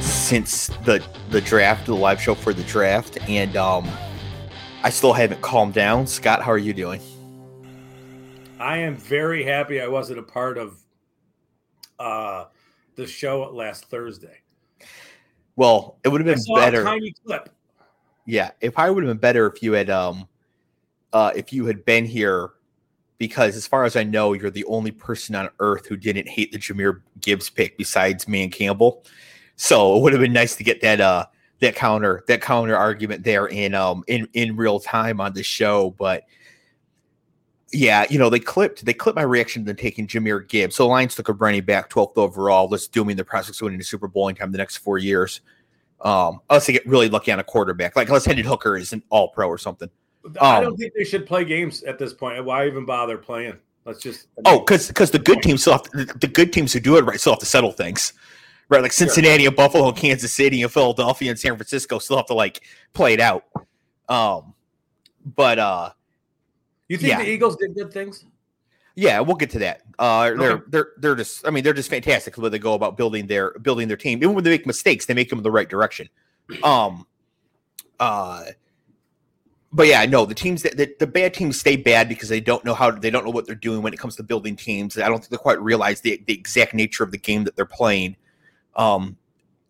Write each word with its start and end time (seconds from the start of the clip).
since 0.00 0.68
the 0.84 1.04
the 1.30 1.40
draft, 1.40 1.86
the 1.86 1.94
live 1.94 2.20
show 2.20 2.34
for 2.34 2.52
the 2.52 2.64
draft, 2.64 3.18
and 3.28 3.56
um, 3.56 3.88
I 4.82 4.90
still 4.90 5.12
haven't 5.12 5.40
calmed 5.40 5.74
down. 5.74 6.06
Scott, 6.06 6.42
how 6.42 6.52
are 6.52 6.58
you 6.58 6.72
doing? 6.72 7.00
I 8.58 8.78
am 8.78 8.96
very 8.96 9.44
happy 9.44 9.80
I 9.80 9.88
wasn't 9.88 10.18
a 10.18 10.22
part 10.22 10.58
of 10.58 10.78
uh, 11.98 12.46
the 12.94 13.06
show 13.06 13.50
last 13.52 13.86
Thursday. 13.86 14.40
Well, 15.56 15.98
it 16.04 16.08
would 16.08 16.24
have 16.24 16.36
been 16.36 16.54
better. 16.54 16.84
tiny 16.84 17.14
clip. 17.26 17.48
Yeah, 18.26 18.50
it 18.60 18.74
probably 18.74 18.94
would 18.94 19.04
have 19.04 19.10
been 19.10 19.20
better 19.20 19.46
if 19.46 19.62
you 19.62 19.72
had 19.72 19.90
um 19.90 20.28
uh 21.12 21.32
if 21.34 21.52
you 21.52 21.66
had 21.66 21.84
been 21.84 22.04
here 22.04 22.52
because 23.22 23.54
as 23.54 23.68
far 23.68 23.84
as 23.84 23.94
I 23.94 24.02
know, 24.02 24.32
you're 24.32 24.50
the 24.50 24.64
only 24.64 24.90
person 24.90 25.36
on 25.36 25.48
earth 25.60 25.86
who 25.86 25.96
didn't 25.96 26.26
hate 26.26 26.50
the 26.50 26.58
Jahmyr 26.58 27.02
Gibbs 27.20 27.48
pick 27.48 27.78
besides 27.78 28.26
me 28.26 28.42
and 28.42 28.50
Campbell. 28.50 29.04
So 29.54 29.96
it 29.96 30.02
would 30.02 30.12
have 30.12 30.20
been 30.20 30.32
nice 30.32 30.56
to 30.56 30.64
get 30.64 30.80
that 30.80 31.00
uh 31.00 31.26
that 31.60 31.76
counter 31.76 32.24
that 32.26 32.40
counter 32.40 32.76
argument 32.76 33.22
there 33.22 33.46
in 33.46 33.76
um 33.76 34.02
in 34.08 34.26
in 34.32 34.56
real 34.56 34.80
time 34.80 35.20
on 35.20 35.34
the 35.34 35.44
show, 35.44 35.90
but 35.90 36.24
yeah, 37.72 38.06
you 38.10 38.18
know, 38.18 38.28
they 38.28 38.40
clipped 38.40 38.84
they 38.84 38.92
clipped 38.92 39.14
my 39.14 39.22
reaction 39.22 39.64
to 39.66 39.74
taking 39.74 40.08
Jahmyr 40.08 40.48
Gibbs. 40.48 40.74
So 40.74 40.82
the 40.82 40.88
Lions 40.88 41.14
took 41.14 41.28
a 41.28 41.32
running 41.32 41.62
back 41.62 41.90
12th 41.90 42.16
overall. 42.16 42.66
Let's 42.68 42.88
dooming 42.88 43.14
the 43.14 43.24
prospects 43.24 43.60
of 43.60 43.66
winning 43.66 43.78
the 43.78 43.84
Super 43.84 44.08
Bowl 44.08 44.26
in 44.26 44.34
time 44.34 44.50
the 44.50 44.58
next 44.58 44.78
four 44.78 44.98
years. 44.98 45.42
Um, 46.00 46.40
unless 46.50 46.66
they 46.66 46.72
get 46.72 46.84
really 46.88 47.08
lucky 47.08 47.30
on 47.30 47.38
a 47.38 47.44
quarterback, 47.44 47.94
like 47.94 48.08
unless 48.08 48.24
Hendon 48.24 48.46
Hooker 48.46 48.76
is 48.76 48.92
an 48.92 49.04
all 49.10 49.28
pro 49.28 49.46
or 49.46 49.58
something. 49.58 49.90
I 50.40 50.60
don't 50.60 50.76
think 50.76 50.92
they 50.94 51.04
should 51.04 51.26
play 51.26 51.44
games 51.44 51.82
at 51.82 51.98
this 51.98 52.12
point. 52.12 52.44
Why 52.44 52.66
even 52.66 52.84
bother 52.84 53.18
playing? 53.18 53.56
Let's 53.84 54.00
just 54.00 54.28
I 54.44 54.50
mean, 54.50 54.60
oh, 54.60 54.64
because 54.64 54.88
because 54.88 55.10
the 55.10 55.18
good 55.18 55.42
teams 55.42 55.62
still 55.62 55.74
have 55.74 55.82
to, 55.82 56.04
the 56.04 56.28
good 56.28 56.52
teams 56.52 56.72
who 56.72 56.80
do 56.80 56.96
it 56.96 57.04
right 57.04 57.18
still 57.18 57.32
have 57.32 57.40
to 57.40 57.46
settle 57.46 57.72
things, 57.72 58.12
right? 58.68 58.80
Like 58.80 58.92
Cincinnati 58.92 59.46
and 59.46 59.56
Buffalo, 59.56 59.88
and 59.88 59.96
Kansas 59.96 60.32
City 60.32 60.62
and 60.62 60.70
Philadelphia 60.70 61.30
and 61.30 61.38
San 61.38 61.56
Francisco 61.56 61.98
still 61.98 62.16
have 62.16 62.26
to 62.26 62.34
like 62.34 62.62
play 62.92 63.14
it 63.14 63.20
out. 63.20 63.44
Um, 64.08 64.54
but 65.24 65.58
uh, 65.58 65.90
you 66.88 66.96
think 66.96 67.10
yeah. 67.10 67.18
the 67.18 67.28
Eagles 67.28 67.56
did 67.56 67.74
good 67.74 67.92
things? 67.92 68.24
Yeah, 68.94 69.20
we'll 69.20 69.36
get 69.36 69.50
to 69.50 69.58
that. 69.60 69.82
Uh, 69.98 70.30
Okay. 70.32 70.38
they're 70.38 70.64
they're 70.68 70.88
they're 70.98 71.14
just 71.16 71.46
I 71.46 71.50
mean 71.50 71.64
they're 71.64 71.72
just 71.72 71.90
fantastic 71.90 72.34
the 72.34 72.40
way 72.40 72.50
they 72.50 72.58
go 72.58 72.74
about 72.74 72.96
building 72.96 73.26
their 73.26 73.58
building 73.58 73.88
their 73.88 73.96
team. 73.96 74.18
Even 74.18 74.34
when 74.34 74.44
they 74.44 74.50
make 74.50 74.66
mistakes, 74.66 75.06
they 75.06 75.14
make 75.14 75.28
them 75.28 75.38
in 75.38 75.42
the 75.42 75.50
right 75.50 75.68
direction. 75.68 76.08
Um, 76.62 77.06
uh, 77.98 78.44
but 79.72 79.86
yeah, 79.86 80.04
no, 80.04 80.26
the 80.26 80.34
teams 80.34 80.62
that 80.62 80.76
the, 80.98 81.06
bad 81.06 81.32
teams 81.32 81.58
stay 81.58 81.76
bad 81.76 82.08
because 82.08 82.28
they 82.28 82.40
don't 82.40 82.64
know 82.64 82.74
how 82.74 82.90
they 82.90 83.10
don't 83.10 83.24
know 83.24 83.30
what 83.30 83.46
they're 83.46 83.54
doing 83.54 83.80
when 83.80 83.94
it 83.94 83.98
comes 83.98 84.16
to 84.16 84.22
building 84.22 84.54
teams. 84.54 84.98
I 84.98 85.08
don't 85.08 85.18
think 85.18 85.30
they 85.30 85.38
quite 85.38 85.60
realize 85.62 86.02
the 86.02 86.22
the 86.26 86.34
exact 86.34 86.74
nature 86.74 87.04
of 87.04 87.10
the 87.10 87.18
game 87.18 87.44
that 87.44 87.56
they're 87.56 87.64
playing. 87.64 88.16
Um, 88.76 89.16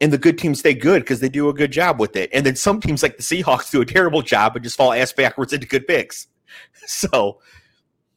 and 0.00 0.12
the 0.12 0.18
good 0.18 0.36
teams 0.36 0.58
stay 0.58 0.74
good 0.74 1.02
because 1.02 1.20
they 1.20 1.28
do 1.28 1.48
a 1.48 1.54
good 1.54 1.70
job 1.70 2.00
with 2.00 2.16
it. 2.16 2.30
And 2.32 2.44
then 2.44 2.56
some 2.56 2.80
teams 2.80 3.04
like 3.04 3.16
the 3.16 3.22
Seahawks 3.22 3.70
do 3.70 3.80
a 3.80 3.86
terrible 3.86 4.22
job 4.22 4.56
and 4.56 4.64
just 4.64 4.76
fall 4.76 4.92
ass 4.92 5.12
backwards 5.12 5.52
into 5.52 5.66
good 5.66 5.86
picks. 5.86 6.26
So, 6.86 7.38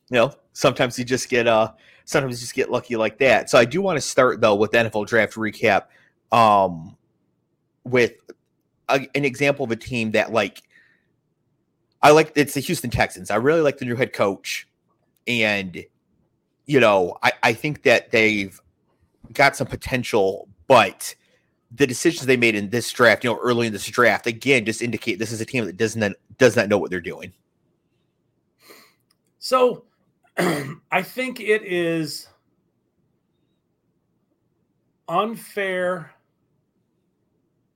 you 0.10 0.16
know, 0.16 0.34
sometimes 0.52 1.00
you 1.00 1.06
just 1.06 1.30
get 1.30 1.48
uh 1.48 1.72
sometimes 2.04 2.42
you 2.42 2.46
just 2.46 2.56
get 2.56 2.72
lucky 2.72 2.96
like 2.96 3.20
that. 3.20 3.50
So 3.50 3.58
I 3.60 3.66
do 3.66 3.82
want 3.82 3.98
to 3.98 4.02
start 4.02 4.42
though 4.42 4.56
with 4.56 4.72
NFL 4.72 5.08
draft 5.08 5.36
recap 5.36 5.84
um 6.32 6.98
with 7.84 8.14
a, 8.90 9.08
an 9.16 9.24
example 9.24 9.64
of 9.64 9.72
a 9.72 9.76
team 9.76 10.12
that 10.12 10.34
like 10.34 10.64
I 12.06 12.12
like 12.12 12.34
it's 12.36 12.54
the 12.54 12.60
Houston 12.60 12.92
Texans. 12.92 13.32
I 13.32 13.38
really 13.38 13.62
like 13.62 13.80
the 13.80 13.86
new 13.86 13.96
head 13.96 14.14
coach 14.14 14.68
and 15.26 15.84
you 16.68 16.80
know, 16.80 17.18
I 17.24 17.32
I 17.42 17.54
think 17.54 17.82
that 17.82 18.12
they've 18.12 18.62
got 19.34 19.56
some 19.56 19.66
potential 19.66 20.48
but 20.68 21.16
the 21.72 21.88
decisions 21.88 22.28
they 22.28 22.38
made 22.38 22.54
in 22.54 22.70
this 22.70 22.92
draft, 22.92 23.24
you 23.24 23.32
know, 23.32 23.40
early 23.40 23.66
in 23.66 23.74
this 23.74 23.88
draft, 23.88 24.28
again, 24.28 24.66
just 24.66 24.84
indicate 24.84 25.18
this 25.18 25.32
is 25.32 25.42
a 25.42 25.46
team 25.48 25.66
that 25.66 25.78
doesn't 25.78 26.16
does 26.38 26.56
not 26.56 26.70
know 26.70 26.78
what 26.78 26.92
they're 26.92 27.02
doing. 27.02 27.34
So 29.40 29.86
I 30.38 31.02
think 31.02 31.40
it 31.40 31.64
is 31.64 32.28
unfair 35.08 36.14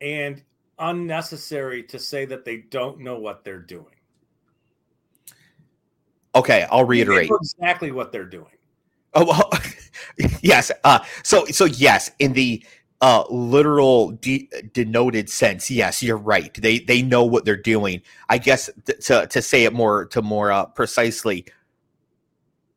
and 0.02 0.44
unnecessary 0.78 1.82
to 1.82 1.98
say 1.98 2.26
that 2.26 2.46
they 2.46 2.58
don't 2.58 3.00
know 3.00 3.18
what 3.18 3.44
they're 3.44 3.58
doing. 3.58 3.96
Okay, 6.36 6.68
I'll 6.72 6.86
They 6.86 6.90
reiterate. 6.90 7.30
know 7.30 7.38
exactly 7.38 7.92
what 7.92 8.12
they're 8.12 8.26
doing. 8.26 8.54
Oh, 9.14 9.26
well, 9.26 9.50
yes. 10.42 10.72
Uh, 10.84 11.00
so, 11.24 11.46
so 11.46 11.66
yes, 11.66 12.12
in 12.20 12.34
the 12.34 12.64
uh, 13.02 13.24
literal 13.30 14.12
de- 14.12 14.50
denoted 14.74 15.30
sense, 15.30 15.72
yes, 15.72 16.04
you're 16.04 16.18
right. 16.18 16.54
They 16.54 16.80
they 16.80 17.02
know 17.02 17.24
what 17.24 17.46
they're 17.46 17.56
doing. 17.58 18.02
I 18.30 18.38
guess 18.38 18.70
th- 18.86 19.06
to 19.08 19.26
to 19.28 19.42
say 19.42 19.64
it 19.64 19.74
more 19.74 20.06
to 20.08 20.22
more 20.22 20.52
uh, 20.52 20.66
precisely, 20.66 21.46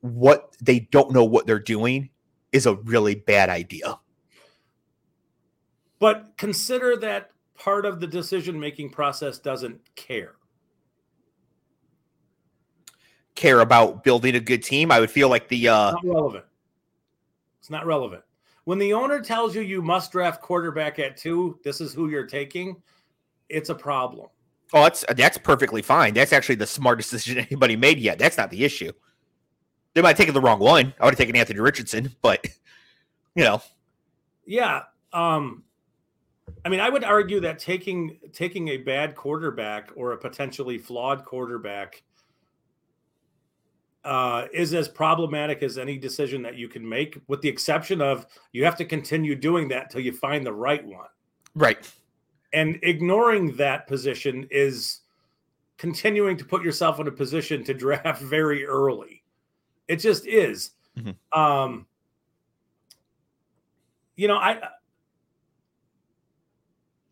what 0.01 0.57
they 0.63 0.81
don't 0.81 1.13
know 1.13 1.25
what 1.25 1.47
they're 1.47 1.59
doing 1.59 2.09
is 2.53 2.67
a 2.67 2.77
really 2.77 3.15
bad 3.15 3.49
idea. 3.51 3.99
But 5.99 6.33
consider 6.37 6.97
that 6.97 7.31
part 7.55 7.84
of 7.84 8.01
the 8.01 8.07
decision 8.07 8.59
making 8.59 8.91
process 8.91 9.39
doesn't 9.39 9.81
care. 9.95 10.34
Care 13.42 13.58
about 13.58 14.04
building 14.04 14.36
a 14.36 14.41
good 14.41 14.62
team. 14.62 14.92
I 14.92 15.00
would 15.00 15.10
feel 15.10 15.28
like 15.28 15.48
the 15.48 15.66
uh, 15.66 15.91
not 15.91 16.04
relevant. 16.04 16.44
It's 17.58 17.70
not 17.70 17.84
relevant. 17.86 18.22
When 18.62 18.78
the 18.78 18.92
owner 18.92 19.20
tells 19.20 19.53
you 19.56 19.62
you 19.62 19.82
must 19.82 20.12
draft 20.12 20.41
quarterback 20.41 21.00
at 21.00 21.16
two, 21.16 21.58
this 21.64 21.80
is 21.80 21.92
who 21.92 22.08
you're 22.08 22.25
taking, 22.25 22.80
it's 23.48 23.69
a 23.69 23.75
problem. 23.75 24.28
oh, 24.72 24.84
that's 24.84 25.04
that's 25.16 25.38
perfectly 25.38 25.82
fine. 25.82 26.14
That's 26.14 26.32
actually 26.32 26.54
the 26.54 26.69
smartest 26.69 27.10
decision 27.10 27.38
anybody 27.50 27.75
made 27.75 27.98
yet. 27.98 28.16
That's 28.16 28.38
not 28.38 28.48
the 28.48 28.62
issue. 28.62 28.92
They 29.94 30.03
might 30.03 30.10
have 30.10 30.19
taken 30.19 30.34
the 30.34 30.41
wrong 30.41 30.60
one. 30.60 30.94
I 31.00 31.04
would 31.04 31.14
have 31.14 31.19
taken 31.19 31.34
Anthony 31.34 31.59
Richardson, 31.59 32.14
but 32.22 32.47
you 33.34 33.42
know, 33.42 33.60
Yeah. 34.47 34.82
Um, 35.12 35.64
I 36.64 36.69
mean, 36.69 36.78
I 36.78 36.88
would 36.88 37.03
argue 37.03 37.41
that 37.41 37.59
taking 37.59 38.20
taking 38.32 38.69
a 38.69 38.76
bad 38.76 39.16
quarterback 39.16 39.91
or 39.97 40.12
a 40.12 40.16
potentially 40.16 40.78
flawed 40.78 41.24
quarterback 41.24 42.04
uh, 44.05 44.47
is 44.53 44.75
as 44.75 44.89
problematic 44.89 45.63
as 45.63 45.79
any 45.79 45.97
decision 45.97 46.43
that 46.43 46.57
you 46.57 46.69
can 46.69 46.87
make, 46.89 47.19
with 47.29 47.41
the 47.41 47.49
exception 47.49 48.01
of 48.01 48.27
you 48.53 48.65
have 48.65 48.77
to 48.77 48.85
continue 48.85 49.35
doing 49.35 49.69
that 49.69 49.91
till 49.91 50.01
you 50.01 50.13
find 50.13 50.45
the 50.45 50.53
right 50.53 50.85
one. 50.85 51.07
right. 51.55 51.91
and 52.53 52.79
ignoring 52.83 53.55
that 53.57 53.87
position 53.87 54.47
is 54.51 55.01
continuing 55.79 56.37
to 56.37 56.45
put 56.45 56.63
yourself 56.63 57.01
in 57.01 57.09
a 57.09 57.13
position 57.13 57.65
to 57.65 57.73
draft 57.75 58.21
very 58.37 58.65
early. 58.67 59.23
It 59.89 59.97
just 59.97 60.27
is. 60.27 60.73
Mhm. 60.99 61.15
Um, 61.33 61.87
you 64.17 64.29
know, 64.29 64.37
I, 64.37 64.59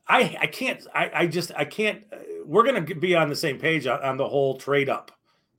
I, 0.07 0.37
I 0.41 0.47
can't. 0.47 0.87
I, 0.95 1.11
I 1.15 1.27
just, 1.27 1.53
I 1.57 1.65
can't. 1.65 2.03
uh, 2.13 2.17
We're 2.45 2.65
going 2.65 2.85
to 2.85 2.95
be 2.95 3.15
on 3.15 3.29
the 3.29 3.37
same 3.37 3.59
page 3.59 3.87
on, 3.87 4.01
on 4.03 4.17
the 4.17 4.29
whole 4.29 4.57
trade 4.59 4.89
up 4.89 5.11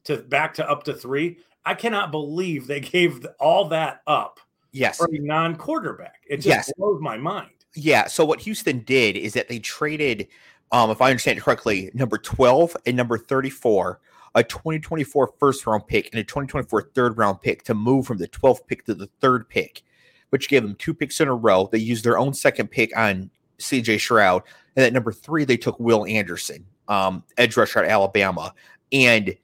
to 0.05 0.17
back 0.17 0.53
to 0.55 0.69
up 0.69 0.83
to 0.83 0.93
three. 0.93 1.37
I 1.65 1.73
cannot 1.73 2.11
believe 2.11 2.67
they 2.67 2.79
gave 2.79 3.25
all 3.39 3.65
that 3.69 4.01
up 4.07 4.39
Yes. 4.71 4.97
for 4.97 5.07
a 5.11 5.19
non-quarterback. 5.19 6.21
It 6.27 6.37
just 6.37 6.47
Yes. 6.47 6.71
blows 6.77 7.01
my 7.01 7.17
mind. 7.17 7.51
Yeah. 7.75 8.07
So 8.07 8.25
what 8.25 8.39
Houston 8.41 8.79
did 8.79 9.15
is 9.15 9.33
that 9.33 9.47
they 9.47 9.59
traded, 9.59 10.27
um, 10.71 10.89
if 10.89 11.01
I 11.01 11.09
understand 11.09 11.37
it 11.37 11.41
correctly, 11.41 11.89
number 11.93 12.17
12 12.17 12.75
and 12.85 12.97
number 12.97 13.17
34, 13.17 13.99
a 14.35 14.43
2024 14.43 15.33
first 15.39 15.65
round 15.67 15.87
pick 15.87 16.09
and 16.11 16.19
a 16.19 16.23
2024 16.23 16.91
third 16.93 17.17
round 17.17 17.41
pick 17.41 17.63
to 17.63 17.73
move 17.73 18.05
from 18.07 18.17
the 18.17 18.27
12th 18.29 18.65
pick 18.67 18.85
to 18.85 18.93
the 18.93 19.07
third 19.19 19.47
pick, 19.49 19.83
which 20.29 20.47
gave 20.49 20.63
them 20.63 20.75
two 20.75 20.93
picks 20.93 21.19
in 21.21 21.27
a 21.27 21.35
row. 21.35 21.67
They 21.71 21.79
used 21.79 22.03
their 22.05 22.17
own 22.17 22.33
second 22.33 22.69
pick 22.71 22.95
on 22.97 23.29
CJ 23.59 23.99
Stroud. 23.99 24.43
And 24.75 24.85
at 24.85 24.93
number 24.93 25.11
three, 25.11 25.43
they 25.43 25.57
took 25.57 25.77
Will 25.79 26.05
Anderson, 26.05 26.65
um, 26.87 27.23
edge 27.37 27.57
rusher 27.57 27.79
at 27.83 27.89
Alabama. 27.91 28.53
And 28.93 29.35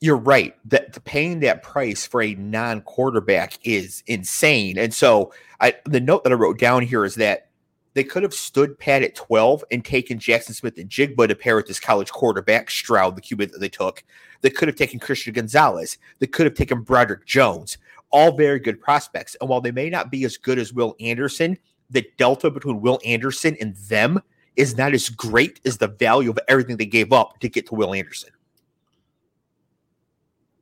you're 0.00 0.16
right 0.16 0.54
that 0.66 1.02
paying 1.04 1.40
that 1.40 1.62
price 1.62 2.06
for 2.06 2.22
a 2.22 2.34
non-quarterback 2.34 3.58
is 3.64 4.02
insane. 4.06 4.78
And 4.78 4.94
so 4.94 5.32
I 5.60 5.74
the 5.84 6.00
note 6.00 6.24
that 6.24 6.32
I 6.32 6.36
wrote 6.36 6.58
down 6.58 6.82
here 6.82 7.04
is 7.04 7.16
that 7.16 7.48
they 7.94 8.04
could 8.04 8.22
have 8.22 8.34
stood 8.34 8.78
pat 8.78 9.02
at 9.02 9.16
12 9.16 9.64
and 9.72 9.84
taken 9.84 10.18
Jaxon 10.18 10.54
Smith-Njigba 10.54 11.26
to 11.26 11.34
pair 11.34 11.56
with 11.56 11.66
this 11.66 11.80
college 11.80 12.12
quarterback, 12.12 12.70
Stroud, 12.70 13.16
the 13.16 13.22
QB 13.22 13.50
that 13.50 13.58
they 13.58 13.68
took. 13.68 14.04
They 14.40 14.50
could 14.50 14.68
have 14.68 14.76
taken 14.76 15.00
Christian 15.00 15.32
Gonzalez. 15.32 15.98
They 16.20 16.28
could 16.28 16.46
have 16.46 16.54
taken 16.54 16.82
Broderick 16.82 17.26
Jones. 17.26 17.76
All 18.10 18.36
very 18.36 18.60
good 18.60 18.80
prospects. 18.80 19.36
And 19.40 19.50
while 19.50 19.60
they 19.60 19.72
may 19.72 19.90
not 19.90 20.12
be 20.12 20.24
as 20.24 20.36
good 20.36 20.60
as 20.60 20.72
Will 20.72 20.94
Anderson, 21.00 21.58
the 21.90 22.06
delta 22.18 22.50
between 22.50 22.80
Will 22.80 23.00
Anderson 23.04 23.56
and 23.60 23.74
them 23.74 24.20
is 24.54 24.76
not 24.76 24.92
as 24.92 25.08
great 25.08 25.60
as 25.64 25.78
the 25.78 25.88
value 25.88 26.30
of 26.30 26.38
everything 26.46 26.76
they 26.76 26.86
gave 26.86 27.12
up 27.12 27.40
to 27.40 27.48
get 27.48 27.66
to 27.66 27.74
Will 27.74 27.94
Anderson. 27.94 28.30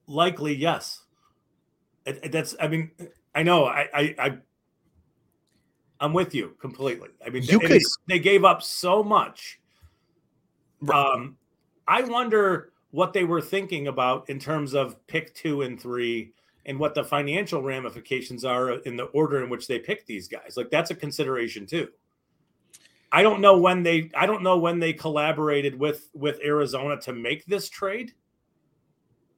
Likely, 0.06 0.55
yes. 0.55 1.03
That's. 2.05 2.55
I 2.61 2.69
mean, 2.69 2.91
I 3.35 3.43
know. 3.43 3.64
I. 3.67 3.88
I. 3.93 4.14
I 4.19 4.38
I'm 5.99 6.12
with 6.12 6.35
you 6.35 6.55
completely. 6.61 7.08
I 7.25 7.31
mean, 7.31 7.43
You 7.44 7.58
they, 7.58 7.67
could- 7.69 7.82
they 8.06 8.19
gave 8.19 8.44
up 8.44 8.62
so 8.62 9.03
much. 9.03 9.58
Right. 10.82 11.14
Um, 11.14 11.38
I 11.88 12.03
wonder 12.03 12.73
what 12.91 13.14
they 13.14 13.25
were 13.25 13.41
thinking 13.41 13.88
about 13.88 14.29
in 14.29 14.38
terms 14.38 14.75
of 14.75 15.05
pick 15.06 15.35
two 15.35 15.62
and 15.62 15.81
three, 15.81 16.32
and 16.67 16.79
what 16.79 16.94
the 16.94 17.03
financial 17.03 17.62
ramifications 17.62 18.44
are 18.44 18.73
in 18.81 18.97
the 18.97 19.05
order 19.05 19.43
in 19.43 19.49
which 19.49 19.67
they 19.67 19.79
pick 19.79 20.05
these 20.06 20.29
guys. 20.29 20.55
Like 20.56 20.70
that's 20.70 20.91
a 20.91 20.94
consideration 20.94 21.64
too. 21.64 21.88
I 23.11 23.23
don't 23.23 23.41
know 23.41 23.56
when 23.56 23.82
they. 23.82 24.11
I 24.14 24.26
don't 24.26 24.43
know 24.43 24.58
when 24.58 24.79
they 24.79 24.93
collaborated 24.93 25.79
with 25.79 26.11
with 26.12 26.38
Arizona 26.44 27.00
to 27.03 27.12
make 27.14 27.47
this 27.47 27.70
trade. 27.70 28.12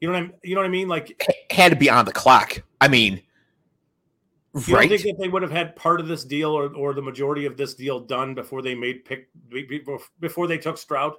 You 0.01 0.09
know 0.09 0.15
what 0.15 0.23
I'm. 0.23 0.33
You 0.43 0.55
know 0.55 0.61
what 0.61 0.67
I 0.67 0.71
mean? 0.71 0.89
Like 0.89 1.47
Had 1.51 1.71
to 1.71 1.77
be 1.77 1.91
on 1.91 2.05
the 2.05 2.13
clock. 2.13 2.63
I 2.81 2.89
mean, 2.89 3.21
You 4.55 4.75
right? 4.75 4.89
think 4.89 5.03
that 5.03 5.17
they 5.19 5.29
would 5.29 5.43
have 5.43 5.51
had 5.51 5.75
part 5.77 6.01
of 6.01 6.07
this 6.09 6.25
deal 6.25 6.51
or, 6.51 6.73
or 6.75 6.95
the 6.95 7.03
majority 7.03 7.47
of 7.47 7.57
this 7.57 7.75
deal 7.75 8.01
done 8.01 8.35
before 8.35 8.63
they 8.63 8.75
made 8.75 9.05
pick 9.05 9.29
before 10.21 10.47
they 10.47 10.59
took 10.59 10.79
Stroud? 10.79 11.15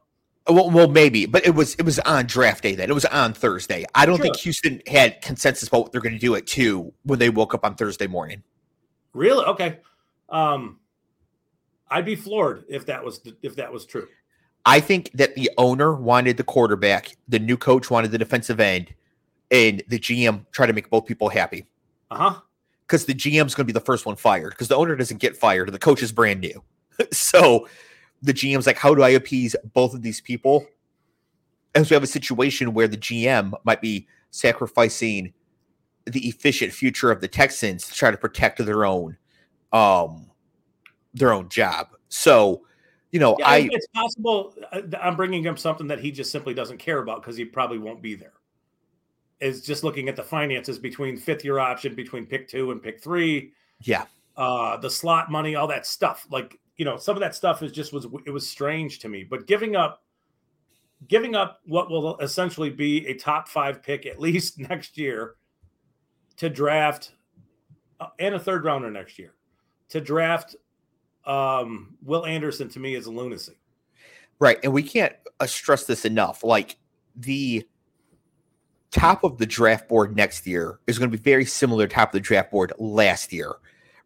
Well, 0.48 0.72
well, 0.72 0.88
maybe, 0.88 1.26
but 1.26 1.46
it 1.46 1.54
was 1.54 1.76
it 1.76 1.84
was 1.84 2.00
on 2.00 2.26
draft 2.26 2.64
day. 2.64 2.74
Then 2.74 2.90
it 2.90 2.94
was 2.94 3.06
on 3.06 3.34
Thursday. 3.34 3.86
I 3.94 4.06
don't 4.06 4.20
think 4.20 4.36
Houston 4.38 4.82
had 4.88 5.22
consensus 5.22 5.68
about 5.68 5.82
what 5.82 5.92
they're 5.92 6.02
going 6.02 6.16
to 6.16 6.20
do 6.20 6.36
at 6.36 6.48
two 6.48 6.92
when 7.04 7.20
they 7.20 7.30
woke 7.30 7.54
up 7.54 7.66
on 7.66 7.76
Thursday 7.76 8.08
morning. 8.08 8.42
Really? 9.14 9.46
Okay. 9.46 9.80
Um, 10.30 10.80
I'd 11.90 12.06
be 12.06 12.16
floored 12.16 12.66
if 12.70 12.86
that 12.88 13.04
was 13.04 13.22
if 13.44 13.56
that 13.58 13.72
was 13.72 13.86
true. 13.86 14.08
I 14.70 14.80
think 14.80 15.10
that 15.14 15.34
the 15.36 15.50
owner 15.58 15.96
wanted 15.96 16.38
the 16.38 16.44
quarterback, 16.44 17.18
the 17.28 17.40
new 17.40 17.58
coach 17.58 17.90
wanted 17.90 18.12
the 18.12 18.20
defensive 18.20 18.60
end, 18.60 18.94
and 19.50 19.82
the 19.88 19.98
GM 19.98 20.46
tried 20.52 20.68
to 20.68 20.74
make 20.74 20.90
both 20.92 21.08
people 21.08 21.28
happy 21.30 21.66
Uh 22.12 22.18
huh. 22.32 22.42
because 22.86 23.06
the 23.06 23.16
GM's 23.16 23.56
going 23.56 23.66
to 23.66 23.74
be 23.74 23.74
the 23.74 23.80
first 23.80 24.06
one 24.06 24.16
fired 24.16 24.52
because 24.52 24.68
the 24.68 24.76
owner 24.76 24.96
doesn't 24.96 25.18
get 25.18 25.36
fired 25.36 25.72
the 25.72 25.80
coach 25.80 26.04
is 26.04 26.12
brand 26.12 26.40
new. 26.40 26.64
so 27.12 27.68
the 28.22 28.34
GM's 28.34 28.68
like, 28.68 28.78
how 28.78 28.94
do 28.94 29.02
I 29.02 29.10
appease 29.10 29.56
both 29.74 29.96
of 29.96 30.04
these 30.04 30.22
people? 30.22 30.68
And 31.74 31.86
so 31.86 31.92
we 31.92 31.96
have 31.96 32.04
a 32.04 32.08
situation 32.08 32.74
where 32.76 32.88
the 32.88 32.98
GM 32.98 33.54
might 33.64 33.82
be 33.82 34.08
sacrificing 34.30 35.34
the 36.06 36.28
efficient 36.28 36.74
future 36.74 37.10
of 37.12 37.22
the 37.22 37.28
Texans 37.28 37.88
to 37.88 37.94
try 37.94 38.12
to 38.12 38.18
protect 38.18 38.64
their 38.64 38.86
own 38.86 39.18
um 39.74 40.30
their 41.16 41.34
own 41.34 41.50
job. 41.50 41.88
So, 42.10 42.66
you 43.12 43.20
know, 43.20 43.36
Yeah, 43.40 43.48
I 43.50 43.70
it's 43.72 43.88
possible. 43.88 44.54
uh, 44.72 44.82
I'm 45.02 45.16
bringing 45.16 45.48
up 45.48 45.58
something 45.60 45.88
that 45.88 46.00
he 46.00 46.12
just 46.12 46.32
simply 46.32 46.54
doesn't 46.54 46.78
care 46.78 47.00
about 47.00 47.22
because 47.22 47.38
he 47.38 47.46
probably 47.46 47.78
won't 47.80 48.02
be 48.02 48.16
there. 48.16 48.34
Is 49.40 49.62
just 49.66 49.84
looking 49.84 50.10
at 50.10 50.16
the 50.16 50.24
finances 50.24 50.78
between 50.80 51.16
fifth 51.18 51.46
year 51.46 51.60
option 51.60 51.96
between 51.96 52.26
pick 52.26 52.48
two 52.48 52.72
and 52.72 52.82
pick 52.84 53.02
three. 53.02 53.54
yeah, 53.82 54.06
uh 54.38 54.78
the 54.78 54.90
slot 54.90 55.32
money 55.32 55.56
all 55.56 55.68
that 55.68 55.86
stuff 55.86 56.28
like 56.30 56.58
you 56.78 56.86
know 56.86 56.98
some 56.98 57.16
of 57.16 57.20
that 57.22 57.36
stuff 57.36 57.62
is 57.64 57.72
just 57.72 57.92
was 57.94 58.06
it 58.26 58.32
was 58.32 58.48
strange 58.48 59.00
to 59.00 59.10
me 59.10 59.24
but 59.24 59.48
giving 59.48 59.76
up 59.76 60.04
giving 61.08 61.36
up 61.36 61.60
what 61.66 61.90
will 61.90 62.18
essentially 62.20 62.70
be 62.70 63.06
a 63.08 63.14
top 63.14 63.48
five 63.50 63.82
pick 63.82 64.06
at 64.06 64.20
least 64.28 64.60
next 64.60 64.98
year 64.98 65.36
to 66.38 66.50
draft 66.50 67.14
uh, 68.00 68.08
and 68.20 68.36
a 68.36 68.40
third 68.40 68.64
rounder 68.64 68.90
next 68.92 69.18
year 69.20 69.34
to 69.90 70.00
draft 70.00 70.56
um 71.30 71.96
will 72.04 72.26
anderson 72.26 72.68
to 72.68 72.80
me 72.80 72.96
is 72.96 73.06
a 73.06 73.12
lunacy 73.12 73.54
Right. 74.40 74.58
And 74.64 74.74
we 74.74 74.84
can't 74.84 75.14
uh, 75.40 75.46
stress 75.46 75.84
this 75.84 76.06
enough. 76.06 76.44
Like 76.44 76.78
the 77.16 77.68
top 78.92 79.24
of 79.24 79.38
the 79.38 79.46
draft 79.46 79.88
board 79.88 80.16
next 80.16 80.48
year 80.48 80.80
is 80.88 80.98
going 80.98 81.12
to 81.12 81.18
be 81.18 81.22
very 81.22 81.46
similar 81.46 81.86
to 81.86 81.94
top 81.94 82.10
of 82.10 82.14
the 82.14 82.20
draft 82.22 82.52
board 82.52 82.74
last 82.80 83.32
year. 83.34 83.54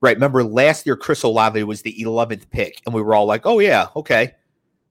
Right. 0.01 0.17
Remember 0.17 0.43
last 0.43 0.85
year, 0.85 0.97
Chris 0.97 1.23
Olave 1.23 1.63
was 1.63 1.81
the 1.81 1.95
11th 1.97 2.49
pick, 2.49 2.81
and 2.85 2.93
we 2.93 3.01
were 3.01 3.15
all 3.15 3.25
like, 3.25 3.45
oh, 3.45 3.59
yeah, 3.59 3.87
okay. 3.95 4.33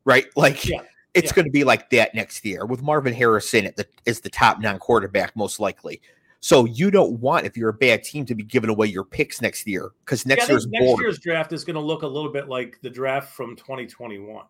Right. 0.04 0.26
Like 0.36 0.64
Yeah, 0.64 0.80
it's 1.12 1.26
yeah. 1.26 1.34
going 1.34 1.44
to 1.44 1.50
be 1.50 1.64
like 1.64 1.90
that 1.90 2.14
next 2.14 2.44
year 2.44 2.64
with 2.64 2.82
Marvin 2.82 3.12
Harrison 3.12 3.66
at 3.66 3.76
the, 3.76 3.86
as 4.06 4.20
the 4.20 4.30
top 4.30 4.60
non 4.60 4.78
quarterback, 4.78 5.36
most 5.36 5.60
likely. 5.60 6.00
So 6.44 6.64
you 6.64 6.90
don't 6.90 7.20
want, 7.20 7.46
if 7.46 7.56
you're 7.56 7.68
a 7.68 7.72
bad 7.72 8.02
team, 8.02 8.26
to 8.26 8.34
be 8.34 8.42
giving 8.42 8.68
away 8.68 8.88
your 8.88 9.04
picks 9.04 9.40
next 9.40 9.64
year 9.64 9.92
because 10.04 10.26
next 10.26 10.48
Yeah, 10.48 10.54
year's 10.54 10.66
next 10.66 10.84
board. 10.84 11.00
year's 11.00 11.20
draft 11.20 11.52
is 11.52 11.64
going 11.64 11.74
to 11.74 11.80
look 11.80 12.02
a 12.02 12.06
little 12.06 12.32
bit 12.32 12.48
like 12.48 12.80
the 12.82 12.90
draft 12.90 13.32
from 13.32 13.54
2021 13.54 14.44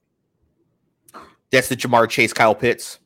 That's 1.51 1.69
the 1.69 1.77
Ja'Marr 1.77 2.09
Chase, 2.09 2.33
Kyle 2.33 2.55
Pitts. 2.55 2.99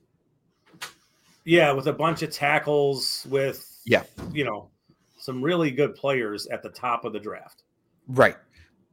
Yeah, 1.44 1.72
with 1.72 1.88
a 1.88 1.92
bunch 1.92 2.22
of 2.22 2.30
tackles, 2.30 3.26
with 3.28 3.80
Yeah. 3.84 4.04
you 4.32 4.44
know, 4.44 4.70
some 5.18 5.42
really 5.42 5.72
good 5.72 5.96
players 5.96 6.46
at 6.46 6.62
the 6.62 6.70
top 6.70 7.04
of 7.04 7.12
the 7.12 7.18
draft, 7.20 7.64
Right. 8.06 8.36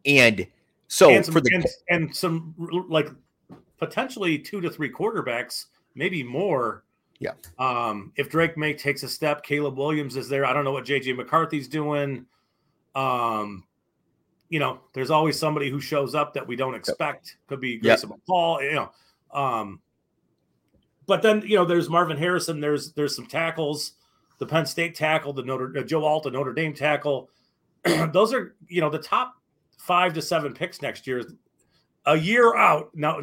And 0.08 0.48
so 0.88 1.12
and 1.12 1.24
some 1.24 1.34
for 1.36 1.42
the 1.42 1.52
and, 1.54 1.66
and 1.90 2.16
some 2.16 2.56
like 2.90 3.10
potentially 3.78 4.40
two 4.40 4.60
to 4.62 4.72
three 4.72 4.92
quarterbacks, 4.92 5.66
maybe 5.94 6.24
more. 6.24 6.84
Yeah. 7.24 7.34
Um, 7.58 8.12
if 8.18 8.30
Drake 8.30 8.58
Maye 8.58 8.74
takes 8.74 9.04
a 9.04 9.08
step, 9.10 9.44
Caleb 9.44 9.78
Williams 9.78 10.16
is 10.18 10.28
there. 10.28 10.46
I 10.46 10.54
don't 10.54 10.66
know 10.66 10.72
what 10.72 10.86
JJ 10.86 11.16
McCarthy's 11.16 11.68
doing. 11.68 12.26
Um, 12.96 13.64
you 14.50 14.60
know, 14.60 14.82
there's 14.94 15.10
always 15.10 15.40
somebody 15.40 15.70
who 15.70 15.80
shows 15.80 16.14
up 16.14 16.34
that 16.34 16.46
we 16.46 16.56
don't 16.56 16.76
expect. 16.76 17.38
Could 17.48 17.60
be 17.62 17.72
Yep. 17.72 17.82
Grayson 17.82 18.10
McCall, 18.12 18.62
you 18.62 18.76
know. 18.76 18.92
Um, 19.34 19.80
but 21.08 21.22
then 21.22 21.42
you 21.46 21.56
know, 21.56 21.66
there's 21.66 21.90
Marvin 21.90 22.18
Harrison. 22.18 22.60
There's 22.60 22.92
there's 22.94 23.16
some 23.16 23.26
tackles. 23.26 23.94
The 24.40 24.46
Penn 24.46 24.66
State 24.66 24.96
tackle, 24.96 25.32
the 25.34 25.44
Notre 25.44 25.74
uh, 25.78 25.84
Joe 25.84 26.04
Alt, 26.06 26.24
the 26.24 26.32
Notre 26.32 26.54
Dame 26.54 26.74
tackle. 26.74 27.30
Those 28.12 28.34
are 28.34 28.56
you 28.68 28.82
know 28.82 28.90
the 28.90 29.00
top 29.00 29.36
five 29.78 30.14
to 30.14 30.22
seven 30.22 30.54
picks 30.54 30.82
next 30.82 31.08
year. 31.08 31.24
A 32.06 32.18
year 32.18 32.56
out 32.56 32.92
now. 32.94 33.20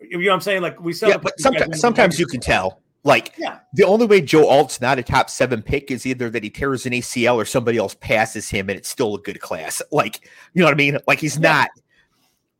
you 0.00 0.18
know 0.18 0.28
what 0.30 0.34
I'm 0.34 0.40
saying? 0.40 0.62
Like 0.62 0.80
we 0.80 0.92
still 0.92 1.08
yeah, 1.10 1.16
but 1.16 1.24
put 1.24 1.36
these 1.36 1.44
guys 1.44 1.52
in 1.54 1.58
sometimes 1.60 1.80
sometimes 1.80 2.20
you 2.20 2.26
can 2.26 2.40
tell. 2.40 2.82
Like 3.04 3.32
Yeah. 3.38 3.60
the 3.74 3.84
only 3.84 4.06
way 4.06 4.20
Joe 4.20 4.46
Alt's 4.46 4.80
not 4.80 4.98
a 4.98 5.02
top 5.02 5.30
seven 5.30 5.62
pick 5.62 5.90
is 5.90 6.04
either 6.04 6.28
that 6.30 6.42
he 6.42 6.50
tears 6.50 6.84
an 6.84 6.92
ACL 6.92 7.36
or 7.36 7.44
somebody 7.44 7.78
else 7.78 7.94
passes 8.00 8.48
him 8.50 8.68
and 8.68 8.76
it's 8.78 8.88
still 8.88 9.14
a 9.14 9.20
good 9.20 9.40
class. 9.40 9.80
Like, 9.92 10.28
you 10.52 10.60
know 10.60 10.66
what 10.66 10.74
I 10.74 10.76
mean? 10.76 10.98
Like 11.06 11.20
he's 11.20 11.36
Yeah. 11.36 11.50
not 11.50 11.70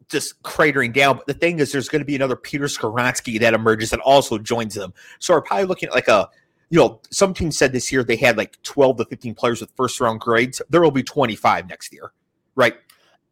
just 0.09 0.41
cratering 0.43 0.93
down. 0.93 1.17
But 1.17 1.27
the 1.27 1.35
thing 1.35 1.59
is 1.59 1.73
there's 1.73 1.89
going 1.89 2.01
to 2.01 2.07
be 2.07 2.17
another 2.17 2.37
Peter 2.37 2.65
Skoronski 2.65 3.39
that 3.41 3.53
emerges 3.53 3.93
and 3.93 4.01
also 4.03 4.39
joins 4.39 4.75
them. 4.75 4.95
So 5.19 5.35
we're 5.35 5.43
probably 5.43 5.67
looking 5.67 5.89
at 5.89 5.95
like 5.95 6.09
a 6.09 6.29
you 6.71 6.79
know, 6.79 7.01
some 7.11 7.33
teams 7.33 7.57
said 7.57 7.73
this 7.73 7.91
year 7.91 8.05
they 8.05 8.17
had 8.17 8.37
like 8.37 8.63
12 8.63 8.99
to 8.99 9.05
15 9.07 9.35
players 9.35 9.61
with 9.61 9.71
first 9.77 10.01
round 10.01 10.21
grades. 10.21 10.61
There 10.69 10.81
will 10.83 10.91
be 10.91 11.03
25 11.03 11.69
next 11.69 11.93
year. 11.93 12.13
Right. 12.55 12.75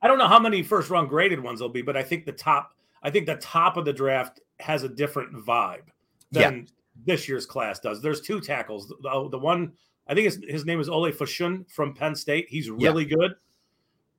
I 0.02 0.08
don't 0.08 0.18
know 0.18 0.28
how 0.28 0.38
many 0.38 0.62
first 0.62 0.90
round 0.90 1.08
graded 1.08 1.40
ones 1.40 1.60
there'll 1.60 1.72
be, 1.72 1.82
but 1.82 1.96
I 1.96 2.02
think 2.02 2.25
the 2.25 2.32
top 2.32 2.75
I 3.06 3.10
think 3.10 3.26
the 3.26 3.36
top 3.36 3.76
of 3.76 3.84
the 3.84 3.92
draft 3.92 4.40
has 4.58 4.82
a 4.82 4.88
different 4.88 5.32
vibe 5.32 5.84
than 6.32 6.66
this 7.04 7.28
year's 7.28 7.46
class 7.46 7.78
does. 7.78 8.02
There's 8.02 8.20
two 8.20 8.40
tackles. 8.40 8.88
The, 8.88 9.28
the 9.30 9.38
one 9.38 9.72
I 10.08 10.14
think 10.14 10.25
his, 10.25 10.40
his 10.48 10.64
name 10.64 10.80
is 10.80 10.88
Ole 10.88 11.12
Fashun 11.12 11.70
from 11.70 11.94
Penn 11.94 12.16
State. 12.16 12.46
He's 12.48 12.66
Yeah. 12.66 12.75
really 12.88 13.04
good. 13.04 13.36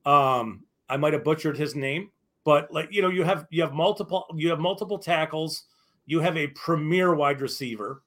Um, 0.05 0.63
I 0.87 0.95
might 0.95 1.11
have 1.11 1.25
butchered 1.25 1.57
his 1.57 1.75
name, 1.75 2.11
but 2.45 2.71
like 2.71 2.87
you 2.89 3.01
know, 3.01 3.09
you 3.09 3.23
have 3.23 3.45
you 3.49 3.61
have 3.61 3.73
multiple 3.73 4.25
you 4.35 4.49
have 4.49 4.59
multiple 4.59 4.97
tackles. 4.97 5.65
You 6.05 6.21
have 6.21 6.37
a 6.37 6.47
premier 6.47 7.13
wide 7.13 7.41
receiver. 7.41 8.03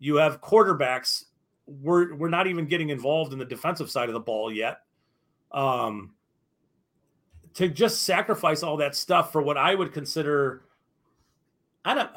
You 0.00 0.16
have 0.16 0.42
quarterbacks. 0.42 1.24
We're 1.66 2.14
we're 2.14 2.28
not 2.28 2.46
even 2.46 2.66
getting 2.66 2.90
involved 2.90 3.32
in 3.32 3.38
the 3.38 3.46
defensive 3.46 3.90
side 3.90 4.10
of 4.10 4.12
the 4.12 4.20
ball 4.20 4.52
yet. 4.52 4.80
Um, 5.50 6.12
to 7.54 7.68
just 7.68 8.02
sacrifice 8.02 8.62
all 8.62 8.76
that 8.78 8.94
stuff 8.94 9.32
for 9.32 9.42
what 9.42 9.56
I 9.56 9.74
would 9.74 9.92
consider, 9.92 10.62
I 11.84 11.94
don't, 11.94 12.10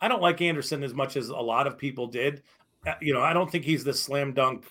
I 0.00 0.08
don't 0.08 0.22
like 0.22 0.40
Anderson 0.40 0.82
as 0.82 0.94
much 0.94 1.16
as 1.16 1.28
a 1.28 1.36
lot 1.36 1.66
of 1.66 1.78
people 1.78 2.06
did. 2.06 2.42
Uh, 2.86 2.94
You 3.00 3.12
know, 3.14 3.22
I 3.22 3.32
don't 3.32 3.50
think 3.50 3.64
he's 3.64 3.84
the 3.84 3.94
slam 3.94 4.32
dunk, 4.32 4.64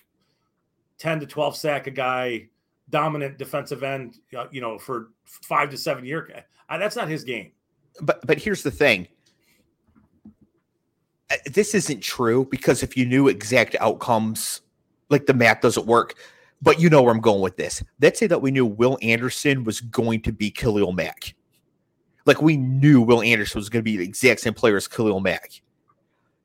ten 0.98 1.20
to 1.20 1.26
twelve 1.26 1.56
sack 1.56 1.88
a 1.88 1.92
guy, 1.92 2.50
dominant 2.90 3.38
defensive 3.38 3.84
end. 3.84 4.20
uh, 4.38 4.48
You 4.52 4.62
know, 4.62 4.78
for 4.78 5.12
five 5.26 5.70
to 5.72 5.78
seven 5.78 6.06
year 6.06 6.44
that's 6.70 6.96
not 6.96 7.08
his 7.08 7.24
game. 7.24 7.52
but 8.02 8.26
but 8.26 8.40
here's 8.40 8.64
the 8.64 8.72
thing 8.72 9.08
Uh, 11.30 11.36
this 11.54 11.76
isn't 11.76 12.02
true 12.02 12.46
because 12.50 12.82
if 12.84 12.98
you 12.98 13.06
knew 13.06 13.28
exact 13.28 13.76
outcomes 13.80 14.62
like 15.10 15.26
the 15.28 15.34
math 15.34 15.62
doesn't 15.62 15.86
work 15.86 16.16
but 16.64 16.80
you 16.80 16.90
know 16.90 17.02
where 17.04 17.14
i'm 17.14 17.22
going 17.22 17.42
with 17.42 17.58
this. 17.58 17.84
Let's 18.02 18.20
say 18.20 18.28
that 18.28 18.42
we 18.42 18.50
knew 18.50 18.66
will 18.66 18.98
anderson 19.02 19.64
was 19.64 19.82
going 19.82 20.22
to 20.24 20.32
be 20.32 20.50
khalil 20.50 20.92
mack. 20.92 21.36
Like 22.26 22.42
we 22.42 22.58
knew 22.58 23.02
will 23.02 23.22
anderson 23.22 23.60
was 23.60 23.70
going 23.70 23.82
to 23.82 23.84
be 23.84 23.98
the 23.98 24.06
exact 24.06 24.40
same 24.40 24.54
player 24.54 24.78
as 24.78 24.88
khalil 24.88 25.20
mack. 25.20 25.62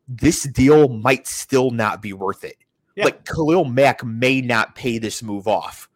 This 0.06 0.42
deal 0.42 0.88
might 0.88 1.26
still 1.26 1.70
not 1.70 2.02
be 2.02 2.12
worth 2.12 2.44
it. 2.44 2.56
Yeah. 2.96 3.04
like 3.04 3.25
khalil 3.25 3.64
mack 3.64 4.04
may 4.04 4.40
not 4.40 4.75
pay 4.75 4.98
this 4.98 5.22
move 5.22 5.48
off 5.48 5.88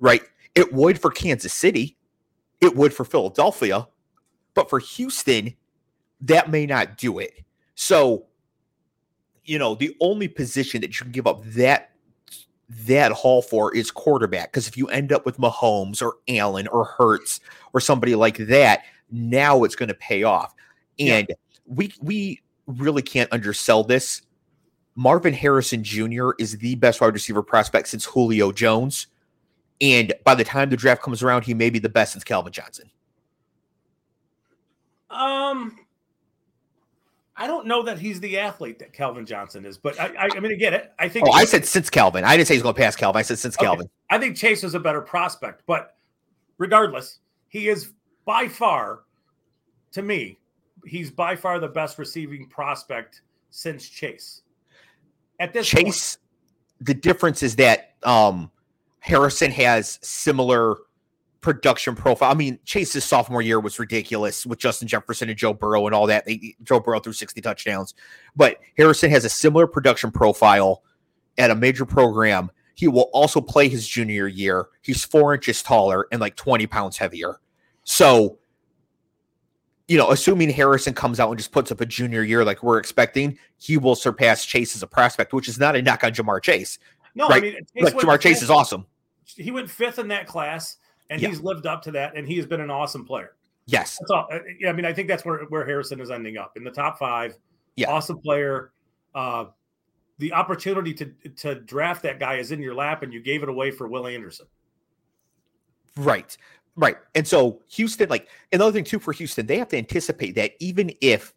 right? 0.00 0.22
It 0.54 0.72
would 0.72 1.00
for 1.00 1.10
kansas 1.10 1.52
city. 1.52 1.96
It 2.60 2.74
would 2.74 2.92
for 2.92 3.04
philadelphia. 3.04 3.86
But 4.54 4.68
for 4.68 4.78
Houston, 4.78 5.54
that 6.22 6.50
may 6.50 6.66
not 6.66 6.98
do 6.98 7.18
it. 7.18 7.44
So 7.74 8.24
you 9.44 9.58
know, 9.58 9.74
the 9.74 9.96
only 10.00 10.28
position 10.28 10.82
that 10.82 10.98
you 10.98 11.04
can 11.04 11.12
give 11.12 11.26
up 11.26 11.42
that 11.44 11.92
that 12.68 13.12
haul 13.12 13.42
for 13.42 13.74
is 13.74 13.90
quarterback. 13.90 14.52
Because 14.52 14.68
if 14.68 14.76
you 14.76 14.86
end 14.88 15.12
up 15.12 15.24
with 15.24 15.38
Mahomes 15.38 16.02
or 16.02 16.16
Allen 16.28 16.66
or 16.68 16.84
Hurts 16.84 17.40
or 17.72 17.80
somebody 17.80 18.14
like 18.14 18.36
that, 18.38 18.82
now 19.10 19.64
it's 19.64 19.76
going 19.76 19.88
to 19.88 19.94
pay 19.94 20.22
off. 20.22 20.54
And 20.98 21.26
yeah. 21.28 21.34
we 21.66 21.92
we 22.00 22.42
really 22.66 23.02
can't 23.02 23.32
undersell 23.32 23.84
this. 23.84 24.22
Marvin 24.94 25.32
Harrison 25.32 25.84
Jr. 25.84 26.30
is 26.38 26.58
the 26.58 26.74
best 26.74 27.00
wide 27.00 27.14
receiver 27.14 27.42
prospect 27.42 27.88
since 27.88 28.04
Julio 28.04 28.52
Jones. 28.52 29.06
And 29.80 30.12
by 30.24 30.34
the 30.34 30.44
time 30.44 30.70
the 30.70 30.76
draft 30.76 31.02
comes 31.02 31.22
around, 31.22 31.44
he 31.44 31.54
may 31.54 31.70
be 31.70 31.78
the 31.78 31.88
best 31.88 32.12
since 32.12 32.24
Calvin 32.24 32.52
Johnson. 32.52 32.90
Um, 35.08 35.78
I 37.40 37.46
don't 37.46 37.66
know 37.66 37.84
that 37.84 38.00
he's 38.00 38.18
the 38.18 38.36
athlete 38.36 38.80
that 38.80 38.92
Calvin 38.92 39.24
Johnson 39.24 39.64
is, 39.64 39.78
but 39.78 39.98
I, 40.00 40.06
I, 40.06 40.28
I 40.36 40.40
mean, 40.40 40.50
again, 40.50 40.82
I 40.98 41.08
think. 41.08 41.28
Oh, 41.28 41.30
I 41.30 41.44
said 41.44 41.64
since 41.64 41.88
Calvin. 41.88 42.24
I 42.24 42.36
didn't 42.36 42.48
say 42.48 42.54
he's 42.54 42.64
going 42.64 42.74
to 42.74 42.80
pass 42.80 42.96
Calvin. 42.96 43.18
I 43.18 43.22
said 43.22 43.38
since 43.38 43.56
okay. 43.56 43.64
Calvin. 43.64 43.88
I 44.10 44.18
think 44.18 44.36
Chase 44.36 44.64
is 44.64 44.74
a 44.74 44.80
better 44.80 45.00
prospect, 45.00 45.62
but 45.64 45.96
regardless, 46.58 47.20
he 47.48 47.68
is 47.68 47.92
by 48.24 48.48
far, 48.48 49.04
to 49.92 50.02
me, 50.02 50.40
he's 50.84 51.12
by 51.12 51.36
far 51.36 51.60
the 51.60 51.68
best 51.68 51.96
receiving 51.96 52.48
prospect 52.48 53.22
since 53.50 53.88
Chase. 53.88 54.42
At 55.38 55.52
this 55.52 55.68
Chase, 55.68 56.16
point, 56.16 56.88
the 56.88 56.94
difference 56.94 57.44
is 57.44 57.54
that 57.56 57.94
um, 58.02 58.50
Harrison 58.98 59.52
has 59.52 60.00
similar 60.02 60.76
production 61.40 61.94
profile. 61.94 62.30
I 62.30 62.34
mean, 62.34 62.58
Chase's 62.64 63.04
sophomore 63.04 63.42
year 63.42 63.60
was 63.60 63.78
ridiculous 63.78 64.44
with 64.44 64.58
Justin 64.58 64.88
Jefferson 64.88 65.28
and 65.28 65.38
Joe 65.38 65.54
Burrow 65.54 65.86
and 65.86 65.94
all 65.94 66.06
that. 66.06 66.24
They, 66.24 66.56
Joe 66.62 66.80
Burrow 66.80 67.00
threw 67.00 67.12
60 67.12 67.40
touchdowns, 67.40 67.94
but 68.34 68.56
Harrison 68.76 69.10
has 69.10 69.24
a 69.24 69.28
similar 69.28 69.66
production 69.66 70.10
profile 70.10 70.82
at 71.36 71.50
a 71.50 71.54
major 71.54 71.86
program. 71.86 72.50
He 72.74 72.88
will 72.88 73.10
also 73.12 73.40
play 73.40 73.68
his 73.68 73.86
junior 73.86 74.26
year. 74.26 74.68
He's 74.82 75.04
four 75.04 75.34
inches 75.34 75.62
taller 75.62 76.06
and 76.12 76.20
like 76.20 76.36
20 76.36 76.66
pounds 76.66 76.96
heavier. 76.96 77.40
So, 77.84 78.38
you 79.86 79.96
know, 79.96 80.10
assuming 80.10 80.50
Harrison 80.50 80.92
comes 80.92 81.18
out 81.18 81.30
and 81.30 81.38
just 81.38 81.52
puts 81.52 81.72
up 81.72 81.80
a 81.80 81.86
junior 81.86 82.22
year 82.22 82.44
like 82.44 82.62
we're 82.62 82.78
expecting, 82.78 83.38
he 83.56 83.78
will 83.78 83.94
surpass 83.94 84.44
Chase 84.44 84.76
as 84.76 84.82
a 84.82 84.86
prospect, 84.86 85.32
which 85.32 85.48
is 85.48 85.58
not 85.58 85.76
a 85.76 85.82
knock 85.82 86.04
on 86.04 86.12
Ja'Marr 86.12 86.42
Chase. 86.42 86.78
No, 87.14 87.28
right? 87.28 87.42
I 87.42 87.46
mean, 87.74 87.84
like 87.84 87.94
Ja'Marr 87.94 88.20
Chase 88.20 88.42
is 88.42 88.50
awesome. 88.50 88.86
He 89.24 89.50
went 89.50 89.70
fifth 89.70 89.98
in 89.98 90.08
that 90.08 90.26
class 90.26 90.76
and 91.10 91.20
yeah. 91.20 91.28
he's 91.28 91.40
lived 91.40 91.66
up 91.66 91.82
to 91.82 91.90
that, 91.92 92.16
and 92.16 92.26
he 92.26 92.36
has 92.36 92.46
been 92.46 92.60
an 92.60 92.70
awesome 92.70 93.04
player. 93.04 93.36
Yes, 93.66 93.98
that's 93.98 94.10
all. 94.10 94.28
Uh, 94.32 94.38
yeah, 94.58 94.70
I 94.70 94.72
mean, 94.72 94.84
I 94.84 94.92
think 94.92 95.08
that's 95.08 95.24
where 95.24 95.44
where 95.44 95.64
Harrison 95.64 96.00
is 96.00 96.10
ending 96.10 96.38
up 96.38 96.56
in 96.56 96.64
the 96.64 96.70
top 96.70 96.98
five. 96.98 97.36
Yeah, 97.76 97.90
awesome 97.90 98.18
player. 98.18 98.72
Uh, 99.14 99.46
the 100.18 100.32
opportunity 100.32 100.94
to 100.94 101.12
to 101.36 101.54
draft 101.56 102.02
that 102.02 102.18
guy 102.18 102.36
is 102.36 102.52
in 102.52 102.60
your 102.60 102.74
lap, 102.74 103.02
and 103.02 103.12
you 103.12 103.20
gave 103.20 103.42
it 103.42 103.48
away 103.48 103.70
for 103.70 103.86
Will 103.86 104.06
Anderson. 104.06 104.46
Right, 105.96 106.36
right. 106.76 106.96
And 107.14 107.26
so 107.26 107.60
Houston, 107.70 108.08
like 108.08 108.28
another 108.52 108.72
thing 108.72 108.84
too 108.84 108.98
for 108.98 109.12
Houston, 109.12 109.46
they 109.46 109.58
have 109.58 109.68
to 109.68 109.76
anticipate 109.76 110.34
that 110.36 110.52
even 110.60 110.92
if 111.00 111.34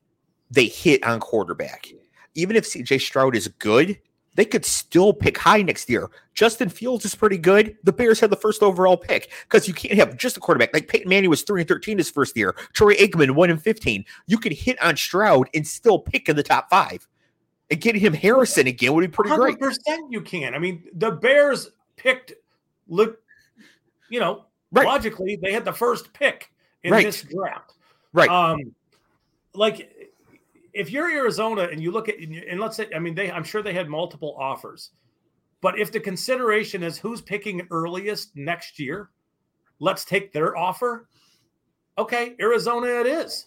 they 0.51 0.67
hit 0.67 1.03
on 1.03 1.19
quarterback, 1.19 1.87
even 2.35 2.55
if 2.55 2.65
CJ 2.65 3.01
Stroud 3.01 3.35
is 3.35 3.47
good, 3.47 3.99
they 4.35 4.45
could 4.45 4.65
still 4.65 5.13
pick 5.13 5.37
high 5.37 5.61
next 5.61 5.89
year. 5.89 6.09
Justin 6.33 6.69
Fields 6.69 7.03
is 7.05 7.15
pretty 7.15 7.37
good. 7.37 7.77
The 7.83 7.91
Bears 7.91 8.19
had 8.19 8.29
the 8.29 8.37
first 8.37 8.63
overall 8.63 8.95
pick 8.95 9.31
because 9.43 9.67
you 9.67 9.73
can't 9.73 9.95
have 9.95 10.17
just 10.17 10.37
a 10.37 10.39
quarterback. 10.39 10.73
Like 10.73 10.87
Peyton 10.87 11.09
Manning 11.09 11.29
was 11.29 11.43
3 11.43 11.61
and 11.61 11.67
13 11.67 11.97
his 11.97 12.09
first 12.09 12.37
year. 12.37 12.55
Troy 12.73 12.93
Aikman 12.95 13.31
1 13.31 13.49
and 13.49 13.61
15. 13.61 14.05
You 14.27 14.37
could 14.37 14.53
hit 14.53 14.81
on 14.81 14.95
Stroud 14.95 15.49
and 15.53 15.67
still 15.67 15.99
pick 15.99 16.29
in 16.29 16.35
the 16.35 16.43
top 16.43 16.69
five. 16.69 17.07
And 17.69 17.81
getting 17.81 18.01
him 18.01 18.13
Harrison 18.13 18.67
again 18.67 18.93
would 18.93 19.01
be 19.01 19.07
pretty 19.07 19.31
100% 19.31 19.37
great. 19.37 19.59
Percent 19.59 20.11
you 20.11 20.21
can. 20.21 20.55
I 20.55 20.59
mean, 20.59 20.83
the 20.93 21.11
Bears 21.11 21.69
picked 21.97 22.33
look, 22.87 23.19
you 24.09 24.19
know, 24.19 24.45
right. 24.71 24.85
logically, 24.85 25.37
they 25.41 25.51
had 25.51 25.65
the 25.65 25.73
first 25.73 26.13
pick 26.13 26.51
in 26.83 26.91
right. 26.91 27.05
this 27.05 27.21
draft. 27.23 27.73
Right. 28.13 28.29
Um, 28.29 28.73
like 29.53 30.10
if 30.73 30.91
you're 30.91 31.09
Arizona 31.09 31.67
and 31.71 31.81
you 31.81 31.91
look 31.91 32.09
at 32.09 32.17
and 32.19 32.59
let's 32.59 32.77
say 32.77 32.87
I 32.95 32.99
mean 32.99 33.15
they 33.15 33.31
I'm 33.31 33.43
sure 33.43 33.61
they 33.61 33.73
had 33.73 33.89
multiple 33.89 34.35
offers. 34.39 34.91
But 35.61 35.77
if 35.79 35.91
the 35.91 35.99
consideration 35.99 36.81
is 36.81 36.97
who's 36.97 37.21
picking 37.21 37.67
earliest 37.69 38.35
next 38.35 38.79
year, 38.79 39.11
let's 39.79 40.03
take 40.03 40.33
their 40.33 40.57
offer. 40.57 41.07
Okay, 41.97 42.35
Arizona 42.39 42.87
it 42.87 43.05
is. 43.05 43.45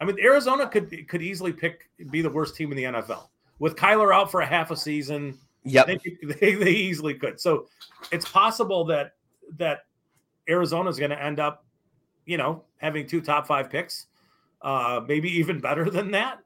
I 0.00 0.04
mean, 0.04 0.18
Arizona 0.20 0.68
could 0.68 1.08
could 1.08 1.22
easily 1.22 1.52
pick 1.52 1.88
be 2.10 2.22
the 2.22 2.30
worst 2.30 2.56
team 2.56 2.72
in 2.72 2.76
the 2.76 2.84
NFL 2.84 3.28
with 3.58 3.76
Kyler 3.76 4.14
out 4.14 4.30
for 4.30 4.40
a 4.40 4.46
half 4.46 4.70
a 4.70 4.76
season. 4.76 5.38
Yeah, 5.64 5.84
they, 5.84 5.98
they, 6.40 6.54
they 6.54 6.70
easily 6.70 7.14
could. 7.14 7.40
So 7.40 7.66
it's 8.10 8.28
possible 8.28 8.84
that 8.86 9.12
that 9.56 9.80
Arizona 10.48 10.90
is 10.90 10.98
going 10.98 11.10
to 11.10 11.22
end 11.22 11.40
up, 11.40 11.64
you 12.26 12.36
know, 12.36 12.64
having 12.78 13.06
two 13.06 13.20
top 13.20 13.46
five 13.46 13.70
picks 13.70 14.07
uh, 14.62 15.00
maybe 15.06 15.30
even 15.38 15.60
better 15.60 15.90
than 15.90 16.10
that. 16.12 16.40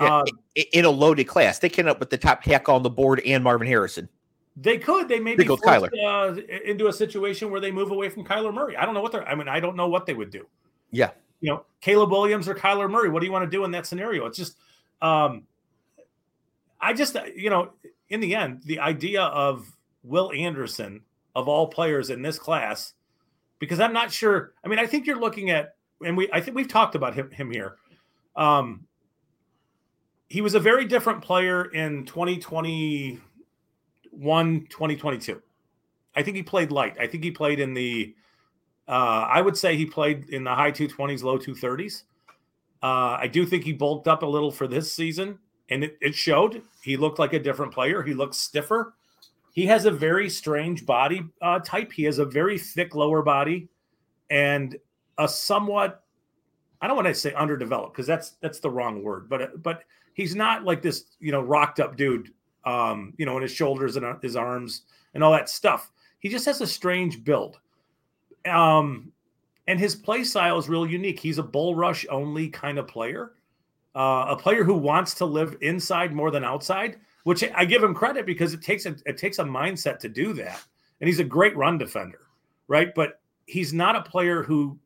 Yeah, 0.00 0.18
um, 0.18 0.24
in 0.72 0.84
a 0.84 0.90
loaded 0.90 1.24
class, 1.24 1.58
they 1.58 1.68
came 1.68 1.86
up 1.86 2.00
with 2.00 2.10
the 2.10 2.18
top 2.18 2.42
tackle 2.42 2.74
on 2.74 2.82
the 2.82 2.90
board 2.90 3.20
and 3.26 3.44
Marvin 3.44 3.66
Harrison. 3.66 4.08
They 4.56 4.78
could. 4.78 5.08
They 5.08 5.20
may 5.20 5.36
be 5.36 5.44
forced, 5.44 5.94
uh, 6.04 6.36
into 6.64 6.88
a 6.88 6.92
situation 6.92 7.50
where 7.50 7.60
they 7.60 7.70
move 7.70 7.90
away 7.90 8.08
from 8.08 8.24
Kyler 8.24 8.52
Murray. 8.52 8.76
I 8.76 8.84
don't 8.84 8.94
know 8.94 9.00
what 9.00 9.12
they're. 9.12 9.26
I 9.26 9.34
mean, 9.34 9.48
I 9.48 9.60
don't 9.60 9.76
know 9.76 9.88
what 9.88 10.06
they 10.06 10.14
would 10.14 10.30
do. 10.30 10.46
Yeah. 10.90 11.10
You 11.40 11.50
know, 11.50 11.64
Caleb 11.80 12.10
Williams 12.10 12.48
or 12.48 12.54
Kyler 12.54 12.90
Murray. 12.90 13.08
What 13.08 13.20
do 13.20 13.26
you 13.26 13.32
want 13.32 13.44
to 13.44 13.50
do 13.50 13.64
in 13.64 13.70
that 13.70 13.86
scenario? 13.86 14.26
It's 14.26 14.36
just, 14.36 14.56
um, 15.00 15.44
I 16.80 16.92
just, 16.92 17.16
you 17.34 17.48
know, 17.48 17.70
in 18.08 18.20
the 18.20 18.34
end, 18.34 18.62
the 18.64 18.80
idea 18.80 19.22
of 19.22 19.70
Will 20.02 20.32
Anderson 20.32 21.02
of 21.34 21.48
all 21.48 21.68
players 21.68 22.10
in 22.10 22.22
this 22.22 22.38
class, 22.38 22.94
because 23.58 23.80
I'm 23.80 23.92
not 23.92 24.12
sure. 24.12 24.52
I 24.64 24.68
mean, 24.68 24.78
I 24.78 24.86
think 24.86 25.06
you're 25.06 25.20
looking 25.20 25.50
at 25.50 25.76
and 26.04 26.16
we 26.16 26.28
I 26.32 26.40
think 26.40 26.56
we've 26.56 26.68
talked 26.68 26.94
about 26.94 27.14
him 27.14 27.30
him 27.30 27.50
here. 27.50 27.76
Um, 28.36 28.86
he 30.28 30.40
was 30.40 30.54
a 30.54 30.60
very 30.60 30.84
different 30.84 31.22
player 31.22 31.64
in 31.64 32.06
2021, 32.06 33.20
2022. 34.70 35.42
I 36.14 36.22
think 36.22 36.36
he 36.36 36.42
played 36.42 36.70
light. 36.70 36.96
I 37.00 37.06
think 37.06 37.24
he 37.24 37.30
played 37.30 37.60
in 37.60 37.74
the 37.74 38.14
uh, 38.88 39.26
I 39.30 39.40
would 39.40 39.56
say 39.56 39.76
he 39.76 39.86
played 39.86 40.30
in 40.30 40.42
the 40.44 40.54
high 40.54 40.72
220s, 40.72 41.22
low 41.22 41.38
230s. 41.38 42.02
Uh, 42.82 43.18
I 43.20 43.28
do 43.28 43.46
think 43.46 43.62
he 43.62 43.72
bulked 43.72 44.08
up 44.08 44.22
a 44.22 44.26
little 44.26 44.50
for 44.50 44.66
this 44.66 44.92
season, 44.92 45.38
and 45.68 45.84
it, 45.84 45.96
it 46.00 46.14
showed. 46.14 46.62
He 46.82 46.96
looked 46.96 47.18
like 47.18 47.32
a 47.32 47.38
different 47.38 47.72
player. 47.72 48.02
He 48.02 48.14
looks 48.14 48.38
stiffer. 48.38 48.94
He 49.52 49.66
has 49.66 49.84
a 49.84 49.90
very 49.90 50.28
strange 50.28 50.86
body 50.86 51.22
uh, 51.42 51.60
type. 51.60 51.92
He 51.92 52.04
has 52.04 52.18
a 52.18 52.24
very 52.24 52.58
thick 52.58 52.94
lower 52.94 53.22
body, 53.22 53.68
and 54.28 54.76
a 55.18 55.28
somewhat 55.28 56.04
I 56.80 56.86
don't 56.86 56.96
want 56.96 57.08
to 57.08 57.14
say 57.14 57.32
underdeveloped 57.34 57.92
because 57.92 58.06
that's 58.06 58.30
that's 58.40 58.60
the 58.60 58.70
wrong 58.70 59.02
word, 59.02 59.28
but 59.28 59.62
but 59.62 59.82
he's 60.14 60.34
not 60.34 60.64
like 60.64 60.82
this, 60.82 61.04
you 61.20 61.30
know, 61.30 61.40
rocked 61.40 61.78
up 61.78 61.96
dude, 61.96 62.32
um, 62.64 63.12
you 63.18 63.26
know, 63.26 63.36
in 63.36 63.42
his 63.42 63.52
shoulders 63.52 63.96
and 63.96 64.06
uh, 64.06 64.16
his 64.22 64.36
arms 64.36 64.82
and 65.14 65.22
all 65.22 65.32
that 65.32 65.48
stuff. 65.48 65.90
He 66.20 66.28
just 66.28 66.46
has 66.46 66.60
a 66.60 66.66
strange 66.66 67.22
build, 67.22 67.58
um, 68.46 69.12
and 69.66 69.78
his 69.78 69.94
play 69.94 70.24
style 70.24 70.58
is 70.58 70.68
real 70.68 70.86
unique. 70.86 71.20
He's 71.20 71.38
a 71.38 71.42
bull 71.42 71.74
rush 71.74 72.06
only 72.10 72.48
kind 72.48 72.78
of 72.78 72.88
player, 72.88 73.32
uh, 73.94 74.26
a 74.28 74.36
player 74.36 74.64
who 74.64 74.74
wants 74.74 75.14
to 75.14 75.26
live 75.26 75.56
inside 75.60 76.14
more 76.14 76.30
than 76.30 76.44
outside. 76.44 76.98
Which 77.24 77.44
I 77.54 77.66
give 77.66 77.82
him 77.82 77.94
credit 77.94 78.24
because 78.24 78.54
it 78.54 78.62
takes 78.62 78.86
a 78.86 78.96
it 79.04 79.18
takes 79.18 79.38
a 79.38 79.44
mindset 79.44 79.98
to 79.98 80.08
do 80.08 80.32
that, 80.32 80.62
and 81.00 81.08
he's 81.08 81.20
a 81.20 81.24
great 81.24 81.54
run 81.54 81.76
defender, 81.76 82.20
right? 82.66 82.94
But 82.94 83.20
he's 83.44 83.74
not 83.74 83.94
a 83.94 84.00
player 84.00 84.42
who 84.42 84.78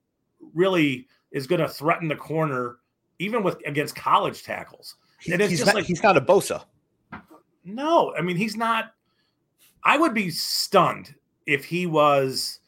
really 0.52 1.08
is 1.32 1.46
going 1.46 1.60
to 1.60 1.68
threaten 1.68 2.08
the 2.08 2.16
corner, 2.16 2.76
even 3.18 3.42
with 3.42 3.58
against 3.66 3.96
college 3.96 4.42
tackles. 4.42 4.96
And 5.30 5.40
it's 5.40 5.50
he's 5.50 5.58
just 5.60 5.68
not, 5.68 5.74
like 5.74 5.86
he's 5.86 6.02
not 6.02 6.16
a 6.16 6.20
Bosa. 6.20 6.64
No, 7.64 8.14
I 8.16 8.22
mean 8.22 8.36
he's 8.36 8.56
not. 8.56 8.92
I 9.82 9.98
would 9.98 10.14
be 10.14 10.30
stunned 10.30 11.14
if 11.46 11.64
he 11.64 11.86
was 11.86 12.60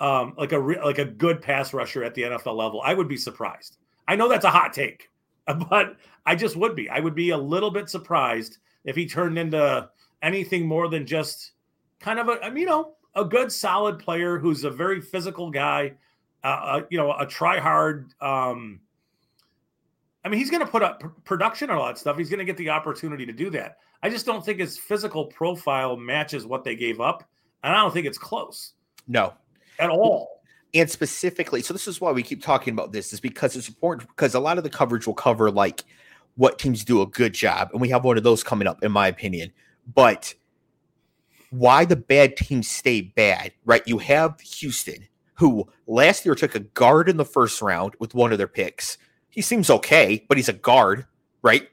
um, 0.00 0.34
like 0.36 0.52
a 0.52 0.58
like 0.58 0.98
a 0.98 1.04
good 1.04 1.40
pass 1.40 1.72
rusher 1.72 2.04
at 2.04 2.14
the 2.14 2.22
NFL 2.22 2.56
level. 2.56 2.80
I 2.82 2.94
would 2.94 3.08
be 3.08 3.16
surprised. 3.16 3.78
I 4.06 4.16
know 4.16 4.28
that's 4.28 4.44
a 4.44 4.50
hot 4.50 4.72
take, 4.72 5.10
but 5.70 5.96
I 6.26 6.34
just 6.34 6.56
would 6.56 6.74
be. 6.74 6.88
I 6.88 7.00
would 7.00 7.14
be 7.14 7.30
a 7.30 7.38
little 7.38 7.70
bit 7.70 7.88
surprised 7.88 8.58
if 8.84 8.96
he 8.96 9.06
turned 9.06 9.38
into 9.38 9.88
anything 10.22 10.66
more 10.66 10.88
than 10.88 11.06
just 11.06 11.52
kind 12.00 12.18
of 12.18 12.28
a 12.28 12.52
you 12.58 12.66
know 12.66 12.94
a 13.14 13.24
good 13.24 13.50
solid 13.50 13.98
player 13.98 14.38
who's 14.38 14.64
a 14.64 14.70
very 14.70 15.00
physical 15.00 15.50
guy 15.50 15.92
uh, 16.44 16.82
you 16.90 16.98
know, 16.98 17.12
a 17.18 17.26
try 17.26 17.58
hard. 17.58 18.12
Um, 18.20 18.80
I 20.24 20.28
mean, 20.28 20.38
he's 20.38 20.50
going 20.50 20.64
to 20.64 20.70
put 20.70 20.82
up 20.82 21.02
production 21.24 21.70
and 21.70 21.78
all 21.78 21.86
that 21.86 21.98
stuff. 21.98 22.16
He's 22.16 22.30
going 22.30 22.38
to 22.38 22.44
get 22.44 22.56
the 22.56 22.70
opportunity 22.70 23.26
to 23.26 23.32
do 23.32 23.50
that. 23.50 23.78
I 24.02 24.10
just 24.10 24.26
don't 24.26 24.44
think 24.44 24.60
his 24.60 24.78
physical 24.78 25.26
profile 25.26 25.96
matches 25.96 26.46
what 26.46 26.62
they 26.62 26.76
gave 26.76 27.00
up, 27.00 27.24
and 27.62 27.74
I 27.74 27.80
don't 27.80 27.92
think 27.92 28.06
it's 28.06 28.18
close. 28.18 28.74
No, 29.08 29.32
at 29.78 29.90
all. 29.90 30.42
And 30.74 30.90
specifically, 30.90 31.62
so 31.62 31.72
this 31.72 31.86
is 31.86 32.00
why 32.00 32.10
we 32.12 32.22
keep 32.22 32.42
talking 32.42 32.72
about 32.72 32.92
this, 32.92 33.12
is 33.12 33.20
because 33.20 33.56
it's 33.56 33.68
important 33.68 34.08
because 34.08 34.34
a 34.34 34.40
lot 34.40 34.58
of 34.58 34.64
the 34.64 34.70
coverage 34.70 35.06
will 35.06 35.14
cover 35.14 35.50
like 35.50 35.84
what 36.36 36.58
teams 36.58 36.84
do 36.84 37.00
a 37.00 37.06
good 37.06 37.32
job, 37.32 37.70
and 37.72 37.80
we 37.80 37.88
have 37.88 38.04
one 38.04 38.18
of 38.18 38.24
those 38.24 38.42
coming 38.42 38.68
up, 38.68 38.82
in 38.82 38.92
my 38.92 39.08
opinion. 39.08 39.52
But 39.94 40.34
why 41.50 41.84
the 41.84 41.96
bad 41.96 42.36
teams 42.36 42.68
stay 42.68 43.00
bad, 43.00 43.52
right? 43.64 43.82
You 43.86 43.98
have 43.98 44.40
Houston, 44.40 45.06
who 45.34 45.68
last 45.86 46.24
year 46.24 46.34
took 46.34 46.54
a 46.54 46.60
guard 46.60 47.08
in 47.08 47.16
the 47.16 47.24
first 47.24 47.60
round 47.60 47.94
with 47.98 48.14
one 48.14 48.32
of 48.32 48.38
their 48.38 48.48
picks. 48.48 48.98
He 49.30 49.42
seems 49.42 49.70
okay, 49.70 50.24
but 50.28 50.36
he's 50.36 50.48
a 50.48 50.54
guard, 50.54 51.06
right? 51.42 51.68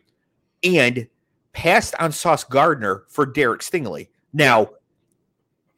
And 0.63 1.07
passed 1.53 1.95
on 1.99 2.11
Sauce 2.11 2.43
Gardner 2.43 3.03
for 3.07 3.25
Derek 3.25 3.61
Stingley. 3.61 4.07
Now, 4.33 4.69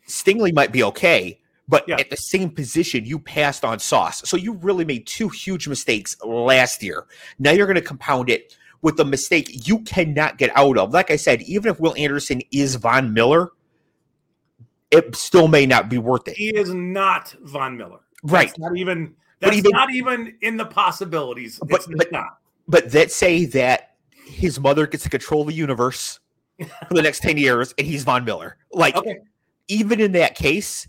Stingley 0.07 0.53
might 0.53 0.71
be 0.71 0.83
okay, 0.83 1.39
but 1.67 1.85
yeah. 1.87 1.95
at 1.99 2.09
the 2.09 2.17
same 2.17 2.49
position, 2.49 3.05
you 3.05 3.19
passed 3.19 3.63
on 3.63 3.79
Sauce. 3.79 4.27
So 4.29 4.37
you 4.37 4.53
really 4.53 4.85
made 4.85 5.07
two 5.07 5.29
huge 5.29 5.67
mistakes 5.67 6.15
last 6.23 6.83
year. 6.83 7.05
Now 7.39 7.51
you're 7.51 7.67
going 7.67 7.75
to 7.75 7.81
compound 7.81 8.29
it 8.29 8.55
with 8.81 8.99
a 8.99 9.05
mistake 9.05 9.67
you 9.67 9.79
cannot 9.79 10.37
get 10.37 10.55
out 10.55 10.77
of. 10.77 10.93
Like 10.93 11.09
I 11.09 11.15
said, 11.15 11.41
even 11.43 11.71
if 11.71 11.79
Will 11.79 11.95
Anderson 11.97 12.41
is 12.51 12.75
Von 12.75 13.13
Miller, 13.13 13.51
it 14.93 15.15
still 15.15 15.47
may 15.47 15.65
not 15.65 15.89
be 15.89 15.97
worth 15.97 16.27
it. 16.27 16.37
He 16.37 16.49
is 16.49 16.73
not 16.73 17.35
Von 17.41 17.77
Miller. 17.77 17.99
Right. 18.23 18.47
That's 18.47 18.59
not 18.59 18.77
even 18.77 19.15
that's 19.39 19.57
even, 19.57 19.71
not 19.71 19.91
even 19.93 20.35
in 20.41 20.57
the 20.57 20.65
possibilities. 20.65 21.59
But, 21.59 21.81
it's 21.81 21.87
but, 21.87 22.11
not. 22.11 22.37
But 22.67 22.93
let's 22.93 23.15
say 23.15 23.45
that 23.47 23.95
his 24.25 24.59
mother 24.59 24.87
gets 24.87 25.03
to 25.03 25.09
control 25.09 25.43
the 25.43 25.53
universe 25.53 26.19
for 26.59 26.93
the 26.93 27.01
next 27.01 27.21
10 27.21 27.37
years 27.37 27.73
and 27.77 27.85
he's 27.85 28.03
Von 28.03 28.23
Miller. 28.23 28.57
Like 28.71 28.95
okay. 28.95 29.19
even 29.67 29.99
in 29.99 30.13
that 30.13 30.35
case, 30.35 30.87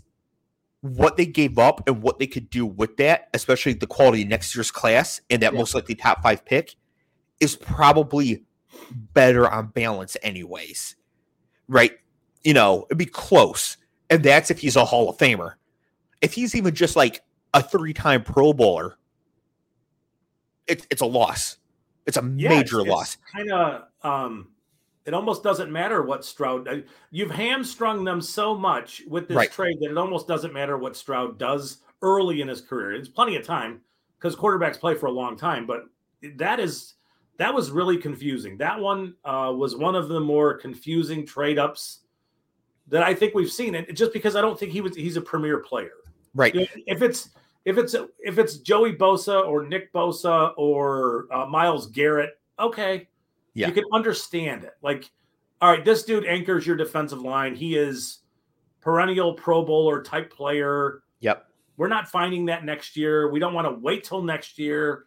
what 0.81 1.17
they 1.17 1.25
gave 1.25 1.57
up 1.57 1.87
and 1.87 2.01
what 2.01 2.19
they 2.19 2.27
could 2.27 2.49
do 2.49 2.65
with 2.65 2.97
that, 2.97 3.27
especially 3.33 3.73
the 3.73 3.87
quality 3.87 4.23
next 4.23 4.55
year's 4.55 4.71
class 4.71 5.19
and 5.29 5.41
that 5.41 5.51
yeah. 5.51 5.59
most 5.59 5.73
likely 5.73 5.95
top 5.95 6.21
five 6.21 6.45
pick, 6.45 6.75
is 7.39 7.55
probably 7.55 8.43
better 8.91 9.49
on 9.49 9.67
balance, 9.67 10.15
anyways. 10.21 10.95
Right? 11.67 11.93
You 12.43 12.53
know, 12.53 12.85
it'd 12.89 12.99
be 12.99 13.05
close. 13.05 13.77
And 14.09 14.23
that's 14.23 14.51
if 14.51 14.59
he's 14.59 14.75
a 14.75 14.85
Hall 14.85 15.09
of 15.09 15.17
Famer. 15.17 15.53
If 16.21 16.33
he's 16.33 16.55
even 16.55 16.73
just 16.75 16.95
like 16.95 17.21
a 17.53 17.61
three 17.61 17.93
time 17.93 18.23
Pro 18.23 18.53
Bowler, 18.53 18.97
it's 20.67 20.85
it's 20.89 21.01
a 21.01 21.05
loss. 21.05 21.57
It's 22.05 22.17
a 22.17 22.33
yeah, 22.35 22.49
major 22.49 22.81
it's, 22.81 22.89
loss. 22.89 23.17
Kind 23.33 23.51
of 23.51 23.83
um 24.03 24.49
it 25.05 25.13
almost 25.13 25.43
doesn't 25.43 25.71
matter 25.71 26.01
what 26.01 26.25
Stroud. 26.25 26.83
You've 27.11 27.31
hamstrung 27.31 28.03
them 28.03 28.21
so 28.21 28.55
much 28.55 29.03
with 29.07 29.27
this 29.27 29.37
right. 29.37 29.51
trade 29.51 29.77
that 29.81 29.91
it 29.91 29.97
almost 29.97 30.27
doesn't 30.27 30.53
matter 30.53 30.77
what 30.77 30.95
Stroud 30.95 31.37
does 31.37 31.79
early 32.01 32.41
in 32.41 32.47
his 32.47 32.61
career. 32.61 32.93
It's 32.93 33.07
plenty 33.07 33.35
of 33.35 33.45
time 33.45 33.81
because 34.17 34.35
quarterbacks 34.35 34.79
play 34.79 34.95
for 34.95 35.05
a 35.05 35.11
long 35.11 35.37
time, 35.37 35.67
but 35.67 35.83
that 36.37 36.59
is 36.59 36.95
that 37.37 37.53
was 37.53 37.69
really 37.69 37.97
confusing. 37.97 38.57
That 38.57 38.79
one 38.79 39.15
uh, 39.23 39.53
was 39.55 39.75
one 39.75 39.95
of 39.95 40.07
the 40.07 40.19
more 40.19 40.55
confusing 40.55 41.25
trade 41.25 41.59
ups 41.59 41.99
that 42.87 43.03
I 43.03 43.13
think 43.13 43.33
we've 43.33 43.51
seen. 43.51 43.75
And 43.75 43.95
just 43.95 44.13
because 44.13 44.35
I 44.35 44.41
don't 44.41 44.59
think 44.59 44.71
he 44.71 44.81
was 44.81 44.95
he's 44.95 45.17
a 45.17 45.21
premier 45.21 45.59
player. 45.59 45.91
Right. 46.33 46.53
If 46.85 47.01
it's 47.01 47.29
if 47.65 47.77
it's 47.77 47.95
if 48.19 48.37
it's 48.37 48.57
Joey 48.57 48.93
Bosa 48.93 49.47
or 49.47 49.65
Nick 49.65 49.91
Bosa 49.91 50.53
or 50.57 51.27
uh, 51.31 51.45
Myles 51.47 51.87
Garrett, 51.87 52.39
okay, 52.59 53.07
yeah. 53.53 53.67
you 53.67 53.73
can 53.73 53.85
understand 53.91 54.63
it. 54.63 54.73
Like, 54.81 55.09
all 55.61 55.71
right, 55.71 55.83
this 55.83 56.03
dude 56.03 56.25
anchors 56.25 56.67
your 56.67 56.75
defensive 56.75 57.21
line. 57.21 57.55
He 57.55 57.75
is 57.75 58.19
perennial 58.81 59.33
Pro 59.33 59.65
Bowler 59.65 60.03
type 60.03 60.31
player. 60.31 61.01
Yep. 61.21 61.47
We're 61.77 61.87
not 61.87 62.07
finding 62.07 62.45
that 62.45 62.63
next 62.63 62.95
year. 62.95 63.31
We 63.31 63.39
don't 63.39 63.53
want 63.53 63.67
to 63.67 63.73
wait 63.73 64.03
till 64.03 64.21
next 64.21 64.59
year. 64.59 65.05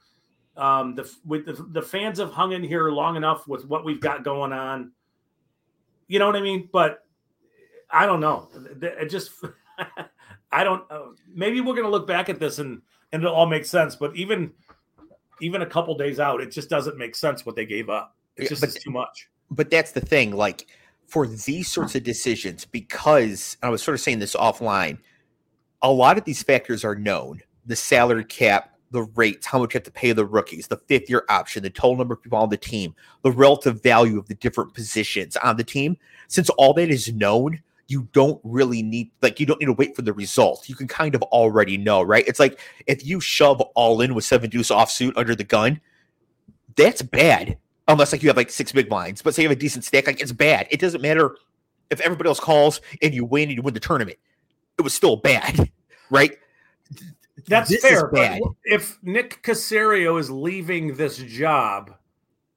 Um, 0.57 0.97
the 0.97 1.11
with 1.25 1.47
the, 1.47 1.53
the 1.53 1.83
fans 1.83 2.19
have 2.19 2.33
hung 2.33 2.51
in 2.53 2.64
here 2.64 2.91
long 2.91 3.14
enough 3.14 3.47
with 3.47 3.64
what 3.67 3.85
we've 3.85 4.01
got 4.01 4.25
going 4.25 4.53
on. 4.53 4.91
You 6.09 6.19
know 6.19 6.27
what 6.27 6.35
I 6.35 6.41
mean? 6.41 6.69
But 6.73 7.05
I 7.90 8.07
don't 8.07 8.20
know. 8.20 8.48
It 8.81 9.11
just 9.11 9.31
I 10.53 10.64
don't. 10.64 10.85
Uh, 10.90 11.09
maybe 11.33 11.61
we're 11.61 11.74
gonna 11.74 11.90
look 11.90 12.07
back 12.07 12.29
at 12.29 12.38
this 12.38 12.59
and 12.59 12.83
and 13.12 13.22
it'll 13.22 13.35
all 13.35 13.46
make 13.46 13.64
sense. 13.64 13.96
But 13.96 14.14
even 14.16 14.53
even 15.40 15.62
a 15.62 15.66
couple 15.66 15.96
days 15.96 16.20
out, 16.20 16.40
it 16.40 16.51
just 16.51 16.68
doesn't 16.68 16.98
make 16.98 17.14
sense 17.14 17.46
what 17.46 17.57
they 17.57 17.66
gave 17.66 17.88
up. 17.88 18.16
It's 18.37 18.48
just 18.48 18.61
but, 18.61 18.70
too 18.70 18.90
much. 18.90 19.29
But 19.51 19.70
that's 19.70 19.92
the 19.92 20.01
thing. 20.01 20.33
Like 20.33 20.66
for 21.07 21.27
these 21.27 21.70
sorts 21.70 21.94
of 21.94 22.03
decisions, 22.03 22.64
because 22.64 23.57
I 23.62 23.68
was 23.68 23.83
sort 23.83 23.94
of 23.94 24.01
saying 24.01 24.18
this 24.18 24.37
offline, 24.37 24.98
a 25.83 25.90
lot 25.90 26.18
of 26.18 26.24
these 26.24 26.42
factors 26.42 26.85
are 26.85 26.94
known. 26.94 27.40
The 27.66 27.77
salary 27.77 28.24
cap, 28.24 28.74
the 28.90 29.03
rates, 29.03 29.46
how 29.46 29.59
much 29.59 29.74
you 29.74 29.79
have 29.79 29.85
to 29.85 29.90
pay 29.90 30.12
the 30.12 30.24
rookies, 30.24 30.66
the 30.66 30.77
fifth 30.77 31.09
year 31.09 31.24
option, 31.29 31.62
the 31.62 31.70
total 31.70 31.96
number 31.96 32.14
of 32.14 32.22
people 32.22 32.38
on 32.38 32.48
the 32.48 32.57
team, 32.57 32.94
the 33.22 33.33
relative 33.33 33.83
value 33.83 34.18
of 34.18 34.29
the 34.29 34.35
different 34.35 34.74
positions 34.74 35.37
on 35.38 35.57
the 35.57 35.64
team. 35.64 35.96
Since 36.29 36.51
all 36.51 36.74
that 36.74 36.90
is 36.90 37.12
known, 37.12 37.62
you 37.88 38.07
don't 38.12 38.38
really 38.44 38.83
need 38.83 39.11
like 39.22 39.40
you 39.40 39.46
don't 39.46 39.59
need 39.61 39.66
to 39.66 39.72
wait 39.72 39.96
for 39.96 40.03
the 40.03 40.12
result. 40.12 40.68
You 40.68 40.74
can 40.74 40.87
kind 40.87 41.14
of 41.14 41.22
already 41.24 41.79
know, 41.79 42.03
right? 42.03 42.24
It's 42.29 42.38
like 42.38 42.61
if 42.87 43.05
you 43.05 43.18
shove 43.18 43.61
all 43.74 44.03
in 44.03 44.14
with 44.14 44.24
seven 44.24 44.51
deuce 44.51 44.70
offsuit 44.70 45.14
under 45.16 45.35
the 45.35 45.44
gun, 45.44 45.81
that's 46.77 47.03
bad. 47.03 47.57
Unless 47.88 48.12
like 48.12 48.22
you 48.22 48.29
have 48.29 48.37
like 48.37 48.51
six 48.51 48.70
big 48.70 48.90
blinds, 48.90 49.22
but 49.22 49.35
say 49.35 49.42
you 49.42 49.48
have 49.48 49.57
a 49.57 49.61
decent 49.61 49.85
stack, 49.85 50.07
like 50.07 50.20
it's 50.20 50.33
bad. 50.33 50.68
It 50.70 50.81
doesn't 50.81 51.01
matter 51.01 51.37
if 51.90 52.01
everybody 52.01 52.29
else 52.29 52.38
calls 52.38 52.83
and 53.01 53.14
you 53.14 53.24
win 53.24 53.48
and 53.48 53.57
you 53.57 53.62
win 53.62 53.72
the 53.72 53.81
tournament. 53.81 54.18
It 54.79 54.83
was 54.83 54.92
still 54.92 55.16
bad, 55.16 55.70
right? 56.11 56.37
That's 57.46 57.70
this 57.70 57.81
fair. 57.81 58.09
But 58.09 58.42
if 58.64 58.98
Nick 59.03 59.42
Caserio 59.42 60.20
is 60.20 60.31
leaving 60.31 60.94
this 60.94 61.16
job, 61.16 61.94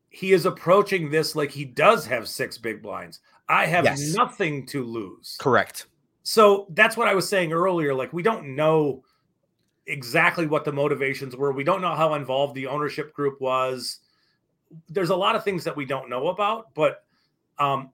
he 0.10 0.34
is 0.34 0.46
approaching 0.46 1.10
this 1.10 1.38
like 1.38 1.52
he 1.52 1.64
does 1.64 2.06
have 2.08 2.28
six 2.28 2.58
big 2.58 2.82
blinds. 2.82 3.22
I 3.52 3.66
have 3.66 3.84
yes. 3.84 4.14
nothing 4.16 4.66
to 4.68 4.84
lose. 4.86 5.36
Correct. 5.38 5.88
So 6.24 6.68
that's 6.70 6.96
what 6.96 7.10
I 7.10 7.14
was 7.14 7.28
saying 7.28 7.52
earlier. 7.52 7.94
Like, 7.94 8.14
we 8.14 8.24
don't 8.24 8.56
know 8.56 9.04
exactly 9.88 10.48
what 10.48 10.64
the 10.64 10.72
motivations 10.72 11.36
were. 11.36 11.52
We 11.52 11.66
don't 11.66 11.82
know 11.82 11.94
how 11.94 12.14
involved 12.14 12.56
the 12.56 12.68
ownership 12.68 13.14
group 13.14 13.42
was. 13.42 14.00
There's 14.88 15.10
a 15.10 15.16
lot 15.16 15.36
of 15.36 15.44
things 15.44 15.66
that 15.66 15.76
we 15.76 15.84
don't 15.84 16.10
know 16.10 16.30
about, 16.30 16.74
but 16.74 17.04
um, 17.60 17.90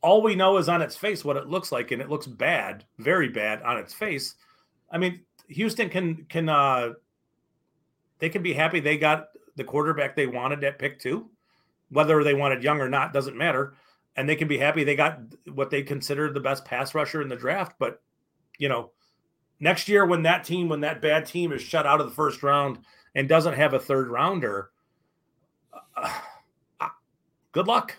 all 0.00 0.20
we 0.20 0.34
know 0.34 0.56
is 0.56 0.68
on 0.68 0.82
its 0.82 0.96
face 0.96 1.24
what 1.24 1.36
it 1.36 1.46
looks 1.46 1.70
like, 1.70 1.92
and 1.92 2.02
it 2.02 2.10
looks 2.10 2.26
bad, 2.26 2.84
very 2.98 3.28
bad 3.28 3.62
on 3.62 3.78
its 3.78 3.94
face. 3.94 4.34
I 4.90 4.98
mean, 4.98 5.20
Houston 5.48 5.88
can 5.88 6.26
can 6.28 6.48
uh, 6.48 6.94
they 8.18 8.28
can 8.30 8.42
be 8.42 8.52
happy 8.52 8.80
they 8.80 8.98
got 8.98 9.28
the 9.54 9.62
quarterback 9.62 10.16
they 10.16 10.26
wanted 10.26 10.64
at 10.64 10.80
pick 10.80 10.98
two, 10.98 11.30
whether 11.90 12.24
they 12.24 12.34
wanted 12.34 12.64
young 12.64 12.80
or 12.80 12.88
not 12.88 13.12
doesn't 13.12 13.36
matter 13.36 13.76
and 14.16 14.28
they 14.28 14.36
can 14.36 14.48
be 14.48 14.58
happy 14.58 14.84
they 14.84 14.96
got 14.96 15.20
what 15.52 15.70
they 15.70 15.82
consider 15.82 16.32
the 16.32 16.40
best 16.40 16.64
pass 16.64 16.94
rusher 16.94 17.22
in 17.22 17.28
the 17.28 17.36
draft. 17.36 17.76
But 17.78 18.00
you 18.58 18.68
know, 18.68 18.90
next 19.60 19.88
year 19.88 20.06
when 20.06 20.22
that 20.22 20.44
team, 20.44 20.68
when 20.68 20.80
that 20.80 21.02
bad 21.02 21.26
team 21.26 21.52
is 21.52 21.62
shut 21.62 21.86
out 21.86 22.00
of 22.00 22.08
the 22.08 22.14
first 22.14 22.42
round 22.42 22.78
and 23.14 23.28
doesn't 23.28 23.54
have 23.54 23.74
a 23.74 23.78
third 23.78 24.08
rounder, 24.08 24.70
uh, 25.96 26.20
uh 26.80 26.88
good 27.52 27.66
luck. 27.66 27.96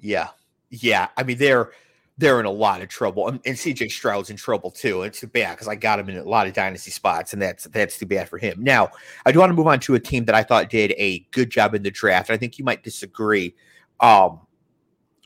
Yeah, 0.00 0.28
yeah. 0.70 1.08
I 1.16 1.22
mean, 1.22 1.38
they're 1.38 1.72
they're 2.16 2.38
in 2.38 2.46
a 2.46 2.50
lot 2.50 2.82
of 2.82 2.88
trouble, 2.88 3.28
and, 3.28 3.40
and 3.46 3.56
CJ 3.56 3.90
Stroud's 3.90 4.28
in 4.28 4.36
trouble 4.36 4.70
too. 4.70 5.02
It's 5.02 5.20
too 5.20 5.26
bad 5.26 5.52
because 5.52 5.68
I 5.68 5.74
got 5.74 5.98
him 5.98 6.10
in 6.10 6.18
a 6.18 6.24
lot 6.24 6.46
of 6.46 6.52
dynasty 6.52 6.90
spots, 6.90 7.32
and 7.32 7.40
that's 7.40 7.64
that's 7.64 7.98
too 7.98 8.06
bad 8.06 8.28
for 8.28 8.38
him. 8.38 8.62
Now, 8.62 8.90
I 9.24 9.32
do 9.32 9.38
want 9.38 9.50
to 9.50 9.54
move 9.54 9.66
on 9.66 9.80
to 9.80 9.94
a 9.94 10.00
team 10.00 10.26
that 10.26 10.34
I 10.34 10.42
thought 10.42 10.70
did 10.70 10.92
a 10.96 11.20
good 11.30 11.50
job 11.50 11.74
in 11.74 11.82
the 11.82 11.90
draft. 11.90 12.30
I 12.30 12.36
think 12.36 12.58
you 12.58 12.64
might 12.64 12.82
disagree. 12.82 13.54
Um, 14.00 14.40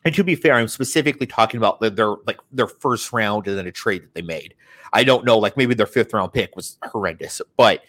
and 0.05 0.15
to 0.15 0.25
be 0.25 0.35
fair, 0.35 0.55
I'm 0.55 0.69
specifically 0.69 1.27
talking 1.27 1.59
about 1.59 1.81
their 1.81 2.15
like 2.27 2.39
their 2.53 2.67
first 2.67 3.13
round 3.13 3.47
and 3.47 3.57
then 3.59 3.67
a 3.67 3.73
trade 3.73 4.03
that 4.03 4.15
they 4.15 4.23
made. 4.23 4.55
I 4.93 5.05
don't 5.05 5.25
know, 5.25 5.39
like 5.39 5.57
maybe 5.57 5.75
their 5.75 5.87
fifth 5.87 6.13
round 6.13 6.33
pick 6.33 6.55
was 6.55 6.79
horrendous, 6.85 7.41
but 7.57 7.83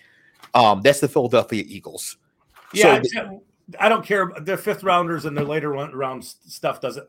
um, 0.53 0.81
that's 0.81 1.01
the 1.01 1.07
Philadelphia 1.07 1.63
Eagles. 1.67 2.17
Yeah, 2.73 3.01
so 3.03 3.43
I 3.79 3.89
don't 3.89 4.05
care. 4.05 4.31
Their 4.41 4.57
fifth 4.57 4.83
rounders 4.83 5.25
and 5.25 5.37
their 5.37 5.45
later 5.45 5.71
round 5.71 6.23
stuff 6.23 6.81
doesn't. 6.81 7.07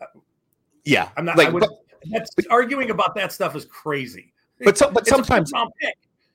Yeah, 0.85 1.09
I'm 1.16 1.25
not. 1.25 1.37
Like, 1.37 1.53
would, 1.53 1.61
but, 1.61 1.71
that's 2.11 2.35
but, 2.35 2.47
arguing 2.51 2.90
about 2.90 3.14
that 3.14 3.33
stuff 3.33 3.57
is 3.57 3.64
crazy. 3.64 4.33
But 4.61 4.77
so, 4.79 4.90
but 4.90 5.07
sometimes, 5.07 5.53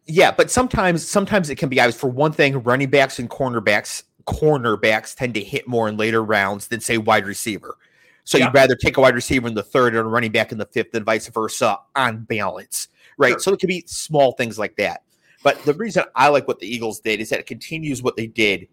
yeah, 0.06 0.32
but 0.32 0.50
sometimes 0.50 1.08
sometimes 1.08 1.50
it 1.50 1.56
can 1.56 1.70
be. 1.70 1.80
I 1.80 1.86
was 1.86 1.96
for 1.96 2.10
one 2.10 2.32
thing, 2.32 2.62
running 2.64 2.90
backs 2.90 3.20
and 3.20 3.30
cornerbacks 3.30 4.04
cornerbacks 4.26 5.16
tend 5.16 5.34
to 5.36 5.44
hit 5.44 5.68
more 5.68 5.88
in 5.88 5.98
later 5.98 6.24
rounds 6.24 6.68
than 6.68 6.80
say 6.80 6.98
wide 6.98 7.26
receiver. 7.26 7.78
So 8.24 8.38
you'd 8.38 8.54
rather 8.54 8.76
take 8.76 8.98
a 8.98 9.02
wide 9.02 9.16
receiver 9.16 9.48
in 9.48 9.56
the 9.56 9.64
third 9.64 9.96
and 9.96 10.06
a 10.06 10.10
running 10.10 10.32
back 10.32 10.52
in 10.52 10.58
the 10.58 10.66
fifth 10.66 10.94
and 10.94 11.06
vice 11.06 11.28
versa 11.28 11.78
on 11.96 12.24
balance, 12.24 12.88
right? 13.18 13.32
Sure. 13.32 13.40
So 13.40 13.54
it 13.54 13.60
could 13.60 13.68
be 13.68 13.84
small 13.88 14.34
things 14.34 14.60
like 14.60 14.76
that. 14.78 15.04
But 15.44 15.64
the 15.64 15.74
reason 15.74 16.04
I 16.16 16.28
like 16.28 16.48
what 16.48 16.60
the 16.60 16.68
Eagles 16.68 17.00
did 17.00 17.20
is 17.20 17.30
that 17.30 17.40
it 17.40 17.48
continues 17.48 18.04
what 18.04 18.16
they 18.16 18.28
did 18.28 18.68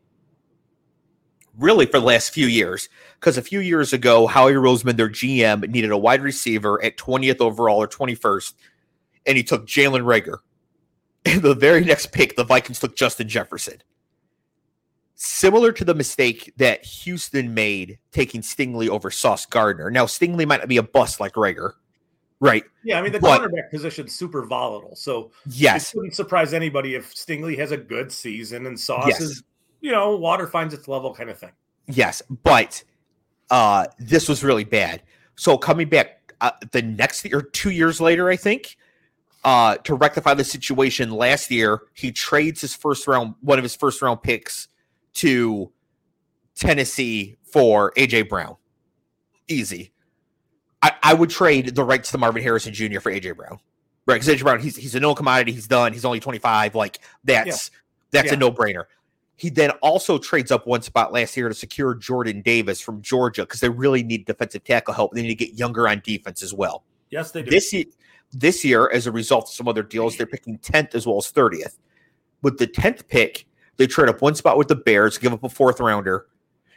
really 1.58 1.86
for 1.86 1.98
the 1.98 2.06
last 2.06 2.30
few 2.30 2.46
years. 2.46 2.88
Because 3.18 3.36
a 3.36 3.42
few 3.42 3.60
years 3.60 3.92
ago, 3.92 4.26
Howie 4.26 4.52
Roseman, 4.52 4.96
their 4.96 5.08
GM, 5.08 5.68
needed 5.68 5.90
a 5.90 5.98
wide 5.98 6.22
receiver 6.22 6.82
at 6.82 6.96
20th 6.96 7.40
overall 7.40 7.82
or 7.82 7.88
21st, 7.88 8.54
and 9.26 9.36
he 9.36 9.42
took 9.42 9.66
Jalen 9.66 10.02
Reagor. 10.02 10.38
And 11.26 11.42
the 11.42 11.54
very 11.54 11.84
next 11.84 12.12
pick, 12.12 12.36
the 12.36 12.44
Vikings 12.44 12.78
took 12.78 12.96
Justin 12.96 13.28
Jefferson. 13.28 13.82
Similar 15.20 15.72
to 15.72 15.84
the 15.84 15.96
mistake 15.96 16.52
that 16.58 16.84
Houston 16.84 17.52
made 17.52 17.98
taking 18.12 18.40
Stingley 18.40 18.88
over 18.88 19.10
Sauce 19.10 19.46
Gardner. 19.46 19.90
Now, 19.90 20.04
Stingley 20.06 20.46
might 20.46 20.60
not 20.60 20.68
be 20.68 20.76
a 20.76 20.82
bust 20.82 21.18
like 21.18 21.32
Reagor, 21.32 21.72
right? 22.38 22.62
Yeah, 22.84 23.00
I 23.00 23.02
mean 23.02 23.10
the 23.10 23.18
But- 23.18 23.40
cornerback 23.40 23.68
position's 23.72 24.14
super 24.14 24.46
volatile, 24.46 24.94
so 24.94 25.32
Yes, 25.50 25.90
it 25.92 25.96
wouldn't 25.96 26.14
surprise 26.14 26.54
anybody 26.54 26.94
if 26.94 27.12
Stingley 27.16 27.58
has 27.58 27.72
a 27.72 27.76
good 27.76 28.12
season 28.12 28.66
and 28.66 28.78
Sauce 28.78 29.06
Yes. 29.08 29.20
is, 29.20 29.42
you 29.80 29.90
know, 29.90 30.14
water 30.14 30.46
finds 30.46 30.72
its 30.72 30.86
level 30.86 31.12
kind 31.12 31.30
of 31.30 31.38
thing. 31.38 31.50
yes, 31.88 32.22
but 32.44 32.84
uh, 33.50 33.86
this 33.98 34.28
was 34.28 34.44
really 34.44 34.62
bad. 34.64 35.02
So 35.34 35.58
coming 35.58 35.88
back 35.88 36.32
uh, 36.40 36.52
the 36.70 36.82
next 36.82 37.24
year, 37.24 37.42
two 37.42 37.70
years 37.70 38.00
later, 38.00 38.28
I 38.28 38.36
think, 38.36 38.76
uh, 39.42 39.78
to 39.78 39.96
rectify 39.96 40.34
the 40.34 40.44
situation 40.44 41.10
last 41.10 41.50
year, 41.50 41.80
he 41.94 42.12
trades 42.12 42.60
his 42.60 42.76
first 42.76 43.08
round, 43.08 43.34
one 43.40 43.58
of 43.58 43.64
his 43.64 43.74
first 43.74 44.00
round 44.00 44.22
picks 44.22 44.68
to 45.18 45.72
Tennessee 46.54 47.36
for 47.42 47.92
AJ 47.96 48.28
Brown. 48.28 48.56
Easy. 49.48 49.92
I, 50.82 50.92
I 51.02 51.14
would 51.14 51.30
trade 51.30 51.74
the 51.74 51.84
rights 51.84 52.10
to 52.12 52.18
Marvin 52.18 52.42
Harrison 52.42 52.72
Jr. 52.72 53.00
for 53.00 53.10
AJ 53.10 53.36
Brown. 53.36 53.58
Right, 54.06 54.20
because 54.20 54.28
AJ 54.28 54.42
Brown, 54.42 54.60
he's 54.60 54.76
he's 54.76 54.94
a 54.94 55.00
known 55.00 55.14
commodity. 55.14 55.52
He's 55.52 55.66
done. 55.68 55.92
He's 55.92 56.04
only 56.04 56.20
twenty 56.20 56.38
five. 56.38 56.74
Like 56.74 56.98
that's 57.24 57.70
that's 58.10 58.28
Yeah. 58.28 58.34
a 58.34 58.36
no 58.36 58.50
brainer. 58.50 58.84
He 59.36 59.50
then 59.50 59.70
also 59.82 60.18
trades 60.18 60.50
up 60.50 60.66
one 60.66 60.82
spot 60.82 61.12
last 61.12 61.36
year 61.36 61.48
to 61.48 61.54
secure 61.54 61.94
Jordan 61.94 62.42
Davis 62.42 62.80
from 62.80 63.02
Georgia 63.02 63.42
because 63.42 63.60
they 63.60 63.68
really 63.68 64.02
need 64.02 64.24
defensive 64.24 64.64
tackle 64.64 64.94
help. 64.94 65.12
They 65.12 65.22
need 65.22 65.28
to 65.28 65.34
get 65.34 65.54
younger 65.54 65.86
on 65.86 66.00
defense 66.04 66.42
as 66.42 66.52
well. 66.52 66.84
Yes, 67.10 67.30
they 67.30 67.42
do. 67.42 67.50
This 67.50 67.72
year, 67.72 67.84
this 68.32 68.64
year, 68.64 68.90
as 68.90 69.06
a 69.06 69.12
result 69.12 69.44
of 69.44 69.50
some 69.54 69.68
other 69.68 69.82
deals, 69.84 70.16
they're 70.16 70.26
picking 70.26 70.58
10th 70.58 70.94
as 70.94 71.06
well 71.06 71.18
as 71.18 71.30
30th. 71.30 71.76
With 72.42 72.58
the 72.58 72.66
10th 72.66 73.06
pick, 73.06 73.46
they 73.78 73.86
trade 73.86 74.08
up 74.08 74.20
one 74.20 74.34
spot 74.34 74.58
with 74.58 74.68
the 74.68 74.76
Bears, 74.76 75.18
give 75.18 75.32
up 75.32 75.42
a 75.42 75.48
fourth 75.48 75.80
rounder, 75.80 76.26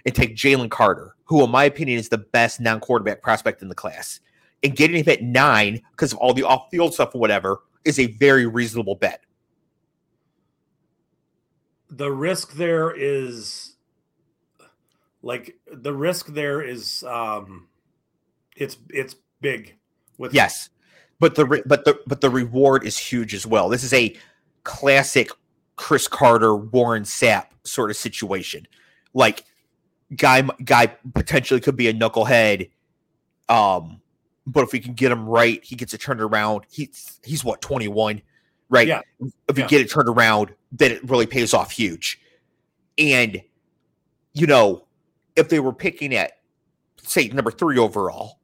and 0.05 0.15
take 0.15 0.35
Jalen 0.35 0.71
Carter, 0.71 1.15
who, 1.25 1.43
in 1.43 1.51
my 1.51 1.65
opinion, 1.65 1.99
is 1.99 2.09
the 2.09 2.17
best 2.17 2.59
non 2.59 2.79
quarterback 2.79 3.21
prospect 3.21 3.61
in 3.61 3.67
the 3.67 3.75
class. 3.75 4.19
And 4.63 4.75
getting 4.75 5.03
him 5.03 5.09
at 5.09 5.21
nine 5.21 5.81
because 5.91 6.13
of 6.13 6.19
all 6.19 6.33
the 6.33 6.43
off 6.43 6.69
field 6.71 6.93
stuff 6.93 7.13
or 7.15 7.19
whatever 7.19 7.59
is 7.83 7.99
a 7.99 8.07
very 8.07 8.45
reasonable 8.45 8.95
bet. 8.95 9.21
the 11.91 12.11
risk 12.11 12.53
there 12.53 12.89
is 12.89 13.75
like 15.21 15.57
the 15.71 15.93
risk 15.93 16.27
there 16.27 16.61
is 16.61 17.03
um 17.03 17.67
it's 18.55 18.77
it's 18.89 19.15
big 19.41 19.75
with 20.17 20.33
Yes, 20.33 20.69
but 21.19 21.35
the 21.35 21.45
re- 21.45 21.63
but 21.65 21.83
the 21.83 21.99
but 22.07 22.21
the 22.21 22.29
reward 22.29 22.85
is 22.85 22.97
huge 22.97 23.33
as 23.33 23.45
well. 23.45 23.69
This 23.69 23.83
is 23.83 23.93
a 23.93 24.15
classic 24.63 25.29
Chris 25.81 26.07
Carter, 26.07 26.55
Warren 26.55 27.01
Sapp 27.01 27.47
sort 27.63 27.89
of 27.89 27.97
situation. 27.97 28.67
Like 29.15 29.45
guy 30.15 30.43
guy 30.63 30.95
potentially 31.15 31.59
could 31.59 31.75
be 31.75 31.87
a 31.87 31.93
knucklehead, 31.93 32.69
um, 33.49 33.99
but 34.45 34.63
if 34.63 34.73
we 34.73 34.79
can 34.79 34.93
get 34.93 35.11
him 35.11 35.27
right, 35.27 35.59
he 35.63 35.75
gets 35.75 35.95
it 35.95 35.97
turned 35.99 36.21
around. 36.21 36.65
He's 36.69 37.19
he's 37.23 37.43
what 37.43 37.61
twenty 37.61 37.87
one, 37.87 38.21
right? 38.69 38.87
Yeah. 38.87 39.01
If 39.49 39.55
we 39.55 39.63
Yeah. 39.63 39.67
get 39.67 39.81
it 39.81 39.89
turned 39.89 40.07
around, 40.07 40.53
then 40.71 40.91
it 40.91 41.09
really 41.09 41.25
pays 41.25 41.51
off 41.51 41.71
huge. 41.71 42.21
And 42.99 43.41
you 44.33 44.45
know, 44.45 44.85
if 45.35 45.49
they 45.49 45.59
were 45.59 45.73
picking 45.73 46.13
at 46.13 46.33
say 47.01 47.27
number 47.29 47.49
three 47.49 47.79
overall, 47.79 48.37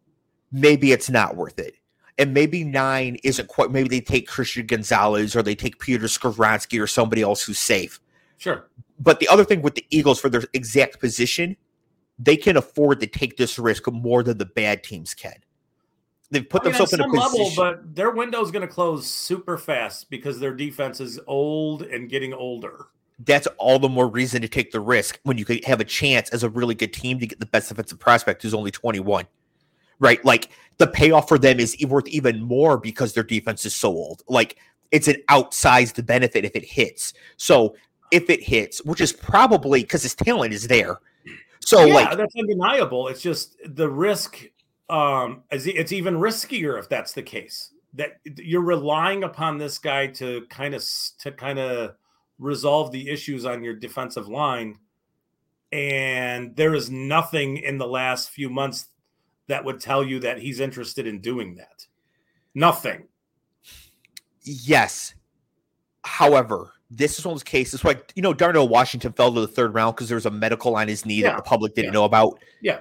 maybe 0.51 0.91
it's 0.91 1.07
not 1.07 1.35
worth 1.35 1.59
it. 1.59 1.75
And 2.17 2.33
maybe 2.33 2.63
nine 2.63 3.17
isn't 3.23 3.47
quite. 3.47 3.71
Maybe 3.71 3.89
they 3.89 4.01
take 4.01 4.27
Christian 4.27 4.65
Gonzalez 4.65 5.35
or 5.35 5.43
they 5.43 5.55
take 5.55 5.79
Peter 5.79 6.05
Skoronski 6.07 6.81
or 6.81 6.87
somebody 6.87 7.21
else 7.21 7.43
who's 7.43 7.59
safe. 7.59 7.99
sure 8.37 8.67
But 8.99 9.19
the 9.19 9.27
other 9.27 9.43
thing 9.43 9.61
with 9.61 9.75
the 9.75 9.85
Eagles 9.91 10.19
for 10.19 10.29
their 10.29 10.43
exact 10.53 10.99
position, 10.99 11.55
they 12.17 12.35
can 12.35 12.57
afford 12.57 12.99
to 13.01 13.07
take 13.07 13.37
this 13.37 13.59
risk 13.59 13.91
more 13.91 14.23
than 14.23 14.39
the 14.39 14.45
bad 14.45 14.83
teams 14.83 15.13
can. 15.13 15.35
They've 16.31 16.47
put 16.47 16.63
I 16.63 16.65
mean, 16.65 16.71
themselves 16.73 16.93
in 16.93 17.01
a 17.01 17.07
position. 17.07 17.39
level 17.39 17.51
but 17.55 17.95
their 17.95 18.09
window's 18.11 18.51
going 18.51 18.67
to 18.67 18.73
close 18.73 19.07
super 19.07 19.57
fast 19.57 20.09
because 20.09 20.39
their 20.39 20.53
defense 20.53 20.99
is 20.99 21.19
old 21.27 21.83
and 21.83 22.09
getting 22.09 22.33
older 22.33 22.87
that's 23.19 23.47
all 23.57 23.79
the 23.79 23.89
more 23.89 24.07
reason 24.07 24.41
to 24.41 24.47
take 24.47 24.71
the 24.71 24.79
risk 24.79 25.19
when 25.23 25.37
you 25.37 25.45
could 25.45 25.63
have 25.65 25.79
a 25.79 25.85
chance 25.85 26.29
as 26.29 26.43
a 26.43 26.49
really 26.49 26.75
good 26.75 26.93
team 26.93 27.19
to 27.19 27.27
get 27.27 27.39
the 27.39 27.45
best 27.45 27.69
defensive 27.69 27.99
prospect 27.99 28.43
who's 28.43 28.53
only 28.53 28.71
21. 28.71 29.25
Right? 29.99 30.23
Like 30.23 30.49
the 30.77 30.87
payoff 30.87 31.27
for 31.27 31.37
them 31.39 31.59
is 31.59 31.75
worth 31.87 32.07
even 32.07 32.41
more 32.41 32.77
because 32.77 33.13
their 33.13 33.23
defense 33.23 33.65
is 33.65 33.75
so 33.75 33.89
old. 33.89 34.23
Like 34.27 34.57
it's 34.91 35.07
an 35.07 35.17
outsized 35.29 36.05
benefit 36.05 36.45
if 36.45 36.55
it 36.55 36.63
hits. 36.63 37.13
So 37.37 37.75
if 38.11 38.29
it 38.29 38.41
hits, 38.41 38.83
which 38.85 39.01
is 39.01 39.11
probably 39.11 39.81
because 39.81 40.03
his 40.03 40.15
talent 40.15 40.53
is 40.53 40.67
there. 40.67 40.99
So 41.67 41.83
yeah 41.83 41.93
like 41.95 42.17
that's 42.17 42.33
undeniable 42.37 43.09
it's 43.09 43.21
just 43.21 43.57
the 43.65 43.89
risk 43.89 44.41
um 44.89 45.43
is 45.51 45.67
it's 45.67 45.91
even 45.91 46.15
riskier 46.15 46.79
if 46.79 46.87
that's 46.87 47.11
the 47.11 47.21
case 47.21 47.73
that 47.93 48.19
you're 48.37 48.61
relying 48.61 49.25
upon 49.25 49.57
this 49.57 49.77
guy 49.77 50.07
to 50.07 50.45
kind 50.49 50.73
of 50.73 50.85
to 51.19 51.33
kind 51.33 51.59
of 51.59 51.95
resolve 52.39 52.93
the 52.93 53.09
issues 53.09 53.45
on 53.45 53.65
your 53.65 53.73
defensive 53.73 54.29
line 54.29 54.77
and 55.73 56.55
there 56.55 56.73
is 56.73 56.89
nothing 56.89 57.57
in 57.57 57.77
the 57.77 57.87
last 57.87 58.29
few 58.29 58.49
months 58.49 58.87
that 59.47 59.63
would 59.65 59.79
tell 59.79 60.03
you 60.03 60.19
that 60.19 60.39
he's 60.39 60.59
interested 60.59 61.07
in 61.07 61.19
doing 61.19 61.55
that 61.55 61.85
nothing 62.53 63.03
Yes. 64.43 65.13
However, 66.05 66.71
this 66.89 67.19
is 67.19 67.25
one 67.25 67.33
of 67.33 67.35
those 67.35 67.43
cases 67.43 67.83
like 67.83 68.13
you 68.15 68.21
know 68.21 68.33
Darnell 68.33 68.67
Washington 68.69 69.11
fell 69.11 69.33
to 69.33 69.41
the 69.41 69.47
third 69.47 69.73
round 69.73 69.95
because 69.95 70.07
there 70.07 70.15
was 70.15 70.25
a 70.25 70.31
medical 70.31 70.75
on 70.77 70.87
his 70.87 71.05
knee 71.05 71.15
Yeah. 71.15 71.29
that 71.31 71.37
the 71.37 71.43
public 71.43 71.75
didn't 71.75 71.87
Yeah. 71.87 71.91
know 71.99 72.05
about. 72.05 72.39
yeah 72.61 72.79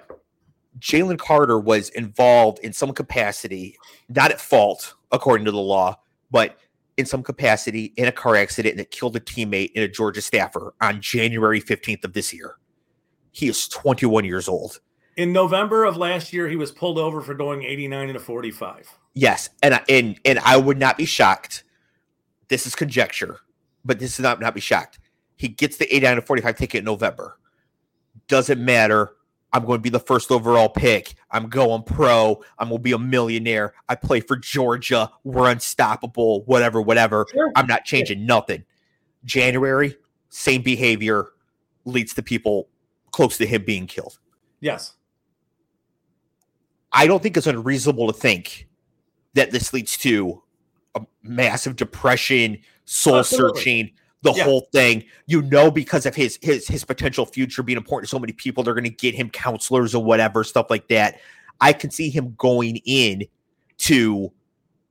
Jalen 0.78 1.18
Carter 1.18 1.58
was 1.58 1.88
involved 1.90 2.58
in 2.60 2.72
some 2.72 2.92
capacity, 2.92 3.76
not 4.10 4.30
at 4.30 4.40
fault 4.40 4.94
according 5.10 5.46
to 5.46 5.50
the 5.50 5.56
law, 5.58 5.96
but 6.30 6.58
in 6.98 7.06
some 7.06 7.22
capacity 7.22 7.94
in 7.96 8.06
a 8.06 8.12
car 8.12 8.36
accident 8.36 8.76
that 8.76 8.90
killed 8.90 9.16
a 9.16 9.20
teammate 9.20 9.72
in 9.72 9.82
a 9.82 9.88
Georgia 9.88 10.20
staffer 10.20 10.74
on 10.82 11.00
January 11.00 11.60
15th 11.60 12.04
of 12.04 12.12
this 12.12 12.32
year. 12.32 12.56
He 13.32 13.48
is 13.48 13.66
21 13.68 14.24
years 14.24 14.48
old. 14.48 14.80
In 15.16 15.32
november 15.32 15.84
of 15.84 15.96
last 15.96 16.32
year 16.32 16.48
he 16.48 16.56
was 16.56 16.70
pulled 16.70 16.98
over 16.98 17.20
for 17.20 17.34
going 17.34 17.62
89 17.62 18.08
and 18.08 18.16
a 18.16 18.20
45 18.20 18.98
Yes, 19.18 19.48
and 19.62 19.72
I, 19.72 19.82
and 19.88 20.20
and 20.26 20.38
I 20.40 20.58
would 20.58 20.78
not 20.78 20.98
be 20.98 21.06
shocked. 21.06 21.64
This 22.48 22.66
is 22.66 22.74
conjecture, 22.74 23.38
but 23.82 23.98
this 23.98 24.12
is 24.12 24.20
not 24.20 24.40
not 24.40 24.54
be 24.54 24.60
shocked. 24.60 24.98
He 25.36 25.48
gets 25.48 25.78
the 25.78 25.86
89 25.92 26.16
to 26.16 26.22
45 26.22 26.56
ticket 26.56 26.78
in 26.80 26.84
November. 26.84 27.38
Doesn't 28.28 28.62
matter. 28.62 29.14
I'm 29.54 29.64
going 29.64 29.78
to 29.78 29.82
be 29.82 29.88
the 29.88 30.00
first 30.00 30.30
overall 30.30 30.68
pick. 30.68 31.14
I'm 31.30 31.48
going 31.48 31.82
pro. 31.84 32.42
I'm 32.58 32.68
going 32.68 32.78
to 32.78 32.82
be 32.82 32.92
a 32.92 32.98
millionaire. 32.98 33.72
I 33.88 33.94
play 33.94 34.20
for 34.20 34.36
Georgia. 34.36 35.10
We're 35.24 35.50
unstoppable. 35.50 36.44
Whatever, 36.44 36.82
whatever. 36.82 37.24
Sure. 37.32 37.50
I'm 37.56 37.66
not 37.66 37.86
changing 37.86 38.26
nothing. 38.26 38.64
January, 39.24 39.96
same 40.28 40.60
behavior 40.60 41.28
leads 41.86 42.12
to 42.14 42.22
people 42.22 42.68
close 43.12 43.38
to 43.38 43.46
him 43.46 43.64
being 43.64 43.86
killed. 43.86 44.18
yes 44.60 44.95
I 46.96 47.06
don't 47.06 47.22
think 47.22 47.36
it's 47.36 47.46
unreasonable 47.46 48.06
to 48.10 48.18
think 48.18 48.66
that 49.34 49.50
this 49.50 49.72
leads 49.74 49.98
to 49.98 50.42
a 50.94 51.02
massive 51.22 51.76
depression, 51.76 52.58
soul 52.86 53.16
Absolutely. 53.18 53.60
searching, 53.60 53.90
the 54.22 54.32
Yeah. 54.32 54.44
whole 54.44 54.62
thing. 54.72 55.04
You 55.26 55.42
know, 55.42 55.70
because 55.70 56.06
of 56.06 56.14
his 56.14 56.38
his 56.40 56.66
his 56.66 56.84
potential 56.84 57.26
future 57.26 57.62
being 57.62 57.76
important 57.76 58.08
to 58.08 58.10
so 58.10 58.18
many 58.18 58.32
people, 58.32 58.64
they're 58.64 58.74
going 58.74 58.84
to 58.84 58.90
get 58.90 59.14
him 59.14 59.28
counselors 59.28 59.94
or 59.94 60.02
whatever 60.02 60.42
stuff 60.42 60.68
like 60.70 60.88
that. 60.88 61.20
I 61.60 61.74
can 61.74 61.90
see 61.90 62.08
him 62.08 62.34
going 62.38 62.76
in 62.86 63.24
to 63.78 64.32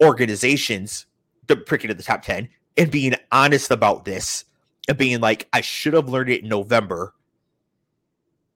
organizations, 0.03 1.07
the 1.47 1.57
picking 1.57 1.89
of 1.89 1.97
the 1.97 2.03
top 2.03 2.21
ten, 2.21 2.49
and 2.77 2.91
being 2.91 3.15
honest 3.31 3.71
about 3.71 4.05
this 4.05 4.45
and 4.87 4.95
being 4.95 5.21
like, 5.21 5.47
I 5.53 5.61
should 5.61 5.93
have 5.93 6.07
learned 6.07 6.29
it 6.29 6.43
in 6.43 6.49
November, 6.49 7.15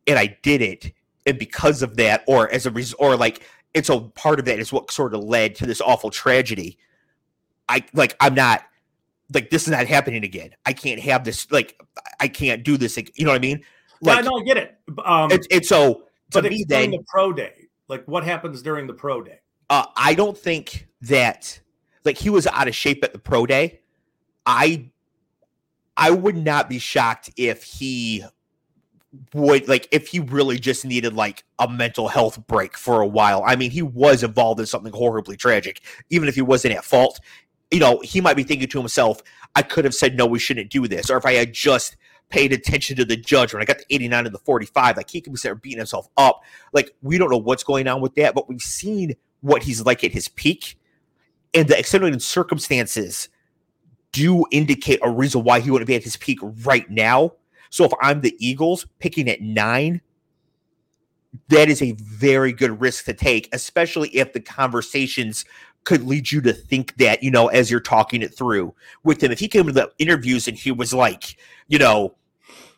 and 0.06 0.20
I 0.20 0.38
didn't 0.44 0.92
and 1.26 1.38
because 1.38 1.82
of 1.82 1.98
that, 1.98 2.24
or 2.28 2.50
as 2.52 2.66
a 2.66 2.72
result, 2.72 3.02
or 3.02 3.16
like 3.16 3.44
it's 3.74 3.90
a 3.90 4.00
part 4.00 4.40
of 4.40 4.46
that 4.46 4.60
is 4.60 4.74
what 4.74 4.92
sort 4.92 5.14
of 5.14 5.24
led 5.24 5.56
to 5.56 5.66
this 5.66 5.82
awful 5.82 6.10
tragedy. 6.10 6.78
I 7.68 7.84
like 7.94 8.16
I'm 8.20 8.34
not 8.36 8.64
like 9.34 9.50
this 9.50 9.64
is 9.64 9.70
not 9.70 9.86
happening 9.88 10.24
again. 10.24 10.52
I 10.66 10.74
can't 10.74 11.00
have 11.02 11.24
this 11.24 11.52
like 11.52 11.80
I 12.20 12.28
can't 12.28 12.64
do 12.64 12.78
this. 12.78 12.98
You 12.98 13.26
know 13.26 13.32
what 13.32 13.36
I 13.36 13.40
mean? 13.40 13.64
yeah, 14.02 14.16
Like 14.16 14.26
no, 14.26 14.40
I 14.40 14.44
get 14.44 14.58
it. 14.58 14.78
Um, 15.06 15.32
it's 15.32 15.48
it's 15.52 15.70
so 15.70 16.06
to 16.32 16.42
but 16.42 16.46
me 16.46 16.66
then 16.68 16.92
the 16.92 17.04
pro 17.08 17.34
day. 17.34 17.68
Like 17.88 18.08
what 18.08 18.24
happens 18.24 18.62
during 18.62 18.88
the 18.88 18.94
pro 18.94 19.22
day? 19.22 19.40
uh, 19.70 19.86
I 19.96 20.14
don't 20.14 20.38
think 20.38 20.88
that 21.02 21.60
like 22.06 22.18
he 22.18 22.30
was 22.30 22.48
out 22.48 22.68
of 22.68 22.76
shape 22.76 23.04
at 23.04 23.14
the 23.14 23.20
pro 23.20 23.46
day. 23.46 23.82
I 24.46 24.90
I 25.96 26.12
would 26.12 26.38
not 26.38 26.70
be 26.70 26.80
shocked 26.80 27.30
if 27.38 27.64
he 27.64 28.24
would 29.34 29.67
like 29.67 29.88
if 29.91 30.08
he 30.08 30.19
really 30.19 30.60
just 30.60 30.86
needed 30.86 31.13
like 31.13 31.43
a 31.58 31.67
mental 31.67 32.08
health 32.08 32.45
break 32.48 32.78
for 32.78 33.02
a 33.02 33.08
while. 33.08 33.43
I 33.45 33.56
mean, 33.56 33.72
he 33.72 33.82
was 33.82 34.24
involved 34.24 34.60
in 34.60 34.65
something 34.65 34.93
horribly 34.93 35.36
tragic, 35.36 35.82
even 36.10 36.30
if 36.30 36.36
he 36.36 36.41
wasn't 36.41 36.76
at 36.76 36.86
fault. 36.86 37.19
You 37.72 37.80
know, 37.80 38.00
he 38.04 38.22
might 38.22 38.36
be 38.36 38.43
thinking 38.43 38.67
to 38.69 38.80
himself, 38.80 39.22
I 39.56 39.62
could 39.62 39.86
have 39.86 39.93
said 39.93 40.15
no, 40.15 40.26
we 40.26 40.39
shouldn't 40.39 40.69
do 40.69 40.88
this. 40.88 41.10
Or 41.10 41.17
if 41.17 41.26
I 41.26 41.34
had 41.34 41.54
just 41.54 41.98
paid 42.30 42.54
attention 42.54 42.95
to 42.95 43.06
the 43.06 43.17
judge 43.17 43.54
when 43.54 43.62
I 43.62 43.65
got 43.65 43.80
the 43.80 43.86
89 43.89 44.26
and 44.28 44.34
the 44.34 44.39
45. 44.39 44.98
Like 44.98 45.10
he 45.10 45.22
could 45.22 45.34
be 45.34 45.39
beating 45.62 45.80
himself 45.80 46.08
up. 46.17 46.41
Like 46.74 46.95
we 47.02 47.17
don't 47.17 47.30
know 47.30 47.38
what's 47.38 47.63
going 47.63 47.88
on 47.88 48.02
with 48.02 48.15
that, 48.15 48.36
but 48.36 48.48
we've 48.48 48.62
seen 48.62 49.15
what 49.41 49.63
he's 49.63 49.86
like 49.86 50.04
at 50.04 50.12
his 50.12 50.28
peak. 50.28 50.78
And 51.54 51.67
the 51.67 51.78
extenuating 51.78 52.19
circumstances 52.19 53.30
do 54.12 54.45
indicate 54.52 55.00
a 55.04 55.10
reason 55.10 55.43
why 55.43 55.60
he 55.60 55.72
wouldn't 55.72 55.88
be 55.88 55.95
at 55.95 56.04
his 56.04 56.17
peak 56.17 56.39
right 56.63 56.89
now. 56.89 57.34
So 57.70 57.86
if 57.86 57.92
I'm 58.02 58.22
the 58.22 58.36
Eagles 58.40 58.86
picking 59.00 59.30
at 59.30 59.42
nine, 59.42 60.02
that 61.50 61.70
is 61.70 61.82
a 61.82 61.92
very 61.92 62.52
good 62.52 62.82
risk 62.82 63.06
to 63.06 63.14
take, 63.14 63.48
especially 63.54 64.10
if 64.10 64.34
the 64.34 64.40
conversations 64.40 65.46
could 65.84 66.04
lead 66.04 66.32
you 66.32 66.42
to 66.42 66.52
think 66.52 66.98
that, 66.98 67.22
you 67.22 67.32
know, 67.32 67.48
as 67.48 67.70
you're 67.70 67.80
talking 67.80 68.22
it 68.22 68.36
through 68.36 68.74
with 69.04 69.22
him. 69.22 69.32
If 69.32 69.40
he 69.40 69.48
came 69.48 69.68
to 69.68 69.72
the 69.72 69.92
interviews 70.00 70.48
and 70.48 70.58
he 70.58 70.72
was 70.72 70.94
like, 70.94 71.38
you 71.68 71.78
know, 71.78 72.16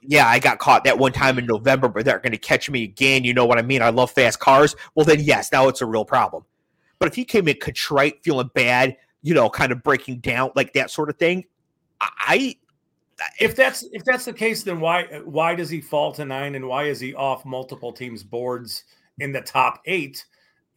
yeah, 0.01 0.27
I 0.27 0.39
got 0.39 0.59
caught 0.59 0.83
that 0.83 0.97
one 0.97 1.13
time 1.13 1.39
in 1.39 1.45
November, 1.45 1.87
but 1.87 2.05
they're 2.05 2.19
going 2.19 2.31
to 2.31 2.37
catch 2.37 2.69
me 2.69 2.83
again. 2.83 3.23
You 3.23 3.33
know 3.33 3.45
what 3.45 3.57
I 3.57 3.61
mean? 3.61 3.81
I 3.81 3.89
love 3.89 4.11
fast 4.11 4.39
cars. 4.39 4.75
Well, 4.95 5.05
then, 5.05 5.19
yes, 5.21 5.51
now 5.51 5.67
it's 5.67 5.81
a 5.81 5.85
real 5.85 6.05
problem. 6.05 6.43
But 6.99 7.07
if 7.07 7.15
he 7.15 7.23
came 7.23 7.47
in 7.47 7.57
contrite, 7.59 8.23
feeling 8.23 8.49
bad, 8.53 8.97
you 9.21 9.33
know, 9.33 9.49
kind 9.49 9.71
of 9.71 9.81
breaking 9.81 10.19
down, 10.19 10.51
like 10.55 10.73
that 10.73 10.91
sort 10.91 11.09
of 11.09 11.17
thing, 11.17 11.45
I. 12.01 12.57
If 13.39 13.55
that's 13.55 13.83
if 13.91 14.03
that's 14.03 14.25
the 14.25 14.33
case, 14.33 14.63
then 14.63 14.79
why 14.79 15.03
why 15.23 15.55
does 15.55 15.69
he 15.69 15.81
fall 15.81 16.11
to 16.13 16.25
nine, 16.25 16.55
and 16.55 16.67
why 16.67 16.85
is 16.85 16.99
he 16.99 17.13
off 17.13 17.45
multiple 17.45 17.91
teams' 17.91 18.23
boards 18.23 18.83
in 19.19 19.31
the 19.31 19.41
top 19.41 19.81
eight? 19.85 20.25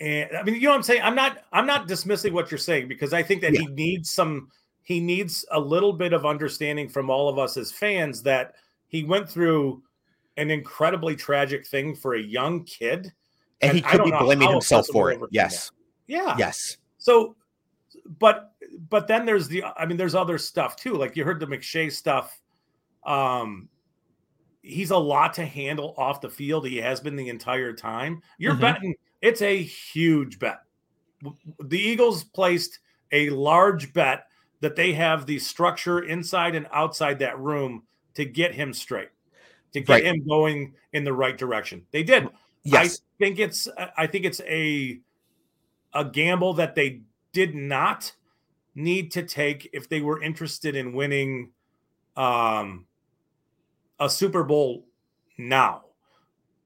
And 0.00 0.28
I 0.36 0.42
mean, 0.42 0.56
you 0.56 0.62
know 0.62 0.70
what 0.70 0.76
I'm 0.76 0.82
saying? 0.82 1.02
I'm 1.02 1.14
not 1.14 1.44
I'm 1.52 1.66
not 1.66 1.86
dismissing 1.86 2.32
what 2.32 2.50
you're 2.50 2.58
saying 2.58 2.88
because 2.88 3.12
I 3.12 3.22
think 3.22 3.42
that 3.42 3.54
yeah. 3.54 3.60
he 3.60 3.66
needs 3.68 4.10
some 4.10 4.50
he 4.82 5.00
needs 5.00 5.44
a 5.50 5.60
little 5.60 5.92
bit 5.92 6.12
of 6.12 6.26
understanding 6.26 6.88
from 6.88 7.10
all 7.10 7.28
of 7.28 7.38
us 7.38 7.56
as 7.56 7.72
fans 7.72 8.22
that 8.22 8.54
he 8.88 9.04
went 9.04 9.28
through 9.28 9.82
an 10.36 10.50
incredibly 10.50 11.16
tragic 11.16 11.66
thing 11.66 11.94
for 11.94 12.14
a 12.14 12.20
young 12.20 12.64
kid. 12.64 13.12
And, 13.60 13.70
and 13.70 13.76
he 13.76 13.82
could 13.82 14.04
be 14.04 14.10
blaming 14.10 14.50
himself 14.50 14.86
for 14.88 15.10
it. 15.10 15.20
Yes. 15.30 15.70
That. 15.70 15.74
Yeah. 16.06 16.34
Yes. 16.38 16.76
So 16.98 17.36
but 18.18 18.53
but 18.88 19.06
then 19.06 19.24
there's 19.24 19.48
the 19.48 19.64
I 19.64 19.86
mean, 19.86 19.96
there's 19.96 20.14
other 20.14 20.38
stuff 20.38 20.76
too. 20.76 20.94
Like 20.94 21.16
you 21.16 21.24
heard 21.24 21.40
the 21.40 21.46
McShay 21.46 21.90
stuff. 21.92 22.40
Um 23.04 23.68
he's 24.62 24.90
a 24.90 24.96
lot 24.96 25.34
to 25.34 25.44
handle 25.44 25.94
off 25.98 26.20
the 26.22 26.30
field. 26.30 26.66
He 26.66 26.78
has 26.78 27.00
been 27.00 27.16
the 27.16 27.28
entire 27.28 27.72
time. 27.72 28.22
You're 28.38 28.52
mm-hmm. 28.52 28.60
betting 28.60 28.94
it's 29.24 29.40
a 29.40 29.62
huge 29.62 30.38
bet. 30.38 30.58
The 31.58 31.78
Eagles 31.78 32.24
placed 32.24 32.80
a 33.10 33.30
large 33.30 33.94
bet 33.94 34.26
that 34.60 34.76
they 34.76 34.92
have 34.92 35.24
the 35.24 35.38
structure 35.38 36.00
inside 36.00 36.54
and 36.54 36.66
outside 36.72 37.18
that 37.20 37.38
room 37.38 37.84
to 38.14 38.26
get 38.26 38.54
him 38.54 38.74
straight, 38.74 39.08
to 39.72 39.80
get 39.80 39.88
right. 39.88 40.04
him 40.04 40.26
going 40.26 40.74
in 40.92 41.04
the 41.04 41.12
right 41.12 41.38
direction. 41.38 41.86
They 41.90 42.02
did. 42.02 42.28
Yes. 42.64 43.00
I 43.00 43.24
think 43.24 43.38
it's 43.38 43.68
I 43.96 44.06
think 44.06 44.24
it's 44.24 44.40
a 44.40 45.00
a 45.94 46.04
gamble 46.04 46.54
that 46.54 46.74
they 46.74 47.02
did 47.32 47.54
not 47.54 48.12
need 48.74 49.10
to 49.12 49.22
take 49.22 49.70
if 49.72 49.88
they 49.88 50.00
were 50.00 50.22
interested 50.22 50.74
in 50.76 50.92
winning 50.92 51.50
um 52.16 52.86
a 54.00 54.08
Super 54.10 54.44
Bowl 54.44 54.86
now. 55.38 55.82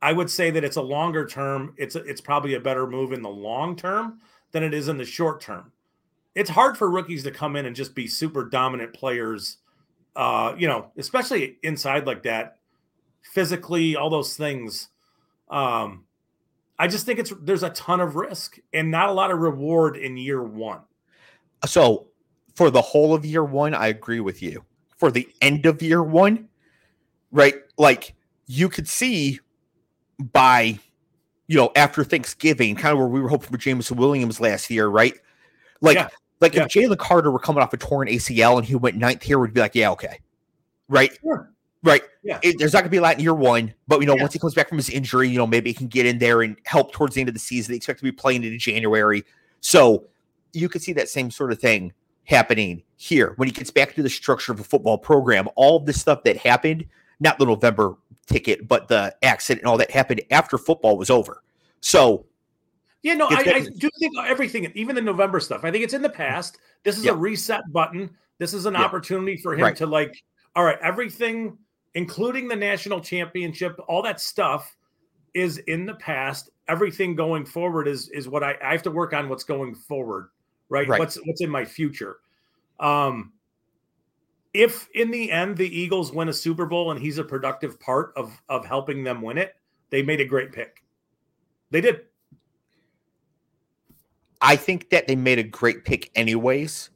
I 0.00 0.12
would 0.12 0.30
say 0.30 0.50
that 0.50 0.64
it's 0.64 0.76
a 0.76 0.82
longer 0.82 1.26
term. 1.26 1.74
It's 1.76 1.96
it's 1.96 2.20
probably 2.20 2.54
a 2.54 2.60
better 2.60 2.86
move 2.86 3.12
in 3.12 3.22
the 3.22 3.28
long 3.28 3.76
term 3.76 4.20
than 4.52 4.62
it 4.62 4.72
is 4.72 4.88
in 4.88 4.96
the 4.96 5.04
short 5.04 5.40
term. 5.40 5.72
It's 6.34 6.50
hard 6.50 6.78
for 6.78 6.90
rookies 6.90 7.24
to 7.24 7.30
come 7.30 7.56
in 7.56 7.66
and 7.66 7.74
just 7.74 7.94
be 7.94 8.06
super 8.06 8.44
dominant 8.44 8.94
players. 8.94 9.58
Uh, 10.14 10.54
you 10.56 10.68
know, 10.68 10.90
especially 10.96 11.58
inside 11.62 12.06
like 12.06 12.22
that, 12.24 12.58
physically, 13.22 13.96
all 13.96 14.10
those 14.10 14.36
things. 14.36 14.88
Um, 15.50 16.04
I 16.78 16.86
just 16.86 17.06
think 17.06 17.18
it's 17.18 17.32
there's 17.42 17.64
a 17.64 17.70
ton 17.70 18.00
of 18.00 18.14
risk 18.14 18.58
and 18.72 18.90
not 18.90 19.08
a 19.08 19.12
lot 19.12 19.30
of 19.32 19.38
reward 19.38 19.96
in 19.96 20.16
year 20.16 20.42
one. 20.42 20.80
So, 21.66 22.08
for 22.54 22.70
the 22.70 22.82
whole 22.82 23.14
of 23.14 23.24
year 23.24 23.44
one, 23.44 23.74
I 23.74 23.88
agree 23.88 24.20
with 24.20 24.42
you. 24.42 24.64
For 24.96 25.10
the 25.10 25.28
end 25.40 25.64
of 25.66 25.80
year 25.80 26.02
one, 26.02 26.48
right? 27.30 27.54
Like 27.76 28.14
you 28.46 28.68
could 28.68 28.88
see 28.88 29.38
by 30.18 30.78
you 31.46 31.56
know 31.56 31.70
after 31.76 32.04
Thanksgiving, 32.04 32.74
kind 32.74 32.92
of 32.92 32.98
where 32.98 33.08
we 33.08 33.20
were 33.20 33.28
hoping 33.28 33.48
for 33.50 33.58
Jameson 33.58 33.96
Williams 33.96 34.40
last 34.40 34.70
year, 34.70 34.88
right? 34.88 35.14
Like 35.80 35.96
yeah. 35.96 36.08
like 36.40 36.54
yeah. 36.54 36.64
if 36.64 36.68
Jalen 36.68 36.98
Carter 36.98 37.30
were 37.30 37.38
coming 37.38 37.62
off 37.62 37.72
a 37.72 37.76
torn 37.76 38.08
ACL 38.08 38.58
and 38.58 38.66
he 38.66 38.74
went 38.74 38.96
ninth 38.96 39.22
here, 39.22 39.38
we'd 39.38 39.54
be 39.54 39.60
like, 39.60 39.74
yeah, 39.74 39.90
okay, 39.90 40.18
right, 40.88 41.16
sure. 41.22 41.52
right. 41.82 42.02
Yeah. 42.22 42.40
It, 42.42 42.56
there's 42.58 42.72
not 42.72 42.80
gonna 42.80 42.90
be 42.90 42.96
a 42.96 43.02
lot 43.02 43.14
in 43.14 43.20
year 43.20 43.34
one, 43.34 43.72
but 43.86 44.00
you 44.00 44.06
know 44.06 44.16
yeah. 44.16 44.22
once 44.22 44.32
he 44.32 44.38
comes 44.38 44.54
back 44.54 44.68
from 44.68 44.78
his 44.78 44.90
injury, 44.90 45.28
you 45.28 45.38
know 45.38 45.46
maybe 45.46 45.70
he 45.70 45.74
can 45.74 45.88
get 45.88 46.06
in 46.06 46.18
there 46.18 46.42
and 46.42 46.56
help 46.64 46.92
towards 46.92 47.14
the 47.14 47.20
end 47.20 47.28
of 47.28 47.34
the 47.34 47.40
season. 47.40 47.72
They 47.72 47.76
expect 47.76 48.00
to 48.00 48.04
be 48.04 48.12
playing 48.12 48.42
into 48.42 48.58
January, 48.58 49.24
so 49.60 50.06
you 50.52 50.68
could 50.68 50.82
see 50.82 50.92
that 50.94 51.08
same 51.08 51.30
sort 51.30 51.52
of 51.52 51.58
thing 51.58 51.92
happening 52.24 52.82
here 52.96 53.32
when 53.36 53.48
he 53.48 53.52
gets 53.52 53.70
back 53.70 53.94
to 53.94 54.02
the 54.02 54.10
structure 54.10 54.52
of 54.52 54.60
a 54.60 54.64
football 54.64 54.98
program. 54.98 55.48
All 55.56 55.76
of 55.76 55.86
the 55.86 55.92
stuff 55.92 56.22
that 56.24 56.36
happened, 56.36 56.84
not 57.20 57.38
the 57.38 57.46
November 57.46 57.96
ticket, 58.26 58.68
but 58.68 58.88
the 58.88 59.14
accident 59.22 59.62
and 59.62 59.70
all 59.70 59.78
that 59.78 59.90
happened 59.90 60.22
after 60.30 60.58
football 60.58 60.96
was 60.96 61.10
over. 61.10 61.42
So, 61.80 62.26
yeah, 63.02 63.14
no, 63.14 63.26
I, 63.26 63.36
I, 63.36 63.66
do 63.76 63.88
think 63.98 64.12
everything, 64.18 64.70
even 64.74 64.94
the 64.94 65.02
November 65.02 65.40
stuff, 65.40 65.64
I 65.64 65.70
think 65.70 65.84
it's 65.84 65.94
in 65.94 66.02
the 66.02 66.08
mm-hmm. 66.08 66.16
past. 66.16 66.58
This 66.84 66.98
is 66.98 67.04
yeah. 67.04 67.12
a 67.12 67.14
reset 67.14 67.62
button. 67.72 68.10
This 68.38 68.54
is 68.54 68.66
an 68.66 68.74
yeah. 68.74 68.82
opportunity 68.82 69.36
for 69.36 69.54
him 69.54 69.62
right. 69.62 69.76
to 69.76 69.86
like, 69.86 70.22
all 70.54 70.64
right, 70.64 70.78
everything, 70.82 71.56
including 71.94 72.48
the 72.48 72.56
national 72.56 73.00
championship, 73.00 73.78
all 73.88 74.02
that 74.02 74.20
stuff 74.20 74.76
is 75.34 75.58
in 75.58 75.86
the 75.86 75.94
past. 75.94 76.50
Everything 76.68 77.14
going 77.14 77.46
forward 77.46 77.88
is 77.88 78.08
is 78.10 78.28
what 78.28 78.42
I, 78.42 78.54
I 78.62 78.72
have 78.72 78.82
to 78.82 78.90
work 78.90 79.12
on. 79.12 79.28
What's 79.28 79.44
going 79.44 79.74
forward, 79.74 80.28
right? 80.68 80.88
right? 80.88 80.98
What's 80.98 81.16
what's 81.24 81.40
in 81.40 81.50
my 81.50 81.64
future. 81.64 82.16
Um, 82.80 83.32
if 84.54 84.88
in 84.94 85.10
the 85.10 85.30
end 85.30 85.56
the 85.56 85.68
Eagles 85.68 86.12
win 86.12 86.28
a 86.28 86.32
Super 86.32 86.66
Bowl 86.66 86.90
and 86.90 87.00
he's 87.00 87.18
a 87.18 87.24
productive 87.24 87.78
part 87.78 88.12
of 88.16 88.40
of 88.48 88.64
helping 88.64 89.04
them 89.04 89.22
win 89.22 89.38
it, 89.38 89.54
they 89.90 90.02
made 90.02 90.20
a 90.20 90.24
great 90.24 90.52
pick. 90.52 90.82
They 91.70 91.80
did. 91.80 92.00
I 94.40 94.56
think 94.56 94.90
that 94.90 95.06
they 95.06 95.16
made 95.16 95.38
a 95.38 95.42
great 95.42 95.84
pick 95.84 96.10
anyways. 96.14 96.90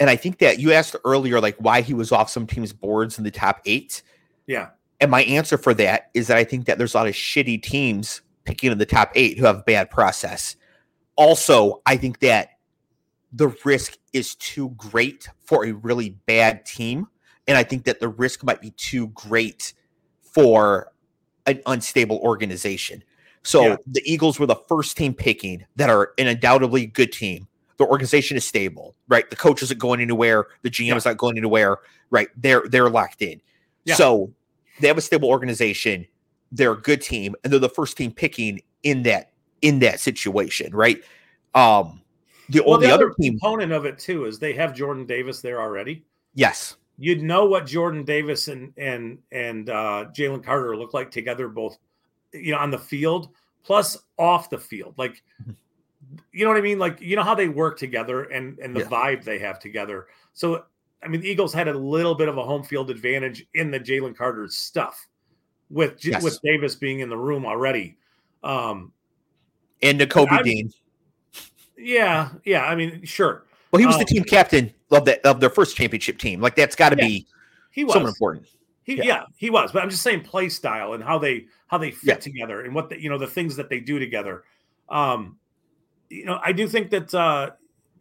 And 0.00 0.08
I 0.08 0.16
think 0.16 0.38
that 0.38 0.58
you 0.58 0.72
asked 0.72 0.96
earlier 1.04 1.40
like 1.40 1.56
why 1.58 1.80
he 1.80 1.92
was 1.92 2.12
off 2.12 2.30
some 2.30 2.46
teams' 2.46 2.72
boards 2.72 3.18
in 3.18 3.24
the 3.24 3.30
top 3.30 3.60
8. 3.66 4.02
Yeah. 4.46 4.68
And 5.00 5.10
my 5.10 5.22
answer 5.24 5.58
for 5.58 5.74
that 5.74 6.10
is 6.14 6.28
that 6.28 6.36
I 6.36 6.44
think 6.44 6.66
that 6.66 6.78
there's 6.78 6.94
a 6.94 6.98
lot 6.98 7.08
of 7.08 7.14
shitty 7.14 7.62
teams 7.62 8.22
picking 8.44 8.72
in 8.72 8.78
the 8.78 8.86
top 8.86 9.12
8 9.14 9.38
who 9.38 9.44
have 9.44 9.66
bad 9.66 9.90
process. 9.90 10.56
Also, 11.16 11.82
I 11.84 11.96
think 11.96 12.20
that 12.20 12.57
the 13.32 13.48
risk 13.64 13.98
is 14.12 14.34
too 14.36 14.70
great 14.70 15.28
for 15.44 15.66
a 15.66 15.72
really 15.72 16.10
bad 16.26 16.64
team. 16.64 17.06
And 17.46 17.56
I 17.56 17.62
think 17.62 17.84
that 17.84 18.00
the 18.00 18.08
risk 18.08 18.44
might 18.44 18.60
be 18.60 18.70
too 18.72 19.08
great 19.08 19.72
for 20.22 20.92
an 21.46 21.60
unstable 21.66 22.18
organization. 22.18 23.02
So 23.42 23.62
yeah. 23.62 23.76
the 23.86 24.02
Eagles 24.04 24.38
were 24.38 24.46
the 24.46 24.60
first 24.68 24.96
team 24.96 25.14
picking 25.14 25.64
that 25.76 25.88
are 25.88 26.12
an 26.18 26.26
undoubtedly 26.26 26.86
good 26.86 27.12
team. 27.12 27.48
The 27.78 27.86
organization 27.86 28.36
is 28.36 28.44
stable, 28.44 28.94
right? 29.08 29.28
The 29.30 29.36
coach 29.36 29.62
isn't 29.62 29.78
going 29.78 30.00
anywhere. 30.00 30.46
The 30.62 30.70
GM 30.70 30.88
yeah. 30.88 30.96
is 30.96 31.04
not 31.04 31.16
going 31.16 31.38
anywhere, 31.38 31.78
right? 32.10 32.28
They're 32.36 32.64
they're 32.68 32.90
locked 32.90 33.22
in. 33.22 33.40
Yeah. 33.84 33.94
So 33.94 34.32
they 34.80 34.88
have 34.88 34.98
a 34.98 35.02
stable 35.02 35.28
organization. 35.28 36.06
They're 36.50 36.72
a 36.72 36.80
good 36.80 37.00
team, 37.00 37.36
and 37.44 37.52
they're 37.52 37.60
the 37.60 37.68
first 37.68 37.96
team 37.96 38.12
picking 38.12 38.60
in 38.82 39.04
that 39.04 39.30
in 39.62 39.78
that 39.78 40.00
situation, 40.00 40.74
right? 40.74 41.02
Um, 41.54 42.02
the, 42.48 42.62
well, 42.66 42.78
the, 42.78 42.86
the 42.86 42.92
other, 42.92 43.06
other 43.06 43.14
team, 43.20 43.38
component 43.38 43.72
of 43.72 43.84
it 43.84 43.98
too 43.98 44.24
is 44.24 44.38
they 44.38 44.52
have 44.54 44.74
Jordan 44.74 45.06
Davis 45.06 45.40
there 45.40 45.60
already. 45.60 46.04
Yes, 46.34 46.76
you'd 46.98 47.22
know 47.22 47.46
what 47.46 47.66
Jordan 47.66 48.04
Davis 48.04 48.48
and 48.48 48.72
and 48.76 49.18
and 49.32 49.70
uh, 49.70 50.06
Jalen 50.16 50.44
Carter 50.44 50.76
look 50.76 50.94
like 50.94 51.10
together, 51.10 51.48
both 51.48 51.78
you 52.32 52.52
know 52.52 52.58
on 52.58 52.70
the 52.70 52.78
field 52.78 53.30
plus 53.64 53.98
off 54.18 54.48
the 54.50 54.58
field. 54.58 54.94
Like, 54.96 55.22
you 56.32 56.44
know 56.44 56.50
what 56.50 56.56
I 56.56 56.62
mean? 56.62 56.78
Like, 56.78 57.00
you 57.00 57.16
know 57.16 57.22
how 57.22 57.34
they 57.34 57.48
work 57.48 57.78
together 57.78 58.24
and 58.24 58.58
and 58.58 58.74
the 58.74 58.80
yeah. 58.80 58.86
vibe 58.86 59.24
they 59.24 59.38
have 59.38 59.58
together. 59.58 60.06
So, 60.32 60.64
I 61.02 61.08
mean, 61.08 61.20
the 61.20 61.28
Eagles 61.28 61.52
had 61.52 61.68
a 61.68 61.76
little 61.76 62.14
bit 62.14 62.28
of 62.28 62.38
a 62.38 62.42
home 62.42 62.62
field 62.62 62.90
advantage 62.90 63.46
in 63.54 63.70
the 63.70 63.78
Jalen 63.78 64.16
Carter 64.16 64.48
stuff 64.48 65.06
with 65.70 66.02
yes. 66.04 66.22
with 66.22 66.40
Davis 66.42 66.74
being 66.74 67.00
in 67.00 67.08
the 67.08 67.16
room 67.16 67.44
already. 67.44 67.98
Um, 68.42 68.92
and 69.82 70.00
Nakobe 70.00 70.42
Dean. 70.42 70.72
Yeah, 71.78 72.30
yeah. 72.44 72.64
I 72.64 72.74
mean, 72.74 73.04
sure. 73.04 73.44
Well, 73.70 73.80
he 73.80 73.86
was 73.86 73.96
um, 73.96 74.00
the 74.00 74.04
team 74.06 74.24
captain 74.24 74.72
of 74.90 75.04
that 75.04 75.24
of 75.24 75.40
their 75.40 75.50
first 75.50 75.76
championship 75.76 76.18
team. 76.18 76.40
Like 76.40 76.56
that's 76.56 76.74
got 76.74 76.90
to 76.90 76.96
yeah, 76.98 77.06
be 77.06 77.26
he 77.70 77.84
was 77.84 77.92
someone 77.94 78.10
important. 78.10 78.46
He, 78.82 78.96
yeah. 78.96 79.04
yeah. 79.04 79.22
he 79.36 79.50
was. 79.50 79.70
But 79.72 79.82
I'm 79.82 79.90
just 79.90 80.02
saying 80.02 80.22
play 80.22 80.48
style 80.48 80.94
and 80.94 81.04
how 81.04 81.18
they 81.18 81.46
how 81.66 81.78
they 81.78 81.90
fit 81.90 82.08
yeah. 82.08 82.14
together 82.16 82.62
and 82.62 82.74
what 82.74 82.88
the, 82.88 83.00
you 83.00 83.10
know 83.10 83.18
the 83.18 83.26
things 83.26 83.56
that 83.56 83.68
they 83.68 83.80
do 83.80 83.98
together. 83.98 84.44
Um, 84.88 85.38
you 86.08 86.24
know, 86.24 86.40
I 86.42 86.52
do 86.52 86.66
think 86.66 86.90
that 86.90 87.14
uh, 87.14 87.50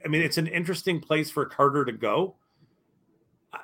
I 0.03 0.07
mean 0.07 0.21
it's 0.21 0.37
an 0.37 0.47
interesting 0.47 0.99
place 0.99 1.29
for 1.29 1.45
Carter 1.45 1.85
to 1.85 1.91
go. 1.91 2.35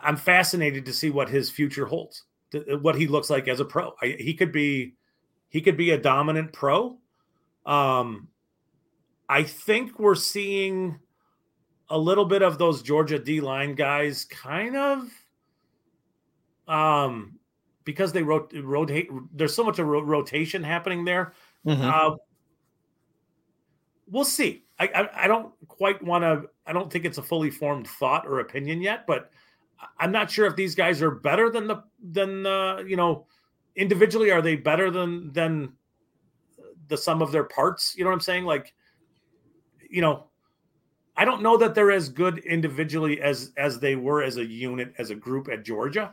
I'm 0.02 0.18
fascinated 0.18 0.86
to 0.86 0.94
see 0.94 1.10
what 1.10 1.30
his 1.30 1.50
future 1.50 1.86
holds. 1.86 2.24
th- 2.52 2.80
what 2.82 2.96
he 2.96 3.08
looks 3.08 3.30
like 3.30 3.48
as 3.48 3.60
a 3.60 3.66
pro. 3.66 3.94
I, 4.02 4.16
he 4.20 4.34
could 4.34 4.52
be 4.52 4.94
he 5.50 5.62
could 5.62 5.78
be 5.78 5.92
a 5.92 5.98
dominant 5.98 6.52
pro. 6.52 6.98
Um, 7.66 8.28
I 9.30 9.44
think 9.44 10.00
we're 10.00 10.16
seeing 10.16 11.00
a 11.90 11.98
little 11.98 12.26
bit 12.26 12.42
of 12.42 12.58
those 12.58 12.82
Georgia 12.82 13.20
D 13.20 13.42
line 13.42 13.76
guys 13.76 14.26
kind 14.26 14.76
of 14.76 15.10
um 16.68 17.38
because 17.84 18.14
they 18.14 18.24
wrote 18.24 18.54
rotate 18.64 19.10
there's 19.34 19.54
so 19.54 19.64
much 19.64 19.80
of 19.80 19.88
rotation 19.88 20.64
happening 20.64 21.04
there. 21.04 21.34
Mm-hmm. 21.66 21.82
Uh, 21.84 22.16
we'll 24.08 24.26
see. 24.26 24.64
I, 24.80 24.88
I, 24.88 25.26
I 25.26 25.28
don't 25.28 25.54
quite 25.68 26.02
want 26.02 26.24
to. 26.24 26.50
I 26.66 26.74
don't 26.74 26.92
think 26.92 27.06
it's 27.06 27.18
a 27.18 27.24
fully 27.24 27.52
formed 27.52 27.88
thought 27.88 28.26
or 28.26 28.40
opinion 28.40 28.82
yet, 28.82 29.06
but 29.06 29.32
I'm 30.00 30.12
not 30.12 30.32
sure 30.32 30.46
if 30.46 30.56
these 30.56 30.76
guys 30.76 31.02
are 31.02 31.12
better 31.12 31.50
than 31.50 31.68
the 31.68 31.84
than 32.02 32.44
the 32.44 32.86
you 32.88 32.96
know 32.96 33.28
individually. 33.76 34.32
Are 34.32 34.42
they 34.42 34.56
better 34.56 34.90
than 34.90 35.32
than 35.34 35.74
the 36.88 36.98
sum 36.98 37.22
of 37.22 37.32
their 37.32 37.44
parts? 37.44 37.96
You 37.98 38.04
know 38.04 38.10
what 38.10 38.16
I'm 38.16 38.22
saying? 38.22 38.46
Like, 38.46 38.74
you 39.94 40.02
know, 40.02 40.26
I 41.16 41.24
don't 41.24 41.44
know 41.44 41.56
that 41.58 41.76
they're 41.76 41.92
as 41.92 42.10
good 42.10 42.40
individually 42.40 43.22
as 43.22 43.52
as 43.56 43.80
they 43.80 43.96
were 43.96 44.24
as 44.24 44.38
a 44.38 44.46
unit 44.46 44.92
as 44.98 45.12
a 45.12 45.16
group 45.16 45.48
at 45.50 45.64
Georgia, 45.64 46.12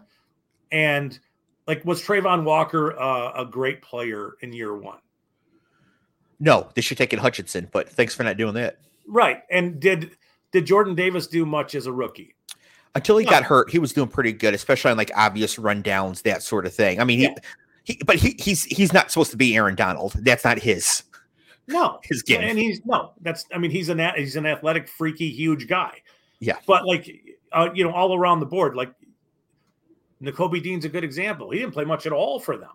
and 0.71 1.19
like 1.67 1.83
was 1.87 2.03
Travon 2.03 2.45
Walker 2.45 2.99
uh, 3.01 3.33
a 3.33 3.47
great 3.47 3.81
player 3.81 4.35
in 4.43 4.53
year 4.53 4.77
one? 4.77 4.99
No, 6.39 6.69
they 6.75 6.83
should 6.83 6.99
take 6.99 7.15
it 7.15 7.19
Hutchinson, 7.19 7.69
but 7.73 7.89
thanks 7.89 8.15
for 8.15 8.23
not 8.23 8.37
doing 8.37 8.55
that. 8.55 8.79
Right. 9.07 9.43
And 9.51 9.81
did 9.81 10.11
did 10.53 10.67
Jordan 10.67 10.95
Davis 10.95 11.27
do 11.27 11.47
much 11.47 11.75
as 11.75 11.87
a 11.87 11.93
rookie? 11.93 12.35
Until 12.95 13.17
he 13.17 13.25
no. 13.25 13.31
got 13.31 13.45
hurt, 13.45 13.71
he 13.71 13.79
was 13.79 13.95
doing 13.95 14.09
pretty 14.09 14.33
good, 14.33 14.53
especially 14.53 14.91
on 14.91 14.99
like 14.99 15.11
obvious 15.17 15.57
rundowns, 15.57 16.23
that 16.23 16.43
sort 16.43 16.67
of 16.67 16.75
thing. 16.75 17.01
I 17.01 17.05
mean, 17.05 17.21
yeah. 17.21 17.35
he, 17.85 17.95
he 17.95 18.05
but 18.05 18.17
he, 18.17 18.37
he's 18.39 18.65
he's 18.65 18.93
not 18.93 19.11
supposed 19.11 19.31
to 19.31 19.39
be 19.39 19.57
Aaron 19.57 19.75
Donald. 19.75 20.13
That's 20.19 20.45
not 20.45 20.59
his. 20.59 21.05
No, 21.71 22.01
his 22.03 22.23
game. 22.23 22.41
And 22.41 22.59
he's 22.59 22.85
no. 22.85 23.13
That's 23.21 23.47
I 23.55 23.59
mean, 23.59 23.71
he's 23.71 23.89
an 23.89 24.01
he's 24.17 24.37
an 24.37 24.47
athletic, 24.47 24.89
freaky, 24.89 25.31
huge 25.31 25.69
guy. 25.69 26.03
Yeah. 26.41 26.57
But 26.67 26.87
like, 26.87 27.39
uh, 27.53 27.71
you 27.75 27.85
know, 27.85 27.93
all 27.93 28.15
around 28.15 28.41
the 28.41 28.47
board, 28.47 28.75
like 28.75 28.93
Nakobe 30.23 30.63
Dean's 30.63 30.85
a 30.85 30.89
good 30.89 31.05
example. 31.05 31.51
He 31.51 31.59
didn't 31.59 31.73
play 31.73 31.85
much 31.85 32.07
at 32.07 32.13
all 32.13 32.41
for 32.41 32.57
them. 32.57 32.71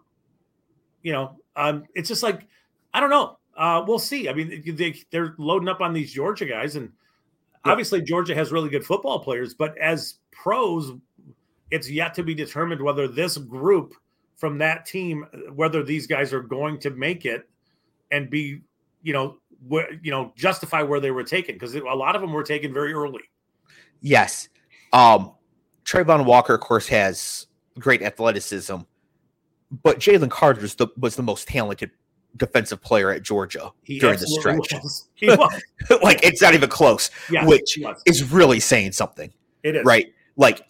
You 1.03 1.11
know, 1.11 1.39
um, 1.55 1.83
it's 1.93 2.07
just 2.07 2.23
like 2.23 2.47
I 2.93 2.99
don't 2.99 3.09
know. 3.09 3.37
Uh, 3.57 3.83
we'll 3.87 3.99
see. 3.99 4.27
I 4.29 4.33
mean, 4.33 4.63
they, 4.75 4.95
they're 5.11 5.35
loading 5.37 5.69
up 5.69 5.81
on 5.81 5.93
these 5.93 6.11
Georgia 6.11 6.45
guys, 6.45 6.75
and 6.75 6.91
obviously 7.63 8.01
Georgia 8.01 8.35
has 8.35 8.51
really 8.51 8.69
good 8.69 8.85
football 8.85 9.19
players. 9.19 9.53
But 9.53 9.77
as 9.77 10.15
pros, 10.31 10.93
it's 11.71 11.89
yet 11.89 12.13
to 12.15 12.23
be 12.23 12.33
determined 12.33 12.81
whether 12.81 13.07
this 13.07 13.37
group 13.37 13.93
from 14.35 14.57
that 14.57 14.85
team, 14.85 15.25
whether 15.53 15.83
these 15.83 16.07
guys 16.07 16.33
are 16.33 16.41
going 16.41 16.79
to 16.79 16.89
make 16.91 17.25
it 17.25 17.47
and 18.11 18.29
be, 18.29 18.61
you 19.05 19.13
know, 19.13 19.37
where 19.67 19.93
you 20.01 20.11
know 20.11 20.33
justify 20.35 20.81
where 20.81 20.99
they 20.99 21.11
were 21.11 21.23
taken 21.23 21.55
because 21.55 21.75
a 21.75 21.79
lot 21.81 22.15
of 22.15 22.21
them 22.21 22.33
were 22.33 22.43
taken 22.43 22.73
very 22.73 22.91
early. 22.91 23.21
Yes, 24.01 24.49
um, 24.91 25.31
Travon 25.85 26.25
Walker, 26.25 26.55
of 26.55 26.61
course, 26.61 26.87
has 26.87 27.45
great 27.79 28.01
athleticism, 28.01 28.77
but 29.83 29.99
Jalen 29.99 30.31
Carter 30.31 30.61
was 30.61 30.75
the, 30.75 30.87
was 30.97 31.15
the 31.15 31.23
most 31.23 31.47
talented 31.47 31.91
defensive 32.35 32.81
player 32.81 33.11
at 33.11 33.21
Georgia 33.21 33.71
he 33.83 33.99
during 33.99 34.19
the 34.19 34.27
stretch. 34.27 34.73
like 36.03 36.23
it's 36.23 36.41
not 36.41 36.55
even 36.55 36.69
close, 36.69 37.11
yes, 37.29 37.47
which 37.47 37.77
is 38.07 38.31
really 38.31 38.59
saying 38.59 38.91
something. 38.91 39.31
It 39.61 39.75
is 39.75 39.85
right. 39.85 40.11
Like, 40.35 40.65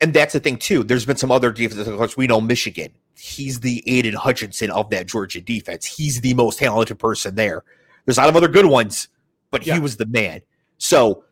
and 0.00 0.14
that's 0.14 0.32
the 0.32 0.40
thing 0.40 0.58
too. 0.58 0.84
There's 0.84 1.04
been 1.04 1.16
some 1.16 1.32
other 1.32 1.50
defenses. 1.50 1.88
Of 1.88 1.96
course, 1.96 2.16
we 2.16 2.28
know 2.28 2.40
Michigan. 2.40 2.92
He's 3.18 3.60
the 3.60 3.82
Aidan 3.86 4.14
Hutchinson 4.14 4.70
of 4.70 4.90
that 4.90 5.06
Georgia 5.06 5.40
defense. 5.40 5.84
He's 5.84 6.20
the 6.20 6.34
most 6.34 6.58
talented 6.58 6.98
person 6.98 7.34
there. 7.34 7.64
There's 8.04 8.18
a 8.18 8.20
lot 8.20 8.30
of 8.30 8.36
other 8.36 8.48
good 8.48 8.66
ones, 8.66 9.08
but 9.50 9.66
yeah. 9.66 9.74
he 9.74 9.80
was 9.80 9.96
the 9.96 10.06
man. 10.06 10.40
So 10.78 11.24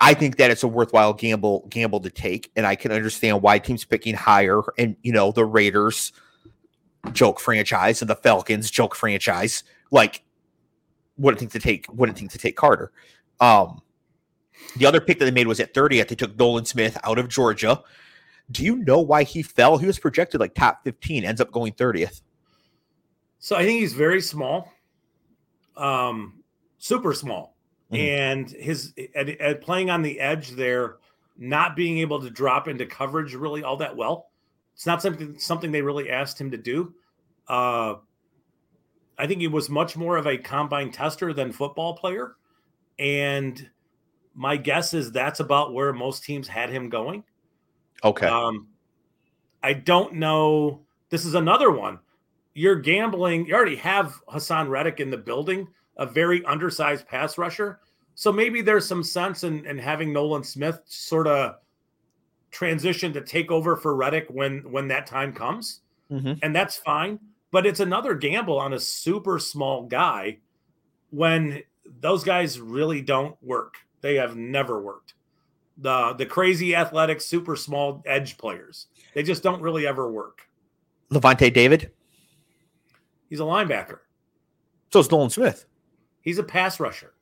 I 0.00 0.14
think 0.14 0.36
that 0.36 0.50
it's 0.50 0.62
a 0.62 0.68
worthwhile 0.68 1.12
gamble 1.12 1.66
gamble 1.68 2.00
to 2.00 2.10
take, 2.10 2.50
and 2.56 2.66
I 2.66 2.74
can 2.74 2.92
understand 2.92 3.42
why 3.42 3.58
teams 3.58 3.84
picking 3.84 4.14
higher. 4.14 4.62
And 4.78 4.96
you 5.02 5.12
know, 5.12 5.32
the 5.32 5.44
Raiders 5.44 6.12
joke 7.12 7.40
franchise 7.40 8.00
and 8.00 8.08
the 8.08 8.16
Falcons 8.16 8.70
joke 8.70 8.94
franchise, 8.94 9.62
like 9.90 10.22
wouldn't 11.18 11.38
think 11.38 11.52
to 11.52 11.60
take 11.60 11.86
wouldn't 11.92 12.18
think 12.18 12.30
to 12.32 12.38
take 12.38 12.56
Carter. 12.56 12.90
Um, 13.40 13.82
the 14.76 14.86
other 14.86 15.00
pick 15.00 15.18
that 15.18 15.26
they 15.26 15.30
made 15.30 15.46
was 15.46 15.60
at 15.60 15.74
30th. 15.74 16.08
They 16.08 16.14
took 16.14 16.38
Nolan 16.38 16.64
Smith 16.64 16.96
out 17.04 17.18
of 17.18 17.28
Georgia. 17.28 17.82
Do 18.50 18.64
you 18.64 18.76
know 18.76 19.00
why 19.00 19.22
he 19.22 19.42
fell? 19.42 19.78
He 19.78 19.86
was 19.86 19.98
projected 19.98 20.40
like 20.40 20.54
top 20.54 20.82
15, 20.84 21.24
ends 21.24 21.40
up 21.40 21.52
going 21.52 21.72
30th. 21.72 22.22
So 23.38 23.56
I 23.56 23.64
think 23.64 23.80
he's 23.80 23.94
very 23.94 24.20
small, 24.20 24.70
um, 25.76 26.42
super 26.78 27.14
small, 27.14 27.56
mm-hmm. 27.90 27.96
and 27.96 28.50
his 28.50 28.92
at, 29.14 29.28
at 29.28 29.62
playing 29.62 29.88
on 29.88 30.02
the 30.02 30.20
edge 30.20 30.50
there, 30.50 30.96
not 31.38 31.74
being 31.74 31.98
able 31.98 32.20
to 32.20 32.28
drop 32.28 32.68
into 32.68 32.84
coverage 32.84 33.34
really 33.34 33.62
all 33.62 33.78
that 33.78 33.96
well. 33.96 34.28
It's 34.74 34.84
not 34.84 35.00
something 35.00 35.38
something 35.38 35.72
they 35.72 35.80
really 35.80 36.10
asked 36.10 36.38
him 36.38 36.50
to 36.50 36.58
do. 36.58 36.94
Uh, 37.48 37.94
I 39.16 39.26
think 39.26 39.40
he 39.40 39.48
was 39.48 39.70
much 39.70 39.96
more 39.96 40.18
of 40.18 40.26
a 40.26 40.36
combine 40.36 40.92
tester 40.92 41.32
than 41.32 41.50
football 41.50 41.96
player, 41.96 42.36
and 42.98 43.70
my 44.34 44.58
guess 44.58 44.92
is 44.92 45.12
that's 45.12 45.40
about 45.40 45.72
where 45.72 45.94
most 45.94 46.24
teams 46.24 46.46
had 46.46 46.68
him 46.68 46.90
going. 46.90 47.24
Okay. 48.04 48.26
Um, 48.26 48.68
I 49.62 49.72
don't 49.74 50.14
know. 50.14 50.80
This 51.10 51.24
is 51.24 51.34
another 51.34 51.70
one. 51.70 51.98
You're 52.54 52.76
gambling. 52.76 53.46
You 53.46 53.54
already 53.54 53.76
have 53.76 54.20
Haason 54.28 54.68
Reddick 54.68 55.00
in 55.00 55.10
the 55.10 55.16
building, 55.16 55.68
a 55.96 56.06
very 56.06 56.44
undersized 56.44 57.06
pass 57.06 57.38
rusher. 57.38 57.80
So 58.14 58.32
maybe 58.32 58.60
there's 58.60 58.86
some 58.86 59.02
sense 59.02 59.44
in, 59.44 59.64
in 59.66 59.78
having 59.78 60.12
Nolan 60.12 60.44
Smith 60.44 60.80
sort 60.86 61.26
of 61.26 61.56
transition 62.50 63.12
to 63.12 63.20
take 63.20 63.50
over 63.50 63.76
for 63.76 63.94
Reddick 63.94 64.26
when 64.28 64.70
when 64.70 64.88
that 64.88 65.06
time 65.06 65.32
comes, 65.32 65.80
mm-hmm. 66.10 66.34
and 66.42 66.54
that's 66.54 66.76
fine. 66.76 67.18
But 67.50 67.66
it's 67.66 67.80
another 67.80 68.14
gamble 68.14 68.58
on 68.58 68.72
a 68.72 68.80
super 68.80 69.38
small 69.38 69.84
guy 69.86 70.38
when 71.10 71.62
those 72.00 72.24
guys 72.24 72.60
really 72.60 73.00
don't 73.00 73.36
work. 73.42 73.74
They 74.00 74.16
have 74.16 74.36
never 74.36 74.80
worked. 74.80 75.14
The 75.80 76.14
the 76.14 76.26
crazy 76.26 76.74
athletic, 76.74 77.20
super 77.20 77.56
small 77.56 78.02
edge 78.06 78.36
players. 78.38 78.86
They 79.14 79.22
just 79.22 79.42
don't 79.42 79.62
really 79.62 79.86
ever 79.86 80.10
work. 80.10 80.42
Lavonte 81.10 81.52
David. 81.52 81.90
He's 83.28 83.40
a 83.40 83.44
linebacker. 83.44 84.00
So 84.92 85.00
is 85.00 85.10
Nolan 85.10 85.30
Smith. 85.30 85.64
He's 86.20 86.38
a 86.38 86.42
pass 86.42 86.80
rusher. 86.80 87.14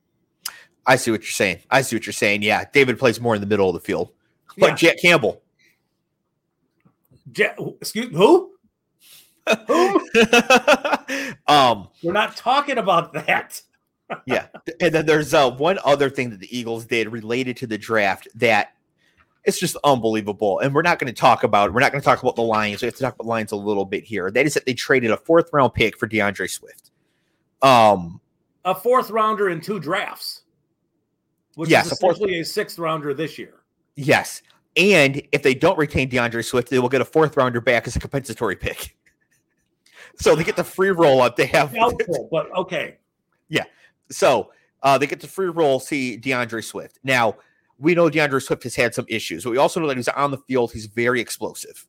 I 0.87 0.97
see 0.97 1.11
what 1.11 1.21
you're 1.21 1.31
saying. 1.31 1.59
I 1.71 1.83
see 1.83 1.97
what 1.97 2.07
you're 2.07 2.13
saying. 2.13 2.43
Yeah, 2.43 2.65
David 2.73 2.99
plays 2.99 3.21
more 3.21 3.35
in 3.35 3.41
the 3.41 3.47
middle 3.47 3.69
of 3.69 3.75
the 3.75 3.81
field 3.81 4.11
like 4.59 4.71
yeah. 4.71 4.91
Jack 4.91 5.01
Campbell. 5.01 5.43
Jack, 7.31 7.59
excuse 7.81 8.15
who? 8.15 8.55
who? 9.67 10.01
um, 11.47 11.89
we're 12.03 12.13
not 12.13 12.37
talking 12.37 12.79
about 12.79 13.13
that. 13.13 13.63
Yeah, 14.27 14.47
and 14.81 14.95
then 14.95 15.07
there's 15.07 15.35
uh, 15.35 15.51
one 15.51 15.79
other 15.85 16.09
thing 16.09 16.31
that 16.31 16.41
the 16.41 16.57
Eagles 16.57 16.87
did 16.87 17.13
related 17.13 17.57
to 17.59 17.67
the 17.67 17.77
draft 17.77 18.29
that 18.35 18.73
it's 19.45 19.59
just 19.59 19.77
unbelievable. 19.85 20.59
And 20.61 20.75
we're 20.75 20.83
not 20.83 20.99
going 20.99 21.13
to 21.13 21.19
talk 21.19 21.43
about 21.43 21.73
we're 21.73 21.81
not 21.81 21.93
going 21.93 22.01
to 22.01 22.05
talk 22.05 22.23
about 22.23 22.37
the 22.37 22.43
Lions. 22.43 22.83
We 22.83 22.87
have 22.87 22.95
to 22.95 23.03
talk 23.03 23.15
about 23.15 23.27
Lions 23.27 23.53
a 23.53 23.57
little 23.57 23.85
bit 23.85 24.05
here. 24.05 24.31
That 24.31 24.47
is 24.47 24.55
that 24.55 24.67
they 24.67 24.75
traded 24.75 25.11
a 25.11 25.17
fourth 25.17 25.51
round 25.53 25.75
pick 25.75 25.97
for 25.97 26.07
D'Andre 26.07 26.47
Swift. 26.47 26.91
Um, 27.63 28.21
a 28.65 28.75
fourth 28.75 29.11
rounder 29.11 29.49
in 29.49 29.61
two 29.61 29.81
drafts, 29.81 30.43
which 31.55 31.71
yes, 31.71 31.87
is 31.87 31.93
essentially 31.93 32.33
a, 32.33 32.37
fourth, 32.37 32.47
a 32.47 32.51
sixth 32.51 32.79
rounder 32.79 33.15
this 33.15 33.39
year. 33.39 33.55
Yes. 33.97 34.43
And 34.77 35.23
if 35.33 35.43
they 35.43 35.55
don't 35.55 35.79
retain 35.79 36.09
D'Andre 36.09 36.43
Swift, 36.43 36.71
they 36.71 36.79
will 36.79 36.89
get 36.89 37.01
a 37.01 37.05
fourth 37.05 37.37
rounder 37.37 37.61
back 37.61 37.87
as 37.87 37.97
a 37.97 38.01
compensatory 38.01 38.55
pick. 38.55 38.97
so 40.17 40.37
they 40.37 40.45
get 40.45 40.57
the 40.57 40.65
free 40.65 40.91
roll 40.91 41.21
up. 41.21 41.37
They 41.37 41.47
have 41.47 41.73
helpful, 41.73 42.29
but 42.31 42.55
okay. 42.55 42.99
Yeah. 43.49 43.65
So 44.11 44.51
uh, 44.83 44.99
they 44.99 45.07
get 45.07 45.21
the 45.21 45.27
free 45.27 45.49
roll, 45.49 45.81
see 45.81 46.17
D'Andre 46.17 46.61
Swift. 46.61 46.99
Now, 47.05 47.37
we 47.79 47.95
know 47.95 48.09
D'Andre 48.11 48.41
Swift 48.41 48.63
has 48.65 48.75
had 48.75 48.95
some 48.95 49.07
issues, 49.09 49.45
but 49.45 49.51
we 49.51 49.57
also 49.59 49.81
know 49.81 49.87
that 49.87 49.97
he's 49.97 50.09
on 50.09 50.31
the 50.31 50.39
field. 50.39 50.73
He's 50.73 50.87
very 50.87 51.21
explosive. 51.21 51.87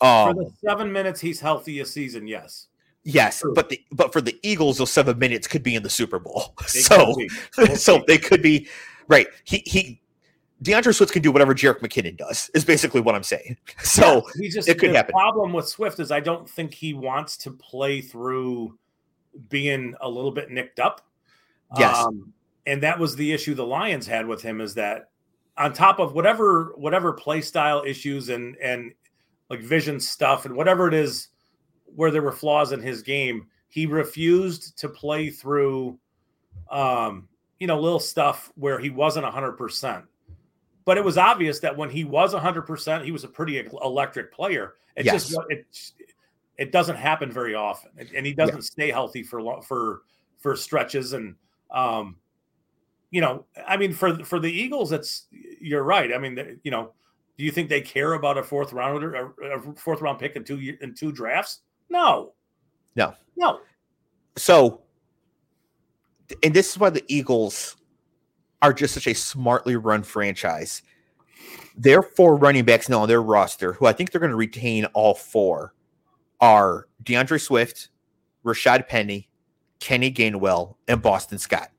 Um, 0.00 0.34
for 0.34 0.44
the 0.44 0.52
seven 0.62 0.92
minutes 0.92 1.20
he's 1.20 1.40
healthy 1.40 1.80
a 1.80 1.86
season, 1.86 2.26
yes. 2.26 2.66
Yes, 3.02 3.40
True. 3.40 3.54
but 3.54 3.68
the 3.68 3.80
but 3.92 4.12
for 4.12 4.20
the 4.20 4.38
Eagles, 4.42 4.78
those 4.78 4.90
seven 4.90 5.18
minutes 5.18 5.46
could 5.46 5.62
be 5.62 5.76
in 5.76 5.82
the 5.82 5.90
Super 5.90 6.18
Bowl. 6.18 6.54
They 6.74 6.80
so, 6.80 7.14
so 7.74 8.04
they 8.06 8.18
could 8.18 8.42
be 8.42 8.68
right. 9.08 9.28
He 9.44 9.62
he 9.64 10.02
D'Andre 10.62 10.92
Swift 10.92 11.12
can 11.12 11.22
do 11.22 11.30
whatever 11.30 11.54
Jerick 11.54 11.78
McKinnon 11.78 12.16
does. 12.16 12.50
Is 12.52 12.64
basically 12.64 13.00
what 13.00 13.14
I'm 13.14 13.22
saying. 13.22 13.56
So 13.82 14.16
yeah, 14.16 14.42
he 14.42 14.48
just, 14.48 14.68
it 14.68 14.78
could 14.78 14.90
the 14.90 14.96
happen. 14.96 15.12
problem 15.12 15.52
with 15.52 15.68
Swift 15.68 16.00
is 16.00 16.10
I 16.10 16.20
don't 16.20 16.48
think 16.48 16.74
he 16.74 16.94
wants 16.94 17.36
to 17.38 17.52
play 17.52 18.00
through 18.00 18.76
being 19.48 19.94
a 20.00 20.08
little 20.08 20.32
bit 20.32 20.50
nicked 20.50 20.80
up. 20.80 21.06
Yes, 21.78 21.96
um, 21.96 22.32
and 22.66 22.82
that 22.82 22.98
was 22.98 23.16
the 23.16 23.32
issue 23.32 23.54
the 23.54 23.66
Lions 23.66 24.06
had 24.06 24.26
with 24.26 24.42
him 24.42 24.60
is 24.60 24.74
that 24.74 25.10
on 25.56 25.72
top 25.72 25.98
of 25.98 26.12
whatever 26.12 26.74
whatever 26.76 27.12
play 27.12 27.40
style 27.40 27.82
issues 27.86 28.28
and 28.28 28.56
and 28.56 28.92
like 29.50 29.60
vision 29.60 29.98
stuff 29.98 30.44
and 30.44 30.54
whatever 30.54 30.88
it 30.88 30.94
is 30.94 31.28
where 31.84 32.10
there 32.10 32.22
were 32.22 32.32
flaws 32.32 32.72
in 32.72 32.80
his 32.80 33.02
game, 33.02 33.46
he 33.68 33.86
refused 33.86 34.78
to 34.78 34.88
play 34.88 35.30
through 35.30 35.98
um, 36.70 37.28
you 37.58 37.66
know, 37.66 37.80
little 37.80 38.00
stuff 38.00 38.52
where 38.56 38.78
he 38.78 38.90
wasn't 38.90 39.24
100%. 39.24 40.04
But 40.84 40.98
it 40.98 41.04
was 41.04 41.18
obvious 41.18 41.58
that 41.60 41.76
when 41.76 41.90
he 41.90 42.04
was 42.04 42.34
100%, 42.34 43.04
he 43.04 43.10
was 43.10 43.24
a 43.24 43.28
pretty 43.28 43.64
electric 43.82 44.32
player. 44.32 44.74
It 44.96 45.04
yes. 45.04 45.28
just 45.28 45.38
it 45.50 45.66
it 46.58 46.72
doesn't 46.72 46.96
happen 46.96 47.30
very 47.30 47.54
often. 47.54 47.90
And 48.14 48.24
he 48.24 48.32
doesn't 48.32 48.56
yeah. 48.56 48.62
stay 48.62 48.90
healthy 48.90 49.22
for 49.22 49.60
for 49.62 50.02
for 50.38 50.54
stretches 50.54 51.12
and 51.12 51.34
um 51.70 52.16
you 53.10 53.20
know, 53.20 53.46
I 53.66 53.76
mean 53.76 53.92
for 53.92 54.24
for 54.24 54.38
the 54.38 54.50
Eagles 54.50 54.92
it's 54.92 55.26
you're 55.60 55.84
right. 55.84 56.12
I 56.12 56.18
mean, 56.18 56.60
you 56.62 56.70
know, 56.70 56.92
do 57.38 57.44
you 57.44 57.50
think 57.50 57.68
they 57.68 57.80
care 57.80 58.14
about 58.14 58.38
a 58.38 58.42
fourth 58.42 58.72
rounder, 58.72 59.14
a 59.14 59.60
fourth 59.76 60.00
round 60.00 60.18
pick 60.18 60.36
in 60.36 60.44
two 60.44 60.76
in 60.80 60.94
two 60.94 61.12
drafts? 61.12 61.60
No, 61.88 62.32
no, 62.94 63.14
no. 63.36 63.60
So, 64.36 64.82
and 66.42 66.52
this 66.52 66.70
is 66.70 66.78
why 66.78 66.90
the 66.90 67.04
Eagles 67.08 67.76
are 68.62 68.72
just 68.72 68.94
such 68.94 69.06
a 69.06 69.14
smartly 69.14 69.76
run 69.76 70.02
franchise. 70.02 70.82
Their 71.76 72.02
four 72.02 72.36
running 72.36 72.64
backs 72.64 72.88
now 72.88 73.02
on 73.02 73.08
their 73.08 73.22
roster, 73.22 73.74
who 73.74 73.86
I 73.86 73.92
think 73.92 74.10
they're 74.10 74.20
going 74.20 74.30
to 74.30 74.36
retain 74.36 74.86
all 74.86 75.14
four, 75.14 75.74
are 76.40 76.88
D'Andre 77.02 77.38
Swift, 77.38 77.90
Rashaad 78.44 78.88
Penny, 78.88 79.28
Kenny 79.80 80.10
Gainwell, 80.10 80.76
and 80.88 81.02
Boston 81.02 81.38
Scott. 81.38 81.70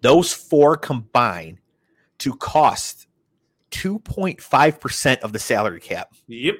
Those 0.00 0.32
four 0.32 0.76
combine 0.76 1.60
to 2.18 2.34
cost 2.36 3.06
2.5% 3.72 5.18
of 5.18 5.32
the 5.32 5.38
salary 5.38 5.80
cap. 5.80 6.12
Yep. 6.28 6.54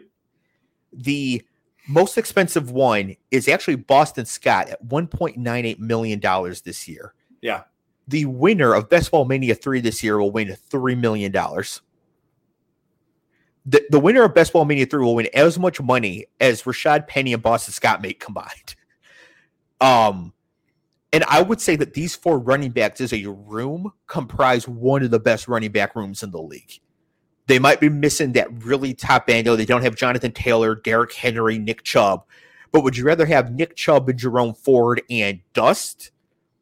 The 0.93 1.43
most 1.89 2.19
expensive 2.19 2.71
one 2.71 3.17
is 3.31 3.49
actually 3.49 3.77
Boston 3.77 4.27
Scott 4.27 4.69
at 4.69 4.85
$1.98 4.87 5.79
million 5.79 6.21
this 6.65 6.89
year. 6.89 7.15
Yeah. 7.41 7.63
The 8.09 8.25
winner 8.27 8.75
of 8.75 8.89
Best 8.89 9.11
Ball 9.11 9.25
Mania 9.25 9.55
3 9.55 9.81
this 9.81 10.03
year 10.03 10.19
will 10.19 10.31
win 10.31 10.57
$3 10.71 10.99
million. 10.99 11.33
The, 13.69 13.85
the 13.91 13.99
winner 13.99 14.23
of 14.23 14.35
Best 14.35 14.53
Ball 14.53 14.65
Mania 14.65 14.87
3 14.87 15.05
will 15.05 15.17
win 15.17 15.29
as 15.35 15.59
much 15.59 15.81
money 15.81 16.27
as 16.41 16.63
Rashaad 16.63 17.09
Penny 17.09 17.33
and 17.33 17.43
Boston 17.43 17.73
Scott 17.73 18.01
make 18.01 18.21
combined. 18.21 18.76
Um, 19.81 20.33
and 21.13 21.25
I 21.29 21.43
would 21.43 21.61
say 21.61 21.77
that 21.77 21.95
these 21.95 22.15
four 22.15 22.39
running 22.39 22.71
backs 22.71 23.01
as 23.01 23.13
a 23.13 23.25
room 23.27 23.93
comprise 24.07 24.69
one 24.69 25.03
of 25.03 25.11
the 25.11 25.21
best 25.21 25.49
running 25.49 25.73
back 25.73 25.97
rooms 25.97 26.23
in 26.23 26.31
the 26.31 26.41
league. 26.43 26.81
They 27.47 27.59
might 27.59 27.81
be 27.81 27.89
missing 27.89 28.33
that 28.33 28.49
really 28.65 28.93
top 28.93 29.31
end. 29.31 29.47
They 29.47 29.65
don't 29.65 29.83
have 29.83 29.95
Jonathan 29.95 30.33
Taylor, 30.33 30.75
Derrick 30.75 31.13
Henry, 31.13 31.59
Nick 31.59 31.85
Chubb. 31.85 32.25
But 32.73 32.83
would 32.83 32.97
you 32.97 33.05
rather 33.05 33.25
have 33.25 33.53
Nick 33.53 33.77
Chubb 33.77 34.09
and 34.09 34.19
Jerome 34.19 34.53
Ford 34.53 35.01
and 35.09 35.41
Dust 35.55 36.11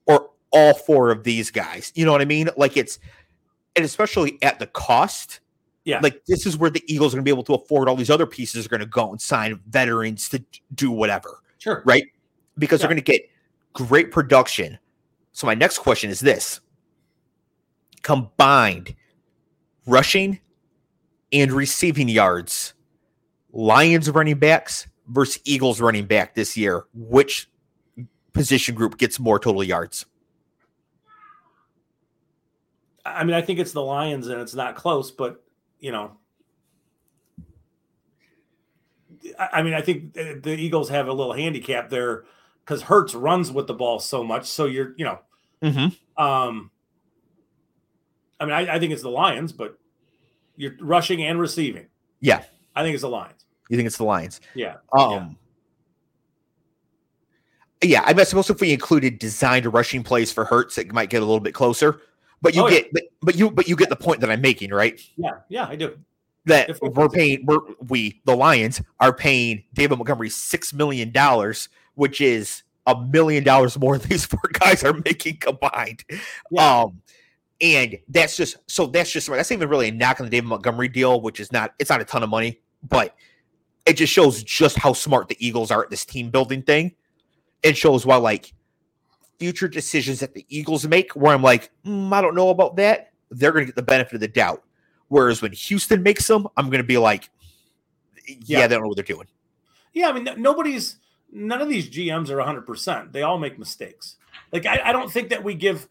or 0.07 0.31
all 0.51 0.75
four 0.75 1.11
of 1.11 1.25
these 1.25 1.51
guys? 1.51 1.91
You 1.95 2.05
know 2.05 2.13
what 2.13 2.21
I 2.21 2.27
mean? 2.27 2.51
Like 2.57 2.77
it's, 2.77 2.99
and 3.75 3.85
especially 3.85 4.39
at 4.43 4.59
the 4.59 4.67
cost. 4.67 5.41
Yeah. 5.85 6.01
Like 6.03 6.25
this 6.27 6.47
is 6.47 6.57
where 6.57 6.71
the 6.71 6.85
Eagles 6.87 7.15
are 7.15 7.17
going 7.17 7.25
to 7.25 7.29
be 7.29 7.35
able 7.35 7.45
to 7.45 7.55
afford 7.55 7.89
all 7.89 7.97
these 7.97 8.11
other 8.11 8.27
pieces 8.27 8.67
are 8.67 8.69
going 8.69 8.81
to 8.81 8.87
go 8.87 9.11
and 9.11 9.21
sign 9.21 9.59
veterans 9.67 10.29
to 10.29 10.45
do 10.75 10.91
whatever. 10.91 11.41
Sure. 11.59 11.83
Right? 11.85 12.05
Because 12.59 12.81
yeah. 12.81 12.87
they're 12.87 12.95
going 12.95 13.05
to 13.05 13.13
get 13.13 13.29
great 13.73 14.11
production. 14.11 14.79
So 15.33 15.47
my 15.47 15.55
next 15.55 15.79
question 15.79 16.11
is 16.11 16.21
this 16.21 16.61
combined 18.03 18.95
rushing 19.87 20.39
and 21.33 21.53
receiving 21.53 22.09
yards. 22.09 22.75
Lions 23.53 24.11
running 24.11 24.39
backs 24.39 24.87
versus 25.09 25.41
Eagles 25.45 25.81
running 25.81 26.07
back 26.07 26.35
this 26.35 26.57
year. 26.57 26.85
Which 26.95 27.49
position 28.33 28.75
group 28.75 28.99
gets 28.99 29.19
more 29.19 29.39
total 29.39 29.65
yards? 29.65 30.07
I 33.05 33.25
mean, 33.25 33.35
I 33.35 33.43
think 33.43 33.59
it's 33.59 33.73
the 33.73 33.83
Lions 33.83 34.29
and 34.29 34.41
it's 34.41 34.55
not 34.55 34.77
close, 34.77 35.11
but 35.11 35.43
you 35.79 35.93
know, 35.93 36.13
I 39.39 39.63
mean, 39.63 39.75
I 39.75 39.81
think 39.81 40.15
the 40.15 40.57
Eagles 40.59 40.89
have 40.91 41.09
a 41.09 41.13
little 41.13 41.33
handicap 41.33 41.91
there 41.91 42.25
because 42.65 42.83
Hurts 42.83 43.15
runs 43.15 43.53
with 43.53 43.67
the 43.67 43.75
ball 43.75 44.01
so 44.01 44.25
much. 44.25 44.47
So 44.47 44.65
you're, 44.65 44.95
you 44.97 45.05
know, 45.05 45.19
mm-hmm. 45.63 46.23
um, 46.23 46.71
I 48.41 48.45
mean, 48.45 48.55
I, 48.55 48.75
I, 48.75 48.79
think 48.79 48.93
it's 48.93 49.03
the 49.03 49.11
Lions, 49.11 49.53
but 49.53 49.79
you're 50.57 50.75
rushing 50.81 51.23
and 51.23 51.39
receiving. 51.39 51.87
Yeah. 52.21 52.43
I 52.75 52.83
think 52.83 52.95
it's 52.95 53.03
the 53.03 53.09
Lions. 53.09 53.45
You 53.69 53.77
think 53.77 53.87
it's 53.87 53.99
the 53.99 54.05
Lions? 54.05 54.41
Yeah. 54.55 54.77
Um, 54.97 55.37
yeah. 57.83 58.03
yeah 58.07 58.19
I 58.19 58.25
suppose 58.25 58.49
if 58.51 58.61
we 58.61 58.73
included 58.73 59.19
designed 59.19 59.73
rushing 59.73 60.03
plays 60.03 60.33
for 60.33 60.45
Hurts, 60.45 60.79
it 60.79 60.93
might 60.93 61.11
get 61.11 61.23
a 61.23 61.27
little 61.27 61.41
bit 61.41 61.55
closer. 61.55 62.01
But 62.41 62.55
you 62.55 62.65
oh, 62.65 62.69
get, 62.69 62.85
yeah. 62.87 62.91
but, 62.93 63.03
but 63.23 63.37
you, 63.37 63.51
but 63.51 63.69
you 63.69 63.77
get 63.77 63.89
the 63.89 63.97
point 63.97 64.21
that 64.21 64.31
I'm 64.31 64.41
making, 64.41 64.71
right? 64.71 65.01
Yeah, 65.17 65.31
yeah, 65.49 65.67
I 65.67 65.77
do. 65.77 65.99
That 66.47 66.79
we're 66.83 67.09
paying, 67.09 67.47
we're, 67.47 67.61
we 67.89 68.21
the 68.27 68.37
Lions 68.37 68.83
are 69.01 69.15
paying 69.15 69.65
David 69.73 69.97
Montgomery 69.97 70.29
six 70.29 70.75
million 70.75 71.11
dollars, 71.11 71.71
which 71.95 72.21
is 72.21 72.63
a 72.87 73.01
million 73.01 73.45
dollars 73.45 73.79
more 73.79 73.99
these 73.99 74.25
four 74.25 74.43
guys 74.53 74.85
are 74.85 74.93
making 75.05 75.39
combined. 75.39 76.05
Yeah. 76.51 76.83
Um, 76.83 77.03
and 77.61 77.99
that's 78.09 78.37
just 78.37 78.59
so 78.67 78.87
that's 78.87 79.11
just 79.11 79.29
that's 79.29 79.53
even 79.53 79.69
really 79.69 79.89
a 79.89 79.93
knock 79.93 80.21
on 80.21 80.27
the 80.27 80.31
David 80.31 80.49
Montgomery 80.49 80.89
deal, 80.89 81.21
which 81.21 81.41
is 81.41 81.53
not 81.53 81.75
it's 81.79 81.91
not 81.91 82.01
a 82.01 82.05
ton 82.05 82.23
of 82.23 82.29
money, 82.29 82.61
but 82.83 83.15
it 83.87 83.95
just 83.95 84.13
shows 84.13 84.43
just 84.43 84.77
how 84.77 84.93
smart 84.93 85.29
the 85.29 85.37
Eagles 85.45 85.71
are 85.71 85.83
at 85.83 85.91
this 85.91 86.05
team 86.05 86.31
building 86.31 86.63
thing. 86.63 86.95
It 87.63 87.77
shows 87.77 88.05
why 88.05 88.17
like 88.17 88.53
future 89.39 89.69
decisions 89.69 90.21
that 90.21 90.35
the 90.35 90.45
Eagles 90.49 90.87
make, 90.87 91.13
where 91.13 91.35
I'm 91.35 91.43
like, 91.43 91.71
mm, 91.85 92.13
I 92.13 92.21
don't 92.21 92.35
know 92.35 92.51
about 92.51 92.77
that. 92.77 93.13
They're 93.31 93.53
going 93.53 93.63
to 93.63 93.67
get 93.67 93.77
the 93.77 93.83
benefit 93.83 94.15
of 94.15 94.21
the 94.21 94.29
doubt. 94.29 94.63
Whereas 95.09 95.43
when 95.43 95.53
Houston 95.53 96.03
makes 96.03 96.27
them, 96.27 96.47
I'm 96.57 96.67
going 96.67 96.83
to 96.83 96.87
be 96.87 96.99
like, 96.99 97.31
yeah, 98.27 98.61
yeah, 98.61 98.67
they 98.67 98.75
don't 98.75 98.83
know 98.83 98.89
what 98.89 98.97
they're 98.97 99.05
doing. 99.05 99.27
Yeah, 99.93 100.09
I 100.09 100.13
mean, 100.13 100.29
nobody's 100.39 100.97
none 101.33 101.61
of 101.61 101.69
these 101.69 101.89
GMs 101.89 102.31
are 102.31 102.37
100. 102.37 102.67
percent 102.67 103.13
They 103.13 103.23
all 103.23 103.39
make 103.39 103.59
mistakes. 103.59 104.17
Like 104.53 104.67
I, 104.67 104.81
I 104.87 104.93
don't 104.93 105.11
think 105.11 105.31
that 105.31 105.43
we 105.43 105.55
give 105.55 105.89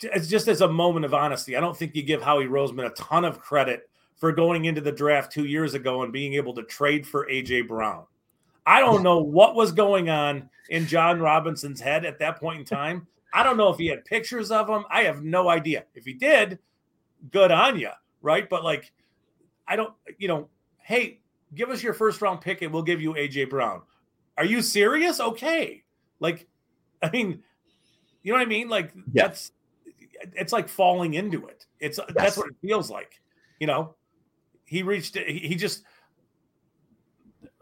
it's 0.00 0.28
just 0.28 0.48
as 0.48 0.60
a 0.60 0.68
moment 0.68 1.04
of 1.04 1.14
honesty, 1.14 1.56
I 1.56 1.60
don't 1.60 1.76
think 1.76 1.94
you 1.94 2.02
give 2.02 2.22
Howie 2.22 2.46
Roseman 2.46 2.86
a 2.86 2.94
ton 2.94 3.24
of 3.24 3.40
credit 3.40 3.88
for 4.16 4.32
going 4.32 4.66
into 4.66 4.80
the 4.80 4.92
draft 4.92 5.32
two 5.32 5.46
years 5.46 5.74
ago 5.74 6.02
and 6.02 6.12
being 6.12 6.34
able 6.34 6.54
to 6.54 6.62
trade 6.62 7.06
for 7.06 7.26
AJ 7.26 7.68
Brown. 7.68 8.04
I 8.64 8.80
don't 8.80 9.02
know 9.02 9.18
what 9.18 9.56
was 9.56 9.72
going 9.72 10.08
on 10.08 10.48
in 10.70 10.86
Jon 10.86 11.18
Robinson's 11.18 11.80
head 11.80 12.04
at 12.04 12.20
that 12.20 12.38
point 12.38 12.60
in 12.60 12.64
time. 12.64 13.08
I 13.34 13.42
don't 13.42 13.56
know 13.56 13.70
if 13.70 13.78
he 13.78 13.88
had 13.88 14.04
pictures 14.04 14.50
of 14.50 14.68
him. 14.68 14.84
I 14.90 15.02
have 15.02 15.24
no 15.24 15.48
idea. 15.48 15.84
If 15.94 16.04
he 16.04 16.12
did, 16.12 16.60
good 17.32 17.50
on 17.50 17.78
you, 17.78 17.90
right? 18.20 18.48
But 18.48 18.62
like, 18.62 18.92
I 19.66 19.74
don't, 19.74 19.92
you 20.18 20.28
know, 20.28 20.48
hey, 20.78 21.18
give 21.54 21.70
us 21.70 21.82
your 21.82 21.94
first 21.94 22.20
round 22.22 22.40
pick 22.40 22.62
and 22.62 22.72
we'll 22.72 22.82
give 22.82 23.00
you 23.00 23.14
AJ 23.14 23.50
Brown. 23.50 23.82
Are 24.38 24.44
you 24.44 24.62
serious? 24.62 25.20
Okay. 25.20 25.82
Like, 26.20 26.46
I 27.02 27.10
mean, 27.10 27.42
you 28.22 28.32
know 28.32 28.38
what 28.38 28.46
I 28.46 28.48
mean? 28.48 28.68
Like, 28.68 28.92
yeah. 29.12 29.24
that's 29.24 29.52
it's 30.34 30.52
like 30.52 30.68
falling 30.68 31.14
into 31.14 31.46
it. 31.46 31.66
It's 31.80 31.98
yes. 31.98 32.12
that's 32.14 32.36
what 32.36 32.48
it 32.48 32.56
feels 32.62 32.90
like. 32.90 33.20
You 33.58 33.66
know, 33.66 33.94
he 34.64 34.82
reached 34.82 35.16
he, 35.16 35.54
just 35.54 35.84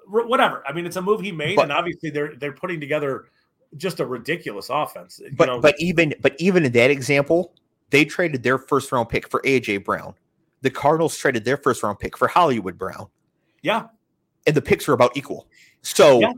whatever. 0.06 0.62
I 0.66 0.72
mean, 0.72 0.86
it's 0.86 0.96
a 0.96 1.02
move 1.02 1.20
he 1.20 1.32
made, 1.32 1.56
but, 1.56 1.62
and 1.62 1.72
obviously 1.72 2.10
they're 2.10 2.36
they're 2.36 2.52
putting 2.52 2.80
together 2.80 3.26
just 3.76 4.00
a 4.00 4.06
ridiculous 4.06 4.68
offense. 4.70 5.20
But 5.36 5.46
know? 5.46 5.60
but 5.60 5.74
even 5.78 6.14
but 6.20 6.34
even 6.38 6.64
in 6.64 6.72
that 6.72 6.90
example, 6.90 7.54
they 7.90 8.04
traded 8.04 8.42
their 8.42 8.58
first 8.58 8.92
round 8.92 9.08
pick 9.08 9.28
for 9.28 9.40
AJ 9.42 9.84
Brown. 9.84 10.14
The 10.62 10.70
Cardinals 10.70 11.16
traded 11.16 11.44
their 11.44 11.56
first 11.56 11.82
round 11.82 11.98
pick 11.98 12.16
for 12.16 12.28
Hollywood 12.28 12.76
Brown. 12.76 13.08
Yeah, 13.62 13.86
and 14.46 14.56
the 14.56 14.62
picks 14.62 14.88
are 14.88 14.92
about 14.92 15.16
equal. 15.16 15.46
So. 15.82 16.20
Yeah. 16.20 16.32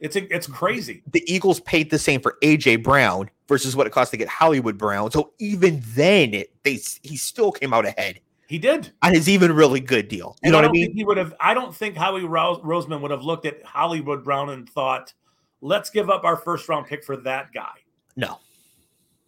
It's 0.00 0.16
it's 0.16 0.46
crazy. 0.46 1.02
The 1.12 1.22
Eagles 1.32 1.60
paid 1.60 1.88
the 1.88 1.98
same 1.98 2.20
for 2.20 2.36
AJ 2.42 2.82
Brown 2.82 3.30
versus 3.48 3.74
what 3.74 3.86
it 3.86 3.90
cost 3.90 4.10
to 4.10 4.18
get 4.18 4.28
Hollywood 4.28 4.76
Brown. 4.76 5.10
So 5.10 5.32
even 5.38 5.82
then, 5.94 6.34
it, 6.34 6.52
they 6.62 6.78
he 7.02 7.16
still 7.16 7.50
came 7.50 7.72
out 7.72 7.86
ahead. 7.86 8.20
He 8.46 8.58
did 8.58 8.92
on 9.02 9.14
his 9.14 9.28
even 9.28 9.52
really 9.52 9.80
good 9.80 10.08
deal. 10.08 10.36
You 10.42 10.48
and 10.48 10.52
know 10.52 10.58
what 10.58 10.66
I 10.66 10.70
mean? 10.70 10.92
he 10.94 11.04
would 11.04 11.16
have. 11.16 11.34
I 11.40 11.54
don't 11.54 11.74
think 11.74 11.96
Howie 11.96 12.22
Roseman 12.22 13.00
would 13.00 13.10
have 13.10 13.22
looked 13.22 13.46
at 13.46 13.64
Hollywood 13.64 14.22
Brown 14.22 14.50
and 14.50 14.68
thought, 14.68 15.14
"Let's 15.60 15.88
give 15.90 16.10
up 16.10 16.24
our 16.24 16.36
first 16.36 16.68
round 16.68 16.86
pick 16.86 17.04
for 17.04 17.16
that 17.18 17.52
guy." 17.52 17.72
No, 18.16 18.38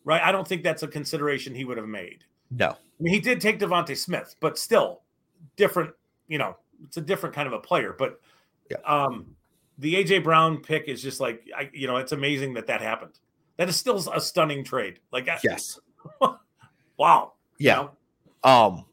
right? 0.04 0.22
I 0.22 0.32
don't 0.32 0.46
think 0.46 0.62
that's 0.62 0.82
a 0.82 0.88
consideration 0.88 1.54
he 1.54 1.64
would 1.64 1.78
have 1.78 1.88
made. 1.88 2.24
No, 2.50 2.68
I 2.68 3.02
mean 3.02 3.14
he 3.14 3.20
did 3.20 3.40
take 3.40 3.58
DeVonta 3.58 3.96
Smith, 3.96 4.36
but 4.40 4.58
still 4.58 5.00
different. 5.56 5.92
You 6.28 6.38
know, 6.38 6.56
it's 6.84 6.96
a 6.96 7.00
different 7.00 7.34
kind 7.34 7.46
of 7.46 7.52
a 7.52 7.58
player. 7.58 7.94
But 7.96 8.20
yeah. 8.70 8.78
um, 8.84 9.36
the 9.78 9.94
AJ 9.94 10.24
Brown 10.24 10.58
pick 10.58 10.88
is 10.88 11.02
just 11.02 11.20
like 11.20 11.44
I, 11.56 11.70
you 11.72 11.86
know, 11.86 11.96
it's 11.96 12.12
amazing 12.12 12.54
that 12.54 12.66
that 12.68 12.80
happened. 12.80 13.18
That 13.56 13.68
is 13.68 13.76
still 13.76 13.96
a 14.12 14.20
stunning 14.20 14.64
trade. 14.64 15.00
Like 15.12 15.28
yes, 15.42 15.78
wow. 16.96 17.32
Yeah. 17.58 17.80
You 17.80 17.90
know? 18.44 18.50
Um, 18.50 18.84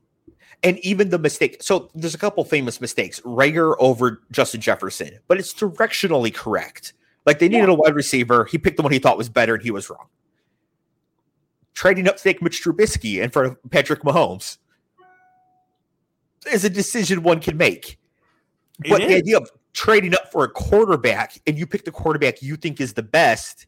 And 0.63 0.79
even 0.79 1.09
the 1.09 1.19
mistake. 1.19 1.61
So 1.61 1.89
there's 1.93 2.15
a 2.15 2.17
couple 2.17 2.43
famous 2.45 2.79
mistakes. 2.79 3.19
Reagor 3.21 3.75
over 3.79 4.21
Justin 4.31 4.61
Jefferson, 4.61 5.19
but 5.27 5.37
it's 5.37 5.53
directionally 5.53 6.33
correct. 6.33 6.93
Like 7.25 7.39
they 7.39 7.49
needed 7.49 7.67
yeah. 7.67 7.73
a 7.73 7.75
wide 7.75 7.95
receiver. 7.95 8.45
He 8.45 8.57
picked 8.57 8.77
the 8.77 8.83
one 8.83 8.91
he 8.91 8.99
thought 8.99 9.17
was 9.17 9.29
better, 9.29 9.55
and 9.55 9.63
he 9.63 9.71
was 9.71 9.89
wrong. 9.89 10.07
Trading 11.73 12.07
up 12.07 12.17
to 12.17 12.23
take 12.23 12.41
Mitch 12.41 12.63
Trubisky 12.63 13.21
in 13.21 13.29
front 13.29 13.47
of 13.47 13.71
Patrick 13.71 14.03
Mahomes 14.03 14.57
is 16.51 16.65
a 16.65 16.69
decision 16.69 17.23
one 17.23 17.39
can 17.39 17.57
make. 17.57 17.99
It 18.83 18.89
but 18.89 19.01
is. 19.01 19.07
the 19.07 19.15
idea 19.15 19.37
of 19.37 19.49
trading 19.73 20.13
up 20.13 20.31
for 20.31 20.43
a 20.43 20.49
quarterback 20.49 21.39
and 21.47 21.57
you 21.57 21.65
pick 21.65 21.85
the 21.85 21.91
quarterback 21.91 22.41
you 22.41 22.55
think 22.55 22.79
is 22.79 22.93
the 22.93 23.03
best 23.03 23.65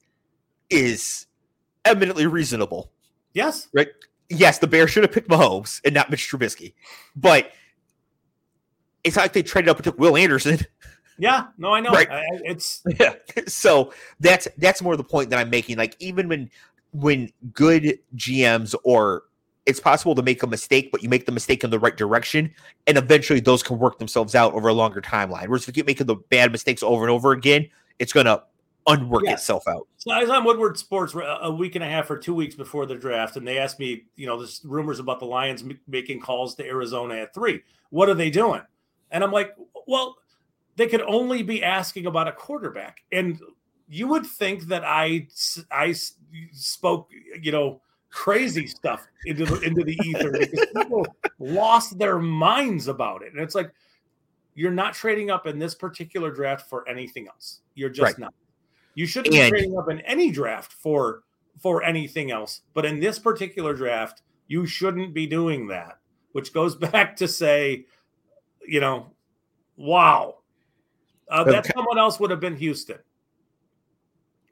is 0.70 1.28
eminently 1.84 2.28
reasonable. 2.28 2.92
Yes. 3.34 3.68
Right? 3.74 3.90
Yes, 4.30 4.60
the 4.60 4.68
Bears 4.68 4.92
should 4.92 5.04
have 5.04 5.12
picked 5.12 5.30
Mahomes 5.30 5.82
and 5.86 5.94
not 5.94 6.10
Mitch 6.10 6.30
Trubisky. 6.30 6.74
But 7.16 7.52
it's 9.04 9.16
not 9.16 9.24
like 9.24 9.34
they 9.34 9.44
traded 9.44 9.70
up 9.70 9.78
and 9.78 9.84
took 9.84 10.00
Will 10.00 10.18
Anderson. 10.18 10.60
Yeah, 11.18 11.48
no, 11.58 11.74
I 11.74 11.80
know. 11.80 11.92
Right? 11.92 12.10
I, 12.10 12.24
it's 12.44 12.84
yeah. 13.00 13.14
So 13.48 13.94
that's 14.20 14.48
that's 14.58 14.82
more 14.82 14.98
the 14.98 15.04
point 15.04 15.30
that 15.30 15.40
I'm 15.40 15.50
making. 15.50 15.78
Like 15.78 15.96
even 16.00 16.28
when 16.28 16.50
when 16.92 17.32
good 17.54 18.00
GMs 18.16 18.76
or 18.84 19.24
it's 19.66 19.80
possible 19.80 20.14
to 20.16 20.22
make 20.22 20.44
a 20.44 20.48
mistake, 20.48 20.92
but 20.92 21.02
you 21.02 21.10
make 21.10 21.26
the 21.26 21.32
mistake 21.32 21.64
in 21.64 21.70
the 21.70 21.80
right 21.80 21.98
direction, 21.98 22.54
and 22.88 22.98
eventually 22.98 23.40
those 23.40 23.64
can 23.64 23.80
work 23.80 23.98
themselves 23.98 24.36
out 24.36 24.54
over 24.54 24.68
a 24.68 24.74
longer 24.74 25.02
timeline. 25.02 25.48
Whereas 25.48 25.64
if 25.64 25.70
you 25.70 25.74
keep 25.74 25.88
making 25.88 26.08
the 26.08 26.16
bad 26.16 26.52
mistakes 26.52 26.84
over 26.84 27.04
and 27.04 27.12
over 27.12 27.32
again, 27.32 27.68
it's 27.98 28.14
gonna 28.14 28.44
unwork 28.88 29.24
yeah. 29.26 29.34
itself 29.34 29.68
out. 29.68 29.88
So 29.98 30.12
I 30.12 30.22
was 30.22 30.30
on 30.30 30.44
Woodward 30.44 30.78
Sports 30.78 31.16
a 31.16 31.52
week 31.52 31.74
and 31.76 31.84
a 31.84 31.88
half 31.88 32.12
or 32.12 32.18
two 32.18 32.36
weeks 32.36 32.54
before 32.54 32.86
the 32.86 32.96
draft, 32.96 33.38
and 33.38 33.48
they 33.48 33.58
asked 33.58 33.80
me, 33.80 34.04
you 34.16 34.28
know, 34.28 34.38
there's 34.38 34.62
rumors 34.64 35.00
about 35.00 35.20
the 35.20 35.26
Lions 35.26 35.64
making 35.88 36.22
calls 36.22 36.54
to 36.56 36.66
Arizona 36.66 37.16
at 37.16 37.34
three. 37.34 37.62
What 37.90 38.08
are 38.08 38.14
they 38.14 38.30
doing? 38.30 38.62
And 39.10 39.24
I'm 39.24 39.32
like, 39.32 39.56
well, 39.88 40.18
they 40.76 40.88
could 40.88 41.02
only 41.02 41.42
be 41.42 41.64
asking 41.64 42.06
about 42.06 42.28
a 42.28 42.32
quarterback, 42.32 43.02
and 43.12 43.40
you 43.88 44.08
would 44.08 44.28
think 44.28 44.68
that 44.68 44.84
I 44.86 45.28
I 45.72 45.96
spoke, 46.54 47.10
you 47.42 47.52
know 47.52 47.82
crazy 48.16 48.66
stuff 48.66 49.06
into 49.26 49.46
the 49.46 49.60
into 49.60 49.84
the 49.84 50.00
ether 50.06 50.32
because 50.32 50.66
people 50.74 51.06
lost 51.38 52.00
their 52.00 52.18
minds 52.18 52.88
about 52.88 53.22
it. 53.22 53.34
And 53.34 53.42
it's 53.42 53.54
like 53.54 53.72
you're 54.56 54.72
not 54.72 54.94
trading 54.94 55.30
up 55.30 55.46
in 55.46 55.60
this 55.60 55.76
particular 55.76 56.32
draft 56.32 56.70
for 56.70 56.88
anything 56.88 57.28
else. 57.28 57.60
You're 57.76 57.90
just 57.90 58.14
right. 58.14 58.18
not. 58.18 58.34
You 58.96 59.06
shouldn't 59.06 59.36
and, 59.36 59.52
be 59.52 59.60
trading 59.60 59.78
up 59.78 59.90
in 59.90 60.00
any 60.02 60.32
draft 60.32 60.72
for 60.72 61.24
for 61.60 61.84
anything 61.84 62.32
else. 62.32 62.62
But 62.74 62.86
in 62.86 63.02
this 63.02 63.20
particular 63.20 63.74
draft, 63.74 64.22
you 64.48 64.66
shouldn't 64.66 65.14
be 65.14 65.28
doing 65.28 65.68
that. 65.68 66.00
Which 66.32 66.54
goes 66.54 66.76
back 66.88 67.18
to 67.18 67.28
say, 67.28 67.86
you 68.66 68.80
know, 68.80 69.12
wow, 69.76 70.38
uh, 71.30 71.42
okay. 71.42 71.52
that 71.52 71.66
someone 71.76 72.00
else 72.00 72.18
would 72.22 72.32
have 72.32 72.40
been 72.40 72.56
Houston. 72.56 73.00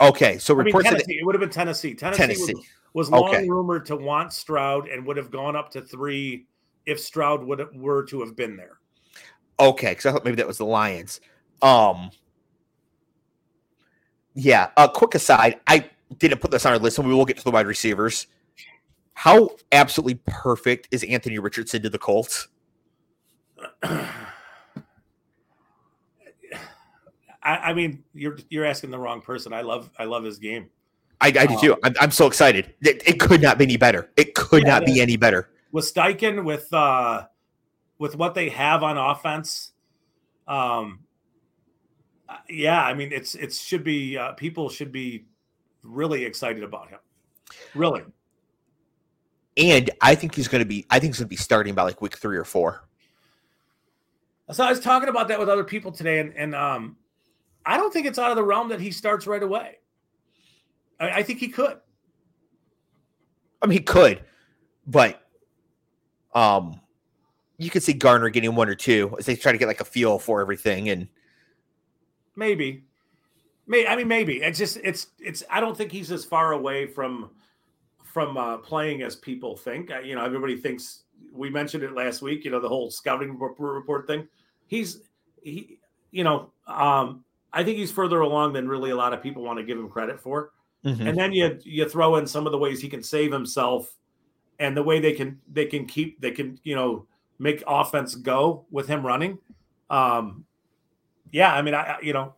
Okay, 0.02 0.38
so 0.38 0.54
reports 0.54 0.86
I 0.86 0.90
mean, 0.90 1.00
Tennessee, 1.00 1.18
it 1.22 1.26
would 1.26 1.34
have 1.34 1.40
been 1.40 1.50
Tennessee. 1.50 1.94
Tennessee, 1.94 2.18
Tennessee. 2.24 2.54
Was, 2.56 2.66
was 2.94 3.10
long 3.10 3.30
okay. 3.30 3.48
rumored 3.48 3.86
to 3.88 3.96
want 3.96 4.34
Stroud 4.34 4.88
and 4.88 5.06
would 5.06 5.18
have 5.18 5.32
gone 5.32 5.56
up 5.56 5.72
to 5.72 5.82
three 5.82 6.46
if 6.86 7.00
Stroud 7.00 7.44
would 7.44 7.76
were 7.76 8.04
to 8.06 8.22
have 8.22 8.36
been 8.36 8.56
there. 8.56 8.80
Okay, 9.60 9.92
because 9.92 10.06
I 10.06 10.12
thought 10.12 10.26
maybe 10.26 10.38
that 10.38 10.48
was 10.48 10.58
the 10.58 10.66
Lions. 10.66 11.22
Um, 11.62 12.12
yeah. 14.36 14.70
A 14.78 14.82
uh, 14.82 14.88
quick 14.88 15.16
aside, 15.16 15.60
I 15.68 15.90
didn't 16.18 16.42
put 16.42 16.52
this 16.52 16.66
on 16.66 16.74
our 16.74 16.80
list, 16.80 16.98
and 16.98 17.08
we 17.08 17.14
will 17.14 17.26
get 17.26 17.38
to 17.38 17.44
the 17.44 17.52
wide 17.52 17.68
receivers. 17.68 18.28
How 19.14 19.52
absolutely 19.72 20.20
perfect 20.26 20.88
is 20.92 21.04
Anthony 21.04 21.40
Richardson 21.40 21.82
to 21.84 21.90
the 21.90 22.00
Colts? 22.00 22.48
I, 23.84 24.20
I, 27.44 27.74
mean, 27.74 28.04
you're 28.14 28.38
you're 28.50 28.66
asking 28.66 28.90
the 28.90 29.00
wrong 29.00 29.22
person. 29.22 29.54
I 29.54 29.62
love 29.62 29.90
I 30.00 30.06
love 30.06 30.24
his 30.24 30.40
game. 30.40 30.70
I, 31.24 31.28
I 31.28 31.46
do 31.46 31.58
too. 31.58 31.74
Um, 31.74 31.80
I'm, 31.84 31.94
I'm, 32.02 32.12
so 32.12 32.28
excited. 32.28 32.74
It, 32.82 33.02
it, 33.08 33.20
could 33.20 33.42
not 33.42 33.58
be 33.58 33.64
any 33.64 33.78
better. 33.78 34.12
It 34.18 34.36
could 34.36 34.64
yeah, 34.64 34.80
not 34.80 34.86
be 34.86 35.00
any 35.00 35.16
better. 35.16 35.50
With 35.72 35.92
Steichen, 35.92 36.44
with 36.44 36.72
uh, 36.74 37.28
with 37.98 38.18
what 38.18 38.36
they 38.36 38.50
have 38.50 38.84
on 38.84 38.98
offense, 38.98 39.72
um, 40.50 41.00
uh, 42.28 42.36
yeah, 42.50 42.84
I 42.84 42.94
mean, 42.94 43.14
it's 43.14 43.36
it 43.36 43.54
should 43.54 43.86
be 43.86 44.18
uh, 44.18 44.34
people 44.34 44.68
should 44.70 44.92
be 44.92 45.26
really 45.82 46.26
excited 46.26 46.62
about 46.62 46.90
him. 46.90 47.00
Really. 47.74 48.04
And 49.56 49.92
I 50.02 50.16
think 50.16 50.36
he's 50.36 50.50
going 50.50 50.62
to 50.62 50.68
be. 50.68 50.86
I 50.90 51.00
think 51.00 51.14
he's 51.14 51.20
going 51.20 51.28
to 51.28 51.30
be 51.30 51.38
starting 51.38 51.74
by 51.74 51.84
like 51.84 52.02
week 52.02 52.18
three 52.18 52.38
or 52.38 52.44
four. 52.44 52.84
So 54.52 54.66
I 54.66 54.70
was 54.70 54.82
talking 54.82 55.08
about 55.08 55.30
that 55.30 55.40
with 55.40 55.48
other 55.48 55.64
people 55.64 55.94
today, 55.94 56.20
and, 56.20 56.34
and 56.36 56.54
um, 56.54 56.98
I 57.66 57.78
don't 57.78 57.94
think 57.94 58.08
it's 58.08 58.20
out 58.20 58.30
of 58.30 58.36
the 58.36 58.44
realm 58.44 58.68
that 58.70 58.82
he 58.82 58.92
starts 58.92 59.26
right 59.26 59.42
away. 59.42 59.78
I, 61.04 61.18
I 61.18 61.24
think 61.24 61.40
he 61.40 61.50
could. 61.50 61.78
I 63.62 63.66
mean, 63.66 63.78
he 63.78 63.84
could, 63.84 64.22
but 64.86 65.22
um, 66.34 66.80
you 67.58 67.70
could 67.70 67.84
see 67.84 67.94
Gardner 67.94 68.30
getting 68.30 68.56
one 68.56 68.68
or 68.68 68.76
two 68.76 69.16
as 69.18 69.26
they 69.26 69.36
try 69.36 69.52
to 69.52 69.58
get 69.58 69.68
like 69.68 69.82
a 69.82 69.86
feel 69.86 70.20
for 70.20 70.42
everything, 70.42 70.90
and 70.90 71.08
maybe, 72.36 72.84
may 73.68 73.88
I 73.88 73.96
mean 73.96 74.08
maybe 74.08 74.42
it's 74.42 74.58
just 74.58 74.78
it's 74.84 75.08
it's 75.20 75.44
I 75.50 75.60
don't 75.60 75.78
think 75.78 75.92
he's 75.92 76.12
as 76.12 76.26
far 76.26 76.52
away 76.52 76.88
from 76.88 77.32
from 78.04 78.38
uh, 78.38 78.58
playing 78.58 79.02
as 79.02 79.16
people 79.16 79.56
think. 79.56 79.92
You 80.04 80.16
know, 80.16 80.26
everybody 80.26 80.58
thinks 80.58 81.04
we 81.32 81.50
mentioned 81.50 81.84
it 81.84 81.94
last 81.94 82.22
week. 82.22 82.46
You 82.46 82.52
know, 82.52 82.60
the 82.60 82.70
whole 82.70 82.92
scouting 82.92 83.40
report 83.40 84.08
thing. 84.08 84.28
He's 84.68 85.02
he, 85.42 85.80
you 86.12 86.24
know, 86.24 86.52
um, 86.68 87.24
I 87.52 87.64
think 87.64 87.78
he's 87.78 87.92
further 87.92 88.22
along 88.22 88.54
than 88.54 88.68
really 88.68 88.92
a 88.92 88.96
lot 88.96 89.14
of 89.14 89.22
people 89.22 89.44
want 89.44 89.60
to 89.60 89.66
give 89.66 89.78
him 89.78 89.90
credit 89.90 90.20
for. 90.20 90.53
Mm-hmm. 90.86 91.08
And 91.08 91.18
then 91.18 91.32
you 91.32 91.58
you 91.64 91.88
throw 91.88 92.18
in 92.18 92.28
some 92.28 92.46
of 92.46 92.52
the 92.52 92.58
ways 92.58 92.82
he 92.82 92.90
can 92.90 93.04
save 93.04 93.32
himself 93.32 93.96
and 94.60 94.76
the 94.76 94.84
way 94.84 95.00
they 95.00 95.14
can 95.14 95.40
they 95.52 95.66
can 95.66 95.86
keep 95.86 96.20
they 96.20 96.32
can, 96.32 96.60
you 96.64 96.76
know, 96.76 97.08
make 97.40 97.64
offense 97.66 98.16
go 98.16 98.66
with 98.70 98.88
him 98.88 99.06
running. 99.06 99.38
Um 99.90 100.46
yeah, 101.32 101.54
I 101.54 101.62
mean 101.62 101.74
I 101.74 101.98
you 102.02 102.14
know, 102.14 102.34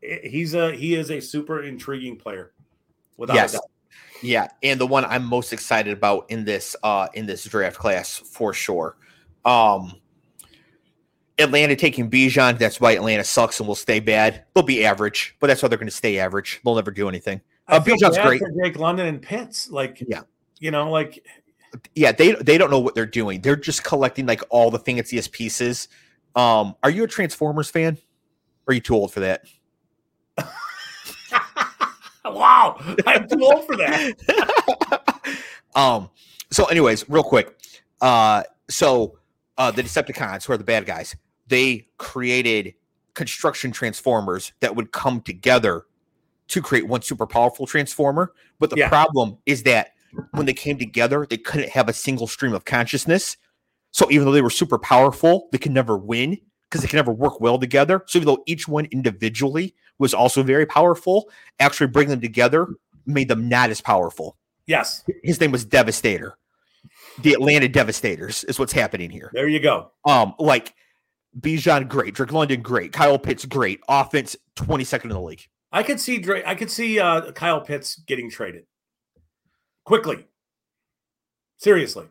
he's 0.00 0.54
a 0.54 0.72
he 0.72 0.94
is 0.94 1.10
a 1.10 1.20
super 1.20 1.62
intriguing 1.62 2.16
player 2.16 2.52
without 3.16 3.34
yes. 3.34 3.58
Yeah, 4.22 4.48
and 4.62 4.80
the 4.80 4.86
one 4.86 5.04
I'm 5.04 5.24
most 5.24 5.52
excited 5.52 5.92
about 5.92 6.26
in 6.30 6.44
this 6.44 6.74
uh 6.82 7.08
in 7.14 7.26
this 7.26 7.44
draft 7.44 7.78
class 7.78 8.16
for 8.16 8.52
sure. 8.52 8.96
Um 9.44 9.94
Atlanta 11.38 11.76
taking 11.76 12.10
Bijan. 12.10 12.58
That's 12.58 12.80
why 12.80 12.92
Atlanta 12.92 13.24
sucks 13.24 13.60
and 13.60 13.66
will 13.66 13.74
stay 13.74 14.00
bad. 14.00 14.44
They'll 14.54 14.64
be 14.64 14.84
average, 14.84 15.36
but 15.40 15.46
that's 15.46 15.62
why 15.62 15.68
they're 15.68 15.78
going 15.78 15.88
to 15.88 15.94
stay 15.94 16.18
average. 16.18 16.60
They'll 16.64 16.74
never 16.74 16.90
do 16.90 17.08
anything. 17.08 17.40
Uh, 17.72 17.80
Bijan's 17.80 18.18
great. 18.18 18.42
Drake 18.54 18.78
London 18.78 19.06
and 19.06 19.22
Pitts, 19.22 19.70
like 19.70 20.02
yeah, 20.06 20.22
you 20.58 20.70
know, 20.70 20.90
like 20.90 21.24
yeah, 21.94 22.12
they 22.12 22.32
they 22.32 22.58
don't 22.58 22.70
know 22.70 22.80
what 22.80 22.94
they're 22.94 23.06
doing. 23.06 23.40
They're 23.40 23.56
just 23.56 23.82
collecting 23.82 24.26
like 24.26 24.42
all 24.50 24.70
the 24.70 24.78
fanciest 24.78 25.32
pieces. 25.32 25.88
Um, 26.36 26.74
are 26.82 26.90
you 26.90 27.04
a 27.04 27.06
Transformers 27.06 27.70
fan? 27.70 27.98
Or 28.66 28.72
are 28.72 28.74
you 28.74 28.80
too 28.80 28.94
old 28.94 29.12
for 29.12 29.20
that? 29.20 29.44
wow, 32.24 32.78
I'm 33.06 33.28
too 33.28 33.42
old 33.42 33.66
for 33.66 33.76
that. 33.76 35.38
um. 35.74 36.10
So, 36.50 36.66
anyways, 36.66 37.08
real 37.08 37.24
quick. 37.24 37.58
Uh. 38.00 38.42
So, 38.68 39.18
uh, 39.58 39.70
the 39.70 39.82
Decepticons, 39.82 40.46
who 40.46 40.52
are 40.52 40.58
the 40.58 40.64
bad 40.64 40.86
guys, 40.86 41.16
they 41.48 41.88
created 41.98 42.74
construction 43.14 43.72
transformers 43.72 44.52
that 44.60 44.76
would 44.76 44.92
come 44.92 45.20
together 45.20 45.86
to 46.52 46.60
create 46.60 46.86
one 46.86 47.00
super 47.00 47.26
powerful 47.26 47.66
transformer. 47.66 48.32
But 48.58 48.70
the 48.70 48.76
yeah. 48.76 48.88
problem 48.88 49.38
is 49.46 49.62
that 49.62 49.92
when 50.32 50.44
they 50.44 50.52
came 50.52 50.78
together, 50.78 51.26
they 51.28 51.38
couldn't 51.38 51.70
have 51.70 51.88
a 51.88 51.94
single 51.94 52.26
stream 52.26 52.52
of 52.52 52.66
consciousness. 52.66 53.38
So 53.90 54.10
even 54.10 54.26
though 54.26 54.32
they 54.32 54.42
were 54.42 54.50
super 54.50 54.78
powerful, 54.78 55.48
they 55.50 55.58
could 55.58 55.72
never 55.72 55.96
win 55.96 56.38
because 56.68 56.82
they 56.82 56.88
can 56.88 56.98
never 56.98 57.12
work 57.12 57.40
well 57.40 57.58
together. 57.58 58.04
So 58.06 58.18
even 58.18 58.26
though 58.26 58.42
each 58.46 58.68
one 58.68 58.86
individually 58.86 59.74
was 59.98 60.12
also 60.12 60.42
very 60.42 60.66
powerful, 60.66 61.30
actually 61.58 61.86
bringing 61.86 62.10
them 62.10 62.20
together 62.20 62.68
made 63.06 63.28
them 63.28 63.48
not 63.48 63.70
as 63.70 63.80
powerful. 63.80 64.36
Yes. 64.66 65.04
His 65.24 65.40
name 65.40 65.52
was 65.52 65.64
Devastator. 65.64 66.36
The 67.20 67.32
Atlanta 67.32 67.68
Devastators 67.68 68.44
is 68.44 68.58
what's 68.58 68.72
happening 68.72 69.10
here. 69.10 69.30
There 69.32 69.48
you 69.48 69.58
go. 69.58 69.90
Um, 70.04 70.34
like 70.38 70.74
Bijan, 71.38 71.88
great. 71.88 72.14
Drake 72.14 72.32
London, 72.32 72.60
great. 72.60 72.92
Kyle 72.92 73.18
Pitts, 73.18 73.44
great. 73.44 73.80
Offense, 73.88 74.36
22nd 74.56 75.04
in 75.04 75.10
the 75.10 75.20
league. 75.20 75.46
I 75.72 75.82
could 75.82 76.00
see 76.00 76.18
Drake. 76.18 76.44
I 76.46 76.54
could 76.54 76.70
see 76.70 77.00
uh, 77.00 77.32
Kyle 77.32 77.60
Pitts 77.60 77.96
getting 77.96 78.30
traded 78.30 78.66
quickly. 79.84 80.26
Seriously, 81.56 82.06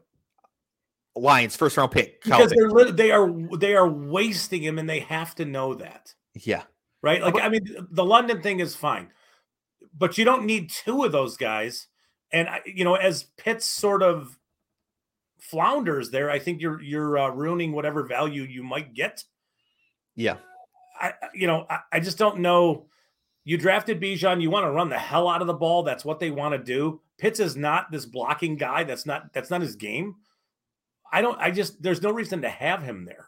Lions 1.16 1.56
first 1.56 1.78
round 1.78 1.92
pick 1.92 2.22
Kyle 2.22 2.40
because 2.40 2.54
Pitts. 2.54 2.74
they're 2.74 2.92
they 2.92 3.12
are 3.12 3.32
they 3.58 3.76
are 3.76 3.88
wasting 3.88 4.64
him, 4.64 4.80
and 4.80 4.90
they 4.90 5.02
have 5.02 5.36
to 5.36 5.46
know 5.46 5.76
that. 5.76 6.14
Yeah, 6.34 6.64
right. 7.02 7.22
Like 7.22 7.36
I 7.40 7.50
mean, 7.50 7.88
the 7.92 8.06
London 8.06 8.42
thing 8.42 8.62
is 8.62 8.76
fine, 8.76 9.10
but 9.96 10.18
you 10.18 10.26
don't 10.26 10.46
need 10.46 10.70
two 10.70 11.04
of 11.04 11.12
those 11.12 11.38
guys. 11.38 11.88
And 12.34 12.48
you 12.66 12.84
know, 12.84 12.96
as 12.96 13.24
Pitts 13.38 13.66
sort 13.66 14.02
of 14.02 14.38
flounders 15.40 16.12
there, 16.12 16.32
I 16.32 16.40
think 16.40 16.62
you're 16.62 16.82
you're 16.82 17.18
uh, 17.18 17.30
ruining 17.30 17.74
whatever 17.74 18.04
value 18.04 18.44
you 18.44 18.64
might 18.64 18.94
get. 18.94 19.24
Yeah. 20.16 20.38
I 21.00 21.14
you 21.34 21.48
know 21.48 21.66
I, 21.70 21.80
I 21.92 22.00
just 22.00 22.18
don't 22.18 22.40
know. 22.40 22.88
You 23.44 23.58
drafted 23.58 24.00
Bijan. 24.00 24.42
You 24.42 24.50
want 24.50 24.66
to 24.66 24.72
run 24.72 24.90
the 24.90 24.98
hell 25.00 25.28
out 25.28 25.42
of 25.42 25.48
the 25.48 25.54
ball. 25.54 25.84
That's 25.84 26.06
what 26.06 26.20
they 26.20 26.30
want 26.30 26.54
to 26.54 26.60
do. 26.60 27.02
Pitts 27.18 27.40
is 27.40 27.56
not 27.56 27.92
this 27.92 28.06
blocking 28.06 28.56
guy. 28.56 28.84
That's 28.84 29.06
not 29.06 29.34
that's 29.34 29.50
not 29.50 29.62
his 29.62 29.76
game. 29.76 30.16
I 31.12 31.22
don't. 31.22 31.40
I 31.40 31.52
just 31.52 31.82
there's 31.82 32.02
no 32.02 32.12
reason 32.12 32.42
to 32.44 32.50
have 32.50 32.84
him 32.84 33.06
there. 33.06 33.28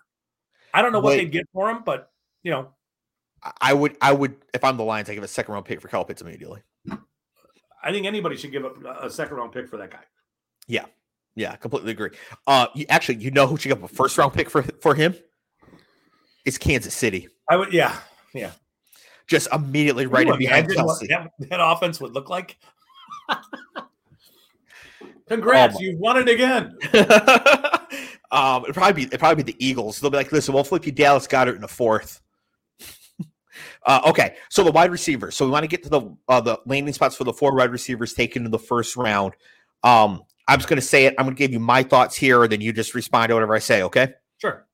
I 0.74 0.82
don't 0.82 0.92
know 0.92 1.00
what 1.00 1.12
Wait. 1.12 1.18
they'd 1.18 1.32
get 1.32 1.48
for 1.54 1.70
him, 1.70 1.84
but 1.86 2.12
you 2.44 2.52
know, 2.52 2.70
I- 3.62 3.74
would, 3.74 3.96
I 4.02 4.12
would, 4.12 4.36
if 4.54 4.64
I'm 4.64 4.78
the 4.78 4.84
Lions, 4.84 5.10
I 5.10 5.14
give 5.16 5.24
a 5.24 5.28
second 5.28 5.54
round 5.54 5.66
pick 5.66 5.82
for 5.82 5.88
Kyle 5.88 6.04
Pitts 6.06 6.22
immediately. 6.22 6.62
I 7.84 7.92
think 7.92 8.06
anybody 8.06 8.38
should 8.38 8.52
give 8.52 8.66
up 8.66 8.78
a 9.02 9.10
second 9.10 9.36
round 9.38 9.52
pick 9.52 9.68
for 9.68 9.78
that 9.78 9.92
guy. 9.92 10.00
Yeah, 10.68 10.86
yeah, 11.36 11.56
completely 11.58 11.92
agree. 11.92 12.12
Uh, 12.48 12.68
you, 12.74 12.86
actually, 12.90 13.16
you 13.18 13.32
know 13.32 13.46
who 13.48 13.58
should 13.58 13.70
give 13.70 13.84
up 13.84 13.92
a 13.92 13.94
first 13.94 14.18
round 14.18 14.34
pick 14.34 14.50
for 14.50 14.64
for 14.82 14.96
him? 14.96 15.16
It's 16.46 16.58
Kansas 16.58 16.94
City. 16.94 17.28
I 17.50 17.58
would, 17.58 17.72
Yeah, 17.74 17.98
yeah. 18.34 18.52
Just 19.28 19.48
immediately 19.54 20.06
right 20.06 20.28
in 20.28 20.38
behind 20.38 20.70
Kelce. 20.70 21.08
that, 21.08 21.32
that 21.40 21.60
offense 21.62 22.00
would 22.02 22.14
look 22.14 22.30
like. 22.30 22.58
Congrats, 25.28 25.76
Oh 25.78 25.82
you've 25.82 26.00
won 26.00 26.18
it 26.18 26.30
again. 26.30 26.78
um, 28.32 28.64
it'd 28.64 28.76
probably 28.76 28.94
be 28.94 29.04
it'd 29.04 29.20
probably 29.20 29.44
be 29.44 29.52
the 29.52 29.66
Eagles. 29.66 30.00
They'll 30.00 30.12
be 30.12 30.18
like, 30.18 30.32
listen, 30.32 30.54
we'll 30.54 30.64
flip 30.64 30.86
you 30.86 30.92
Dallas 30.92 31.28
Goedert 31.28 31.56
in 31.56 31.62
the 31.62 31.68
fourth. 31.68 32.22
uh, 33.86 34.02
okay, 34.06 34.36
so 34.50 34.64
the 34.64 34.72
wide 34.72 34.92
receivers. 34.92 35.36
So 35.36 35.46
we 35.46 35.52
want 35.52 35.64
to 35.64 35.68
get 35.68 35.84
to 35.84 35.90
the 35.90 36.16
uh, 36.28 36.42
the 36.42 36.60
landing 36.66 36.94
spots 36.94 37.16
for 37.16 37.24
the 37.24 37.34
four 37.34 37.56
wide 37.56 37.72
receivers 37.72 38.14
taken 38.14 38.46
in 38.46 38.52
the 38.52 38.60
first 38.60 38.98
round. 38.98 39.34
Um, 39.84 40.24
I'm 40.48 40.60
just 40.60 40.68
going 40.68 40.80
to 40.80 40.86
say 40.86 41.06
it. 41.06 41.16
I'm 41.18 41.26
going 41.26 41.36
to 41.36 41.40
give 41.40 41.54
you 41.54 41.60
my 41.60 41.84
thoughts 41.84 42.16
here, 42.16 42.44
and 42.44 42.52
then 42.52 42.60
you 42.60 42.74
just 42.74 42.94
respond 42.94 43.30
to 43.30 43.36
whatever 43.36 43.56
I 43.56 43.60
say. 43.60 43.84
Okay. 43.84 44.14
Sure. 44.40 44.66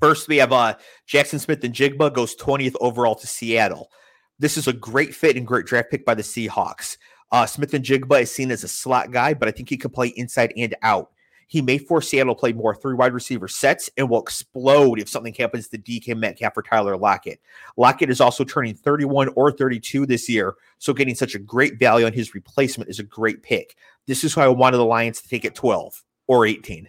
First, 0.00 0.28
we 0.28 0.36
have 0.38 0.52
uh, 0.52 0.74
Jaxon 1.08 1.40
Smith-Njigba 1.40 2.12
goes 2.12 2.36
20th 2.36 2.76
overall 2.80 3.14
to 3.14 3.26
Seattle. 3.26 3.90
This 4.38 4.56
is 4.56 4.68
a 4.68 4.72
great 4.72 5.14
fit 5.14 5.36
and 5.36 5.46
great 5.46 5.66
draft 5.66 5.90
pick 5.90 6.04
by 6.04 6.14
the 6.14 6.22
Seahawks. 6.22 6.96
Uh, 7.30 7.46
Smith-Njigba 7.46 8.22
is 8.22 8.30
seen 8.30 8.50
as 8.50 8.64
a 8.64 8.68
slot 8.68 9.12
guy, 9.12 9.34
but 9.34 9.48
I 9.48 9.50
think 9.50 9.68
he 9.68 9.76
can 9.76 9.90
play 9.90 10.08
inside 10.08 10.52
and 10.56 10.74
out. 10.82 11.10
He 11.46 11.60
may 11.60 11.78
force 11.78 12.08
Seattle 12.08 12.34
to 12.34 12.38
play 12.38 12.52
more 12.52 12.74
three 12.74 12.94
wide 12.94 13.12
receiver 13.12 13.48
sets 13.48 13.90
and 13.96 14.08
will 14.08 14.20
explode 14.20 14.98
if 14.98 15.08
something 15.08 15.34
happens 15.34 15.68
to 15.68 15.78
DK 15.78 16.16
Metcalf 16.16 16.56
or 16.56 16.62
Tyler 16.62 16.96
Lockett. 16.96 17.40
Lockett 17.76 18.10
is 18.10 18.20
also 18.20 18.44
turning 18.44 18.74
31 18.74 19.28
or 19.36 19.52
32 19.52 20.06
this 20.06 20.28
year, 20.28 20.54
so 20.78 20.92
getting 20.92 21.14
such 21.14 21.34
a 21.34 21.38
great 21.38 21.78
value 21.78 22.06
on 22.06 22.12
his 22.12 22.34
replacement 22.34 22.90
is 22.90 22.98
a 22.98 23.04
great 23.04 23.42
pick. 23.42 23.76
This 24.06 24.24
is 24.24 24.36
why 24.36 24.44
I 24.44 24.48
wanted 24.48 24.78
the 24.78 24.84
Lions 24.84 25.20
to 25.20 25.28
take 25.28 25.44
it 25.44 25.54
12 25.54 26.02
or 26.26 26.46
18. 26.46 26.88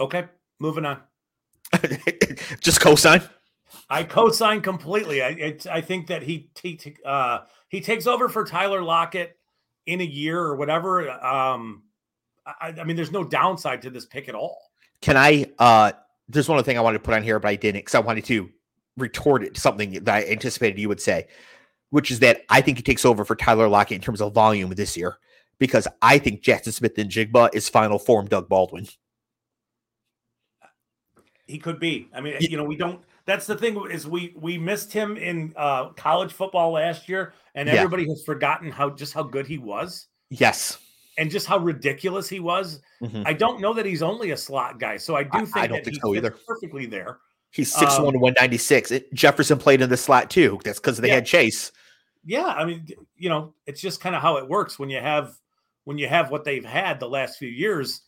Okay. 0.00 0.26
Moving 0.58 0.84
on. 0.84 1.00
Just 2.60 2.80
co-sign. 2.80 3.22
I 3.88 4.04
co-sign 4.04 4.60
completely. 4.60 5.22
I 5.22 5.28
it's, 5.28 5.66
I 5.66 5.80
think 5.80 6.06
that 6.06 6.22
he 6.22 6.50
he 6.62 6.78
uh, 7.04 7.40
he 7.68 7.80
takes 7.80 8.06
over 8.06 8.28
for 8.28 8.44
Tyler 8.44 8.82
Lockett 8.82 9.36
in 9.86 10.00
a 10.00 10.04
year 10.04 10.40
or 10.40 10.56
whatever. 10.56 11.10
Um, 11.10 11.82
I, 12.46 12.74
I 12.80 12.84
mean, 12.84 12.96
there's 12.96 13.12
no 13.12 13.24
downside 13.24 13.82
to 13.82 13.90
this 13.90 14.06
pick 14.06 14.28
at 14.28 14.34
all. 14.34 14.58
Can 15.00 15.16
I? 15.16 15.46
uh 15.58 15.92
There's 16.28 16.48
one 16.48 16.58
other 16.58 16.64
thing 16.64 16.78
I 16.78 16.80
wanted 16.80 16.98
to 16.98 17.04
put 17.04 17.14
on 17.14 17.22
here, 17.22 17.38
but 17.38 17.48
I 17.48 17.56
didn't 17.56 17.80
because 17.80 17.94
I 17.94 18.00
wanted 18.00 18.24
to 18.26 18.50
retort 18.96 19.42
it 19.42 19.54
to 19.54 19.60
something 19.60 20.04
that 20.04 20.08
I 20.08 20.24
anticipated 20.24 20.78
you 20.78 20.88
would 20.88 21.00
say, 21.00 21.26
which 21.90 22.10
is 22.10 22.20
that 22.20 22.42
I 22.48 22.60
think 22.60 22.78
he 22.78 22.82
takes 22.82 23.04
over 23.04 23.24
for 23.24 23.34
Tyler 23.34 23.68
Lockett 23.68 23.96
in 23.96 24.02
terms 24.02 24.20
of 24.20 24.32
volume 24.32 24.70
this 24.70 24.96
year 24.96 25.18
because 25.58 25.86
I 26.00 26.18
think 26.18 26.42
Jaxon 26.42 26.72
Smith-Njigba 26.72 27.54
is 27.54 27.68
final 27.68 27.98
form 27.98 28.26
Doug 28.26 28.48
Baldwin. 28.48 28.86
He 31.52 31.58
could 31.58 31.78
be. 31.78 32.08
I 32.14 32.22
mean, 32.22 32.34
you 32.40 32.56
know, 32.56 32.64
we 32.64 32.76
don't. 32.76 32.98
That's 33.26 33.46
the 33.46 33.54
thing 33.54 33.78
is 33.90 34.06
we 34.06 34.32
we 34.40 34.56
missed 34.56 34.90
him 34.90 35.18
in 35.18 35.52
uh, 35.54 35.90
college 35.90 36.32
football 36.32 36.72
last 36.72 37.10
year, 37.10 37.34
and 37.54 37.68
Yeah. 37.68 37.74
everybody 37.74 38.08
has 38.08 38.22
forgotten 38.24 38.70
how 38.70 38.88
just 38.88 39.12
how 39.12 39.22
good 39.22 39.46
he 39.46 39.58
was 39.58 40.06
Yes. 40.30 40.78
and 41.18 41.30
just 41.30 41.46
how 41.46 41.58
ridiculous 41.58 42.26
he 42.26 42.40
was. 42.40 42.80
Mhm. 43.02 43.24
I 43.26 43.34
don't 43.34 43.60
know 43.60 43.74
that 43.74 43.84
he's 43.84 44.02
only 44.02 44.30
a 44.30 44.36
slot 44.36 44.80
guy, 44.80 44.96
so 44.96 45.14
I 45.14 45.24
do 45.24 45.28
I- 45.34 45.36
I 45.36 45.44
think 45.44 45.52
don't 45.54 45.70
that 45.72 45.84
think 45.84 45.98
so 46.02 46.14
either. 46.14 46.30
perfectly 46.30 46.86
there. 46.86 47.18
He's 47.50 47.70
6'1 47.70 48.14
Um, 48.14 48.20
196. 48.22 48.90
It, 48.90 49.12
Jefferson 49.12 49.58
played 49.58 49.82
in 49.82 49.90
the 49.90 49.96
slot 49.98 50.30
too. 50.30 50.58
That's 50.64 50.80
because 50.80 50.96
they 50.96 51.08
Yeah. 51.08 51.16
had 51.16 51.26
Chase. 51.26 51.70
Yeah, 52.24 52.46
I 52.46 52.64
mean, 52.64 52.86
you 53.14 53.28
know, 53.28 53.52
it's 53.66 53.82
just 53.82 54.00
kind 54.00 54.16
of 54.16 54.22
how 54.22 54.38
it 54.38 54.48
works 54.48 54.78
when 54.78 54.88
you 54.88 55.00
have 55.00 55.34
when 55.84 55.98
you 55.98 56.08
have 56.08 56.30
what 56.30 56.44
they've 56.44 56.64
had 56.64 56.98
the 56.98 57.08
last 57.08 57.38
few 57.38 57.48
years. 57.50 58.00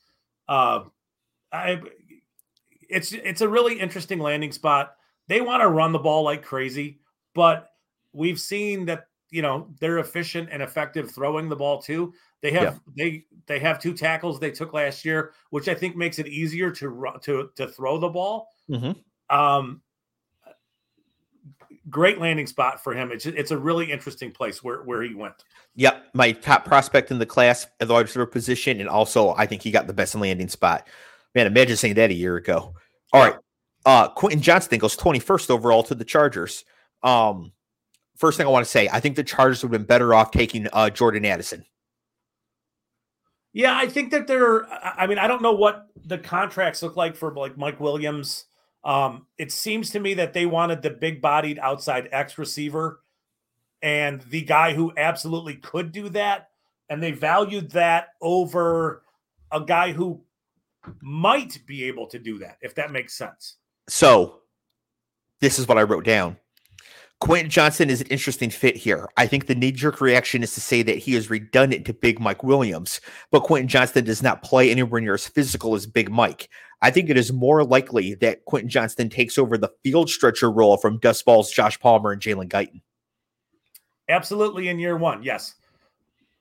Uh, 0.48 0.84
I, 1.52 1.80
it's 2.94 3.12
it's 3.12 3.40
a 3.40 3.48
really 3.48 3.78
interesting 3.78 4.18
landing 4.18 4.52
spot. 4.52 4.96
They 5.26 5.40
want 5.40 5.62
to 5.62 5.68
run 5.68 5.92
the 5.92 5.98
ball 5.98 6.22
like 6.22 6.42
crazy, 6.42 7.00
but 7.34 7.72
we've 8.12 8.40
seen 8.40 8.86
that 8.86 9.08
you 9.30 9.42
know 9.42 9.68
they're 9.80 9.98
efficient 9.98 10.48
and 10.52 10.62
effective 10.62 11.10
throwing 11.10 11.48
the 11.48 11.56
ball 11.56 11.82
too. 11.82 12.14
They 12.40 12.52
have 12.52 12.80
they 12.96 13.24
they 13.46 13.58
have 13.58 13.80
two 13.80 13.94
tackles 13.94 14.38
they 14.38 14.50
took 14.50 14.72
last 14.72 15.04
year, 15.04 15.32
which 15.50 15.68
I 15.68 15.74
think 15.74 15.96
makes 15.96 16.18
it 16.18 16.28
easier 16.28 16.70
to 16.72 17.12
to 17.22 17.50
to 17.56 17.68
throw 17.68 17.98
the 17.98 18.08
ball. 18.08 18.48
Mhm. 18.70 18.96
Um, 19.30 19.80
great 21.90 22.18
landing 22.18 22.46
spot 22.46 22.82
for 22.82 22.94
him. 22.94 23.10
It's 23.10 23.26
it's 23.26 23.50
a 23.50 23.58
really 23.58 23.90
interesting 23.90 24.30
place 24.30 24.62
where 24.62 24.82
where 24.82 25.02
he 25.02 25.14
went. 25.14 25.34
Yep, 25.76 26.10
my 26.14 26.32
top 26.32 26.64
prospect 26.64 27.10
in 27.10 27.18
the 27.18 27.26
class 27.26 27.66
at 27.80 27.88
the 27.88 27.94
wide 27.94 28.02
receiver 28.02 28.26
position, 28.26 28.80
and 28.80 28.88
also 28.88 29.34
I 29.34 29.46
think 29.46 29.62
he 29.62 29.70
got 29.70 29.86
the 29.86 29.92
best 29.92 30.14
landing 30.14 30.48
spot. 30.48 30.86
Man, 31.34 31.46
imagine 31.46 31.76
saying 31.76 31.94
that 31.94 32.10
a 32.10 32.14
year 32.14 32.36
ago. 32.36 32.74
All 33.14 33.22
right, 33.22 33.36
uh, 33.86 34.08
Quentin 34.08 34.42
Johnston 34.42 34.78
goes 34.78 34.96
twenty 34.96 35.20
first 35.20 35.50
overall 35.50 35.84
to 35.84 35.94
the 35.94 36.04
Chargers. 36.04 36.64
Um, 37.04 37.52
first 38.16 38.36
thing 38.36 38.46
I 38.46 38.50
want 38.50 38.64
to 38.64 38.70
say, 38.70 38.88
I 38.92 38.98
think 38.98 39.14
the 39.14 39.22
Chargers 39.22 39.62
would 39.62 39.72
have 39.72 39.80
been 39.80 39.86
better 39.86 40.12
off 40.14 40.32
taking 40.32 40.66
uh, 40.72 40.90
Jordan 40.90 41.24
Addison. 41.24 41.64
Yeah, 43.52 43.76
I 43.76 43.86
think 43.86 44.10
that 44.10 44.26
they're. 44.26 44.66
I 44.66 44.94
I 44.98 45.06
mean, 45.06 45.18
I 45.18 45.28
don't 45.28 45.42
know 45.42 45.52
what 45.52 45.86
the 46.04 46.18
contracts 46.18 46.82
look 46.82 46.96
like 46.96 47.14
for 47.14 47.32
like 47.32 47.56
Mike 47.56 47.78
Williams. 47.78 48.46
Um, 48.82 49.28
it 49.38 49.52
seems 49.52 49.90
to 49.90 50.00
me 50.00 50.14
that 50.14 50.34
they 50.34 50.44
wanted 50.44 50.82
the 50.82 50.90
big-bodied 50.90 51.58
outside 51.60 52.08
X 52.10 52.36
receiver, 52.36 53.00
and 53.80 54.20
the 54.22 54.42
guy 54.42 54.74
who 54.74 54.92
absolutely 54.96 55.54
could 55.54 55.92
do 55.92 56.08
that, 56.08 56.48
and 56.90 57.00
they 57.00 57.12
valued 57.12 57.70
that 57.70 58.08
over 58.20 59.02
a 59.52 59.60
guy 59.60 59.92
who 59.92 60.24
might 61.00 61.58
be 61.66 61.84
able 61.84 62.06
to 62.08 62.18
do 62.18 62.38
that, 62.38 62.58
if 62.60 62.74
that 62.74 62.92
makes 62.92 63.16
sense. 63.16 63.56
So, 63.88 64.40
this 65.40 65.58
is 65.58 65.68
what 65.68 65.78
I 65.78 65.82
wrote 65.82 66.04
down. 66.04 66.36
Quentin 67.20 67.50
Johnston 67.50 67.90
is 67.90 68.00
an 68.00 68.08
interesting 68.08 68.50
fit 68.50 68.76
here. 68.76 69.08
I 69.16 69.26
think 69.26 69.46
the 69.46 69.54
knee 69.54 69.72
jerk 69.72 70.00
reaction 70.00 70.42
is 70.42 70.52
to 70.54 70.60
say 70.60 70.82
that 70.82 70.98
he 70.98 71.14
is 71.14 71.30
redundant 71.30 71.86
to 71.86 71.94
Big 71.94 72.20
Mike 72.20 72.42
Williams, 72.42 73.00
but 73.30 73.44
Quentin 73.44 73.68
Johnston 73.68 74.04
does 74.04 74.22
not 74.22 74.42
play 74.42 74.70
anywhere 74.70 75.00
near 75.00 75.14
as 75.14 75.26
physical 75.26 75.74
as 75.74 75.86
Big 75.86 76.10
Mike. 76.10 76.50
I 76.82 76.90
think 76.90 77.08
it 77.08 77.16
is 77.16 77.32
more 77.32 77.64
likely 77.64 78.14
that 78.16 78.44
Quentin 78.44 78.68
Johnston 78.68 79.08
takes 79.08 79.38
over 79.38 79.56
the 79.56 79.70
field 79.82 80.10
stretcher 80.10 80.50
role 80.50 80.76
from 80.76 80.98
Dust 80.98 81.24
Balls, 81.24 81.50
Josh 81.50 81.80
Palmer, 81.80 82.12
and 82.12 82.20
Jalen 82.20 82.48
Guyton. 82.48 82.82
Absolutely 84.08 84.68
in 84.68 84.78
year 84.78 84.98
one, 84.98 85.22
yes. 85.22 85.54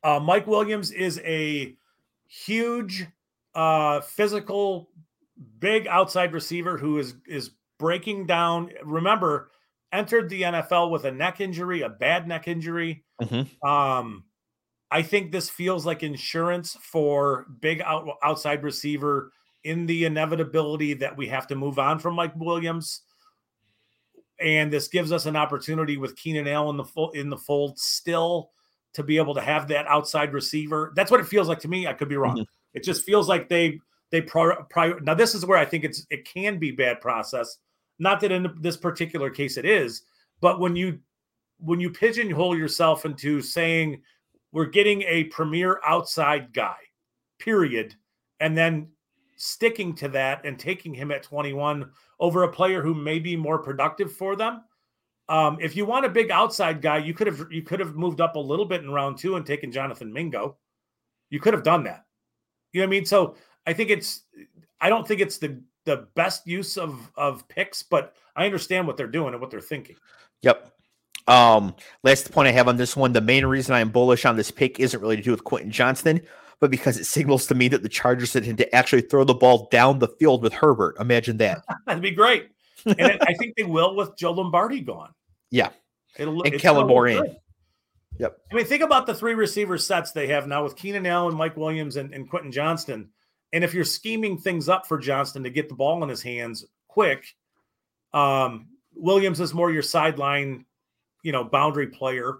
Uh, 0.03 0.19
Mike 0.19 0.47
Williams 0.47 0.91
is 0.91 1.21
a 1.23 1.77
huge, 2.27 3.07
uh, 3.55 4.01
physical, 4.01 4.89
big 5.59 5.87
outside 5.87 6.33
receiver 6.33 6.77
who 6.77 6.99
is 6.99 7.15
is 7.27 7.51
breaking 7.79 8.25
down. 8.25 8.69
Remember, 8.83 9.51
entered 9.91 10.29
the 10.29 10.41
NFL 10.41 10.89
with 10.91 11.05
a 11.05 11.11
neck 11.11 11.39
injury, 11.39 11.81
a 11.81 11.89
bad 11.89 12.27
neck 12.27 12.47
injury. 12.47 13.03
Mhm. 13.21 13.47
Um, 13.65 14.25
I 14.91 15.01
think 15.01 15.31
this 15.31 15.49
feels 15.49 15.85
like 15.85 16.03
insurance 16.03 16.77
for 16.81 17.47
big 17.61 17.81
out, 17.81 18.07
outside 18.23 18.63
receiver 18.63 19.31
in 19.63 19.85
the 19.85 20.05
inevitability 20.05 20.93
that 20.95 21.15
we 21.15 21.27
have 21.27 21.47
to 21.47 21.55
move 21.55 21.79
on 21.79 21.99
from 21.99 22.15
Mike 22.15 22.35
Williams. 22.35 23.01
And 24.39 24.71
this 24.73 24.87
gives 24.87 25.11
us 25.11 25.25
an 25.25 25.35
opportunity 25.35 25.97
with 25.97 26.15
Keenan 26.15 26.47
Allen 26.47 26.73
in 26.73 26.77
the 26.77 26.83
full 26.83 27.11
in 27.11 27.29
the 27.29 27.37
fold 27.37 27.79
still 27.79 28.51
to 28.93 29.03
be 29.03 29.17
able 29.17 29.33
to 29.35 29.41
have 29.41 29.67
that 29.69 29.87
outside 29.87 30.33
receiver. 30.33 30.91
That's 30.95 31.09
what 31.09 31.19
it 31.19 31.27
feels 31.27 31.47
like 31.47 31.59
to 31.59 31.67
me. 31.67 31.87
I 31.87 31.93
could 31.93 32.09
be 32.09 32.17
wrong. 32.17 32.45
It 32.73 32.83
just 32.83 33.05
feels 33.05 33.29
like 33.29 33.49
they 33.49 33.79
they 34.11 34.21
prior, 34.21 34.99
now 35.01 35.15
this 35.15 35.33
is 35.33 35.45
where 35.45 35.57
I 35.57 35.65
think 35.65 35.83
it's 35.83 36.05
it 36.09 36.25
can 36.25 36.59
be 36.59 36.71
bad 36.71 37.01
process. 37.01 37.57
Not 37.99 38.21
that 38.21 38.31
in 38.31 38.53
this 38.59 38.77
particular 38.77 39.29
case 39.29 39.57
it 39.57 39.65
is, 39.65 40.03
but 40.41 40.59
when 40.59 40.75
you 40.75 40.99
when 41.59 41.79
you 41.79 41.89
pigeonhole 41.89 42.57
yourself 42.57 43.05
into 43.05 43.41
saying 43.41 44.01
we're 44.51 44.65
getting 44.65 45.01
a 45.03 45.25
premier 45.25 45.79
outside 45.85 46.53
guy, 46.53 46.75
period, 47.39 47.95
and 48.39 48.55
then 48.55 48.89
sticking 49.35 49.95
to 49.95 50.07
that 50.09 50.45
and 50.45 50.59
taking 50.59 50.93
him 50.93 51.11
at 51.11 51.23
21 51.23 51.89
over 52.19 52.43
a 52.43 52.51
player 52.51 52.81
who 52.81 52.93
may 52.93 53.19
be 53.19 53.35
more 53.35 53.57
productive 53.57 54.13
for 54.13 54.35
them. 54.35 54.63
Um, 55.27 55.57
if 55.59 55.75
you 55.75 55.85
want 55.85 56.05
a 56.05 56.09
big 56.09 56.29
outside 56.29 56.81
guy, 56.81 56.97
you 56.97 57.13
could 57.13 57.27
have 57.27 57.47
you 57.49 57.63
could 57.63 57.79
have 57.79 57.95
moved 57.95 58.21
up 58.21 58.35
a 58.35 58.39
little 58.39 58.65
bit 58.65 58.81
in 58.81 58.91
round 58.91 59.17
two 59.17 59.35
and 59.35 59.45
taken 59.45 59.71
Jonathan 59.71 60.13
Mingo. 60.13 60.57
You 61.29 61.39
could 61.39 61.53
have 61.53 61.63
done 61.63 61.83
that. 61.85 62.05
You 62.73 62.81
know 62.81 62.87
what 62.87 62.89
I 62.89 62.97
mean? 62.97 63.05
So 63.05 63.35
I 63.65 63.73
think 63.73 63.89
it's 63.89 64.23
I 64.81 64.89
don't 64.89 65.07
think 65.07 65.21
it's 65.21 65.37
the 65.37 65.61
the 65.85 66.07
best 66.15 66.45
use 66.47 66.77
of 66.77 67.11
of 67.15 67.47
picks, 67.47 67.83
but 67.83 68.15
I 68.35 68.45
understand 68.45 68.87
what 68.87 68.97
they're 68.97 69.07
doing 69.07 69.33
and 69.33 69.41
what 69.41 69.51
they're 69.51 69.61
thinking. 69.61 69.95
Yep. 70.41 70.71
Um, 71.25 71.75
last 72.03 72.31
point 72.31 72.49
I 72.49 72.51
have 72.51 72.67
on 72.67 72.77
this 72.77 72.97
one: 72.97 73.13
the 73.13 73.21
main 73.21 73.45
reason 73.45 73.73
I 73.73 73.79
am 73.79 73.89
bullish 73.89 74.25
on 74.25 74.35
this 74.35 74.51
pick 74.51 74.79
isn't 74.79 74.99
really 74.99 75.15
to 75.15 75.21
do 75.21 75.31
with 75.31 75.43
Quentin 75.43 75.71
Johnston, 75.71 76.21
but 76.59 76.71
because 76.71 76.97
it 76.97 77.05
signals 77.05 77.47
to 77.47 77.55
me 77.55 77.67
that 77.69 77.83
the 77.83 77.89
Chargers 77.89 78.35
intend 78.35 78.57
to 78.57 78.75
actually 78.75 79.01
throw 79.01 79.23
the 79.23 79.33
ball 79.33 79.69
down 79.71 79.99
the 79.99 80.07
field 80.07 80.43
with 80.43 80.53
Herbert. 80.53 80.97
Imagine 80.99 81.37
that. 81.37 81.63
That'd 81.85 82.01
be 82.01 82.11
great, 82.11 82.49
and 82.85 82.99
it, 82.99 83.21
I 83.21 83.33
think 83.35 83.55
they 83.55 83.63
will 83.63 83.95
with 83.95 84.17
Joe 84.17 84.31
Lombardi 84.31 84.81
gone. 84.81 85.11
Yeah, 85.51 85.69
it'll 86.17 86.41
and 86.41 86.59
Kellen 86.59 86.87
Moore 86.87 87.07
in. 87.07 87.35
Yep. 88.19 88.37
I 88.51 88.55
mean, 88.55 88.65
think 88.65 88.83
about 88.83 89.05
the 89.05 89.15
three 89.15 89.33
receiver 89.33 89.77
sets 89.77 90.11
they 90.11 90.27
have 90.27 90.47
now 90.47 90.63
with 90.63 90.75
Keenan 90.75 91.05
Allen, 91.05 91.35
Mike 91.35 91.57
Williams, 91.57 91.95
and, 91.95 92.13
and 92.13 92.29
Quentin 92.29 92.51
Johnston. 92.51 93.09
And 93.51 93.63
if 93.63 93.73
you're 93.73 93.83
scheming 93.83 94.37
things 94.37 94.69
up 94.69 94.87
for 94.87 94.97
Johnston 94.97 95.43
to 95.43 95.49
get 95.49 95.69
the 95.69 95.75
ball 95.75 96.03
in 96.03 96.09
his 96.09 96.21
hands 96.21 96.65
quick, 96.87 97.25
um, 98.13 98.67
Williams 98.95 99.39
is 99.39 99.53
more 99.53 99.71
your 99.71 99.81
sideline, 99.81 100.65
you 101.23 101.31
know, 101.31 101.43
boundary 101.43 101.87
player. 101.87 102.37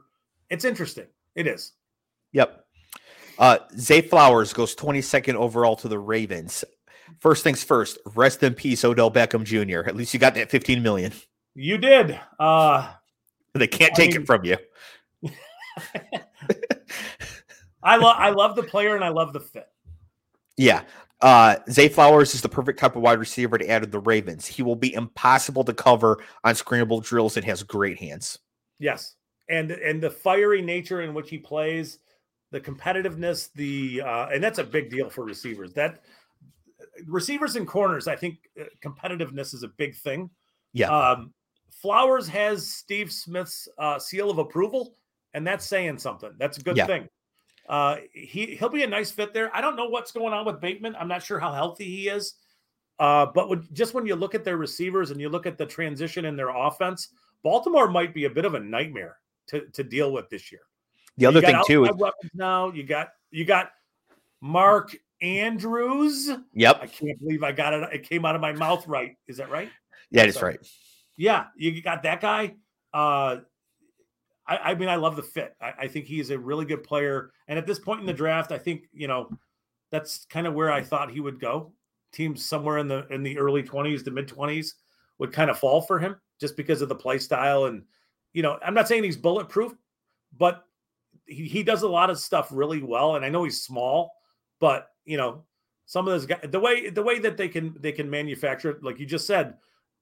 It's 0.49 0.65
interesting. 0.65 1.07
It 1.35 1.47
is. 1.47 1.73
Yep. 2.33 2.65
Uh, 3.39 3.57
Zay 3.77 4.01
Flowers 4.01 4.53
goes 4.53 4.75
22nd 4.75 5.35
overall 5.35 5.75
to 5.77 5.87
the 5.87 5.97
Ravens. 5.97 6.63
First 7.19 7.43
things 7.43 7.63
first, 7.63 7.97
rest 8.15 8.43
in 8.43 8.53
peace, 8.53 8.83
Odell 8.83 9.11
Beckham 9.11 9.43
Jr. 9.43 9.87
At 9.87 9.95
least 9.95 10.13
you 10.13 10.19
got 10.19 10.35
that 10.35 10.49
15 10.49 10.81
million. 10.81 11.11
You 11.55 11.77
did. 11.77 12.19
Uh, 12.39 12.91
they 13.53 13.67
can't 13.67 13.93
take 13.95 14.11
I 14.11 14.13
mean, 14.13 14.21
it 14.21 14.25
from 14.25 14.45
you. 14.45 14.57
I 17.83 17.97
love 17.97 18.15
I 18.17 18.29
love 18.29 18.55
the 18.55 18.63
player 18.63 18.95
and 18.95 19.03
I 19.03 19.09
love 19.09 19.33
the 19.33 19.39
fit. 19.39 19.67
Yeah. 20.57 20.83
Uh, 21.21 21.55
Zay 21.69 21.87
Flowers 21.87 22.35
is 22.35 22.41
the 22.41 22.49
perfect 22.49 22.79
type 22.79 22.97
of 22.97 23.01
wide 23.01 23.17
receiver 23.17 23.57
to 23.57 23.67
add 23.69 23.83
to 23.83 23.87
the 23.87 23.99
Ravens. 23.99 24.45
He 24.45 24.61
will 24.61 24.75
be 24.75 24.93
impossible 24.93 25.63
to 25.63 25.73
cover 25.73 26.21
on 26.43 26.53
scramble 26.53 26.99
drills 26.99 27.37
and 27.37 27.45
has 27.45 27.63
great 27.63 27.97
hands. 27.97 28.39
Yes. 28.77 29.15
And 29.49 29.71
and 29.71 30.01
the 30.01 30.09
fiery 30.09 30.61
nature 30.61 31.01
in 31.01 31.13
which 31.13 31.29
he 31.29 31.37
plays, 31.37 31.99
the 32.51 32.59
competitiveness, 32.59 33.49
the 33.53 34.01
uh, 34.01 34.27
and 34.27 34.43
that's 34.43 34.59
a 34.59 34.63
big 34.63 34.89
deal 34.89 35.09
for 35.09 35.23
receivers. 35.23 35.73
That 35.73 36.03
receivers 37.07 37.55
and 37.55 37.67
corners, 37.67 38.07
I 38.07 38.15
think 38.15 38.37
uh, 38.59 38.65
competitiveness 38.83 39.53
is 39.53 39.63
a 39.63 39.69
big 39.69 39.95
thing. 39.95 40.29
Yeah. 40.73 40.89
Um, 40.89 41.33
Flowers 41.71 42.27
has 42.27 42.67
Steve 42.69 43.11
Smith's 43.11 43.67
uh, 43.77 43.99
seal 43.99 44.29
of 44.29 44.37
approval 44.37 44.95
and 45.33 45.45
that's 45.45 45.65
saying 45.65 45.97
something. 45.99 46.31
That's 46.37 46.57
a 46.57 46.61
good 46.61 46.77
yeah. 46.77 46.85
thing. 46.85 47.09
Uh, 47.67 47.97
he 48.13 48.55
he'll 48.55 48.69
be 48.69 48.83
a 48.83 48.87
nice 48.87 49.11
fit 49.11 49.33
there. 49.33 49.55
I 49.55 49.61
don't 49.61 49.75
know 49.75 49.87
what's 49.87 50.11
going 50.11 50.33
on 50.33 50.45
with 50.45 50.59
Bateman. 50.59 50.95
I'm 50.95 51.07
not 51.07 51.23
sure 51.23 51.39
how 51.39 51.53
healthy 51.53 51.85
he 51.85 52.09
is. 52.09 52.35
Uh, 52.99 53.25
but 53.33 53.49
when, 53.49 53.67
just 53.73 53.93
when 53.93 54.05
you 54.05 54.15
look 54.15 54.35
at 54.35 54.43
their 54.43 54.57
receivers 54.57 55.11
and 55.11 55.19
you 55.19 55.29
look 55.29 55.45
at 55.45 55.57
the 55.57 55.65
transition 55.65 56.25
in 56.25 56.35
their 56.35 56.49
offense, 56.49 57.09
Baltimore 57.41 57.89
might 57.89 58.13
be 58.13 58.25
a 58.25 58.29
bit 58.29 58.45
of 58.45 58.53
a 58.53 58.59
nightmare 58.59 59.17
to, 59.47 59.65
to 59.73 59.83
deal 59.83 60.11
with 60.11 60.29
this 60.29 60.51
year. 60.51 60.61
The 61.17 61.25
other 61.25 61.41
thing 61.41 61.59
too, 61.65 61.85
is- 61.85 61.91
now 62.33 62.71
you 62.71 62.83
got 62.83 63.09
you 63.31 63.45
got 63.45 63.71
Mark 64.41 64.95
Andrews. 65.21 66.29
Yep, 66.53 66.79
I 66.81 66.87
can't 66.87 67.19
believe 67.19 67.43
I 67.43 67.51
got 67.51 67.73
it. 67.73 67.89
It 67.93 68.09
came 68.09 68.25
out 68.25 68.35
of 68.35 68.41
my 68.41 68.51
mouth 68.51 68.87
right. 68.87 69.15
Is 69.27 69.37
that 69.37 69.49
right? 69.49 69.69
Yeah, 70.09 70.25
that's 70.25 70.41
right. 70.41 70.59
Yeah, 71.15 71.45
you 71.55 71.81
got 71.81 72.03
that 72.03 72.21
guy. 72.21 72.55
Uh, 72.93 73.37
I, 74.47 74.57
I 74.57 74.75
mean, 74.75 74.89
I 74.89 74.95
love 74.95 75.15
the 75.15 75.23
fit. 75.23 75.55
I, 75.61 75.73
I 75.81 75.87
think 75.87 76.05
he's 76.05 76.29
a 76.29 76.37
really 76.37 76.65
good 76.65 76.83
player. 76.83 77.31
And 77.47 77.57
at 77.57 77.65
this 77.65 77.79
point 77.79 78.01
in 78.01 78.05
the 78.05 78.13
draft, 78.13 78.51
I 78.51 78.57
think 78.57 78.83
you 78.93 79.07
know 79.07 79.29
that's 79.91 80.25
kind 80.25 80.47
of 80.47 80.53
where 80.53 80.71
I 80.71 80.81
thought 80.81 81.11
he 81.11 81.19
would 81.19 81.39
go. 81.39 81.73
Teams 82.11 82.45
somewhere 82.45 82.77
in 82.77 82.87
the 82.87 83.07
in 83.07 83.23
the 83.23 83.37
early 83.37 83.63
twenties 83.63 84.03
to 84.03 84.11
mid 84.11 84.27
twenties 84.27 84.75
would 85.19 85.31
kind 85.31 85.49
of 85.49 85.59
fall 85.59 85.81
for 85.81 85.99
him 85.99 86.15
just 86.39 86.57
because 86.57 86.81
of 86.81 86.89
the 86.89 86.95
play 86.95 87.17
style. 87.17 87.65
And 87.65 87.83
you 88.33 88.41
know, 88.41 88.59
I'm 88.65 88.73
not 88.73 88.87
saying 88.87 89.03
he's 89.03 89.17
bulletproof, 89.17 89.73
but 90.37 90.65
he, 91.25 91.47
he 91.47 91.63
does 91.63 91.83
a 91.83 91.87
lot 91.87 92.09
of 92.09 92.19
stuff 92.19 92.49
really 92.51 92.81
well. 92.81 93.15
And 93.15 93.23
I 93.23 93.29
know 93.29 93.43
he's 93.43 93.61
small, 93.61 94.13
but 94.59 94.89
you 95.05 95.17
know, 95.17 95.43
some 95.85 96.07
of 96.07 96.13
those 96.13 96.25
guys, 96.25 96.45
the 96.49 96.59
way 96.59 96.89
the 96.89 97.03
way 97.03 97.19
that 97.19 97.37
they 97.37 97.47
can 97.47 97.75
they 97.79 97.91
can 97.91 98.09
manufacture 98.09 98.71
it, 98.71 98.83
like 98.83 98.99
you 98.99 99.05
just 99.05 99.27
said, 99.27 99.55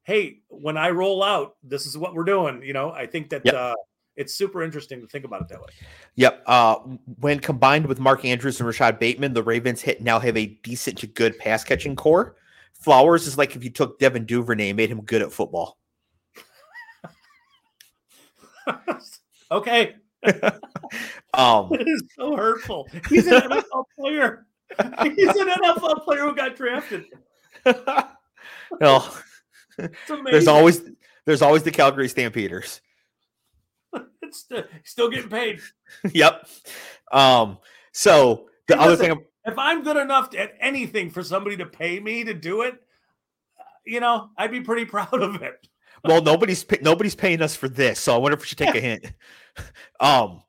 hey, 0.03 0.39
when 0.47 0.77
I 0.77 0.89
roll 0.89 1.23
out, 1.23 1.55
this 1.63 1.85
is 1.85 1.97
what 1.97 2.13
we're 2.13 2.23
doing. 2.23 2.61
You 2.63 2.73
know, 2.73 2.91
I 2.91 3.05
think 3.05 3.29
that 3.29 3.41
yep. 3.45 3.53
uh, 3.53 3.75
it's 4.15 4.33
super 4.33 4.61
interesting 4.63 5.01
to 5.01 5.07
think 5.07 5.25
about 5.25 5.41
it 5.41 5.47
that 5.49 5.59
way. 5.59 5.69
Yep. 6.15 6.43
Uh, 6.45 6.75
when 7.19 7.39
combined 7.39 7.85
with 7.85 7.99
Mark 7.99 8.25
Andrews 8.25 8.59
and 8.59 8.67
Rashod 8.67 8.99
Bateman, 8.99 9.33
the 9.33 9.43
Ravens 9.43 9.81
hit 9.81 10.01
now 10.01 10.19
have 10.19 10.37
a 10.37 10.47
decent 10.63 10.97
to 10.99 11.07
good 11.07 11.37
pass 11.39 11.63
catching 11.63 11.95
core. 11.95 12.35
Flowers 12.73 13.27
is 13.27 13.37
like 13.37 13.55
if 13.55 13.63
you 13.63 13.69
took 13.69 13.99
Devin 13.99 14.25
Duvernay 14.25 14.69
and 14.69 14.77
made 14.77 14.89
him 14.89 15.01
good 15.01 15.21
at 15.21 15.31
football. 15.31 15.77
okay. 19.51 19.95
um, 21.33 21.69
it 21.71 21.87
is 21.87 22.03
so 22.15 22.35
hurtful. 22.35 22.87
He's 23.09 23.27
an 23.27 23.41
NFL 23.41 23.85
player. 23.97 24.45
He's 25.03 25.27
an 25.27 25.47
NFL 25.47 26.03
player 26.03 26.21
who 26.21 26.35
got 26.35 26.55
drafted. 26.55 27.05
well, 28.79 29.17
there's 30.25 30.47
always 30.47 30.83
there's 31.25 31.41
always 31.41 31.63
the 31.63 31.71
Calgary 31.71 32.07
Stampeders. 32.07 32.81
Still, 34.33 34.63
still 34.83 35.09
getting 35.09 35.29
paid. 35.29 35.59
yep. 36.13 36.47
Um, 37.11 37.57
so 37.91 38.47
the 38.67 38.79
other 38.79 38.95
thing, 38.95 39.23
if 39.45 39.57
I'm 39.57 39.83
good 39.83 39.97
enough 39.97 40.33
at 40.35 40.53
anything 40.59 41.09
for 41.09 41.23
somebody 41.23 41.57
to 41.57 41.65
pay 41.65 41.99
me 41.99 42.23
to 42.23 42.33
do 42.33 42.61
it, 42.61 42.75
you 43.85 43.99
know, 43.99 44.29
I'd 44.37 44.51
be 44.51 44.61
pretty 44.61 44.85
proud 44.85 45.21
of 45.21 45.41
it. 45.41 45.67
well, 46.03 46.21
nobody's 46.21 46.65
nobody's 46.81 47.15
paying 47.15 47.41
us 47.41 47.55
for 47.55 47.69
this, 47.69 47.99
so 47.99 48.15
I 48.15 48.17
wonder 48.17 48.35
if 48.35 48.41
we 48.41 48.47
should 48.47 48.57
take 48.57 48.75
a 48.75 48.79
hint. 48.81 49.11
um, 49.99 50.41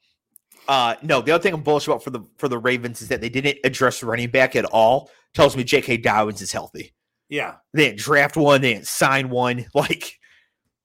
uh, 0.68 0.94
no, 1.02 1.20
the 1.20 1.32
other 1.32 1.42
thing 1.42 1.54
I'm 1.54 1.62
bullish 1.62 1.86
about 1.86 2.04
for 2.04 2.10
the 2.10 2.20
for 2.36 2.48
the 2.48 2.58
Ravens 2.58 3.02
is 3.02 3.08
that 3.08 3.20
they 3.20 3.28
didn't 3.28 3.58
address 3.64 4.02
running 4.02 4.30
back 4.30 4.56
at 4.56 4.64
all. 4.66 5.10
Tells 5.34 5.56
me 5.56 5.64
J.K. 5.64 5.98
Dobbins 5.98 6.42
is 6.42 6.52
healthy. 6.52 6.92
Yeah, 7.28 7.56
they 7.72 7.86
didn't 7.86 8.00
draft 8.00 8.36
one, 8.36 8.60
they 8.60 8.74
didn't 8.74 8.86
sign 8.86 9.30
one. 9.30 9.66
Like 9.74 10.18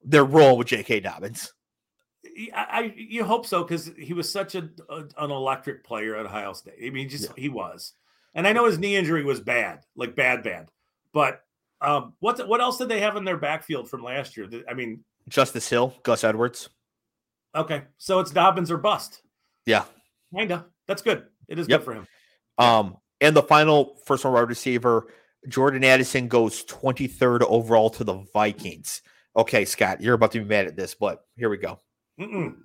they're 0.04 0.24
rolling 0.24 0.60
with 0.60 0.68
J.K. 0.68 1.02
Dobbins. 1.02 1.54
I, 2.54 2.66
I 2.70 2.94
you 2.96 3.24
hope 3.24 3.46
so 3.46 3.64
because 3.64 3.92
he 3.98 4.14
was 4.14 4.32
such 4.32 4.56
a, 4.56 4.70
a, 4.90 5.04
an 5.18 5.32
electric 5.32 5.84
player 5.84 6.16
at 6.16 6.26
Ohio 6.26 6.54
State. 6.54 6.76
I 6.86 6.90
mean, 6.90 7.10
just 7.10 7.26
yeah. 7.26 7.34
he 7.36 7.50
was, 7.50 7.94
and 8.36 8.48
I 8.48 8.54
know 8.54 8.66
his 8.66 8.80
knee 8.80 8.96
injury 8.96 9.24
was 9.24 9.40
bad, 9.40 9.82
like 9.96 10.16
bad, 10.16 10.44
bad. 10.44 10.70
But 11.14 11.42
um, 11.82 12.14
what 12.20 12.48
what 12.48 12.62
else 12.62 12.78
did 12.78 12.90
they 12.90 13.00
have 13.00 13.16
in 13.16 13.26
their 13.26 13.38
backfield 13.38 13.90
from 13.90 14.04
last 14.04 14.38
year? 14.38 14.48
I 14.70 14.74
mean, 14.74 15.04
Justice 15.28 15.68
Hill, 15.68 15.94
Gus 16.04 16.24
Edwards. 16.24 16.70
Okay, 17.56 17.84
so 17.98 18.20
it's 18.20 18.32
Dobbins 18.32 18.70
or 18.70 18.78
bust. 18.78 19.22
Yeah, 19.66 19.86
kinda. 20.36 20.66
That's 20.88 21.02
good. 21.02 21.26
It 21.48 21.60
is 21.60 21.68
yep. 21.68 21.80
good 21.80 21.86
for 21.86 21.94
him. 21.94 22.08
Um, 22.58 22.98
and 23.20 23.36
the 23.36 23.44
final 23.44 23.98
first 24.06 24.24
one 24.24 24.34
wide 24.34 24.50
receiver, 24.50 25.08
Jordan 25.48 25.84
Addison 25.84 26.28
goes 26.28 26.64
23rd 26.66 27.42
overall 27.42 27.90
to 27.92 28.04
the 28.04 28.26
Vikings. 28.34 29.02
Okay, 29.36 29.66
Scott, 29.66 30.02
you're 30.02 30.16
about 30.16 30.32
to 30.32 30.40
be 30.40 30.46
mad 30.46 30.68
at 30.68 30.76
this, 30.76 30.96
but 30.96 31.24
here 31.36 31.50
we 31.50 31.58
go. 31.58 31.80
Mm-mm. 32.20 32.56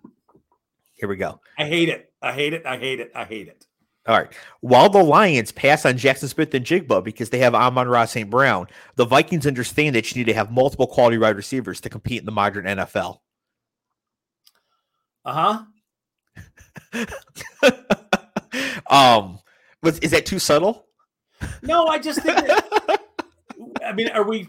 Here 0.95 1.09
we 1.09 1.17
go. 1.17 1.41
I 1.59 1.67
hate 1.67 1.89
it. 1.89 2.13
I 2.23 2.33
hate 2.33 2.53
it. 2.55 2.65
I 2.65 2.77
hate 2.77 3.01
it. 3.01 3.11
I 3.15 3.25
hate 3.25 3.49
it. 3.49 3.67
All 4.07 4.17
right. 4.17 4.33
While 4.61 4.89
the 4.89 5.03
Lions 5.03 5.53
pass 5.53 5.87
on 5.87 5.95
Jaxon 5.95 6.29
Smith-Njigba 6.29 7.05
because 7.05 7.31
they 7.31 7.39
have 7.39 7.55
Amon-Ra 7.55 8.05
St. 8.05 8.29
Brown, 8.29 8.67
the 8.97 9.05
Vikings 9.05 9.47
understand 9.47 9.95
that 9.95 10.11
you 10.11 10.21
need 10.21 10.31
to 10.31 10.35
have 10.35 10.51
multiple 10.51 10.89
quality 10.89 11.19
wide 11.19 11.37
receivers 11.37 11.81
to 11.83 11.89
compete 11.89 12.21
in 12.21 12.27
the 12.27 12.33
modern 12.33 12.65
NFL. 12.65 13.19
Uh 15.25 15.65
huh. 16.93 17.71
um, 18.91 19.39
was, 19.83 19.99
is 20.01 20.11
that 20.11 20.27
too 20.27 20.41
subtle? 20.41 20.87
No, 21.63 21.87
I 21.87 21.99
just 21.99 22.23
think. 22.23 22.37
That, 22.37 23.01
I 23.85 23.93
mean, 23.93 24.09
are 24.09 24.25
we 24.25 24.49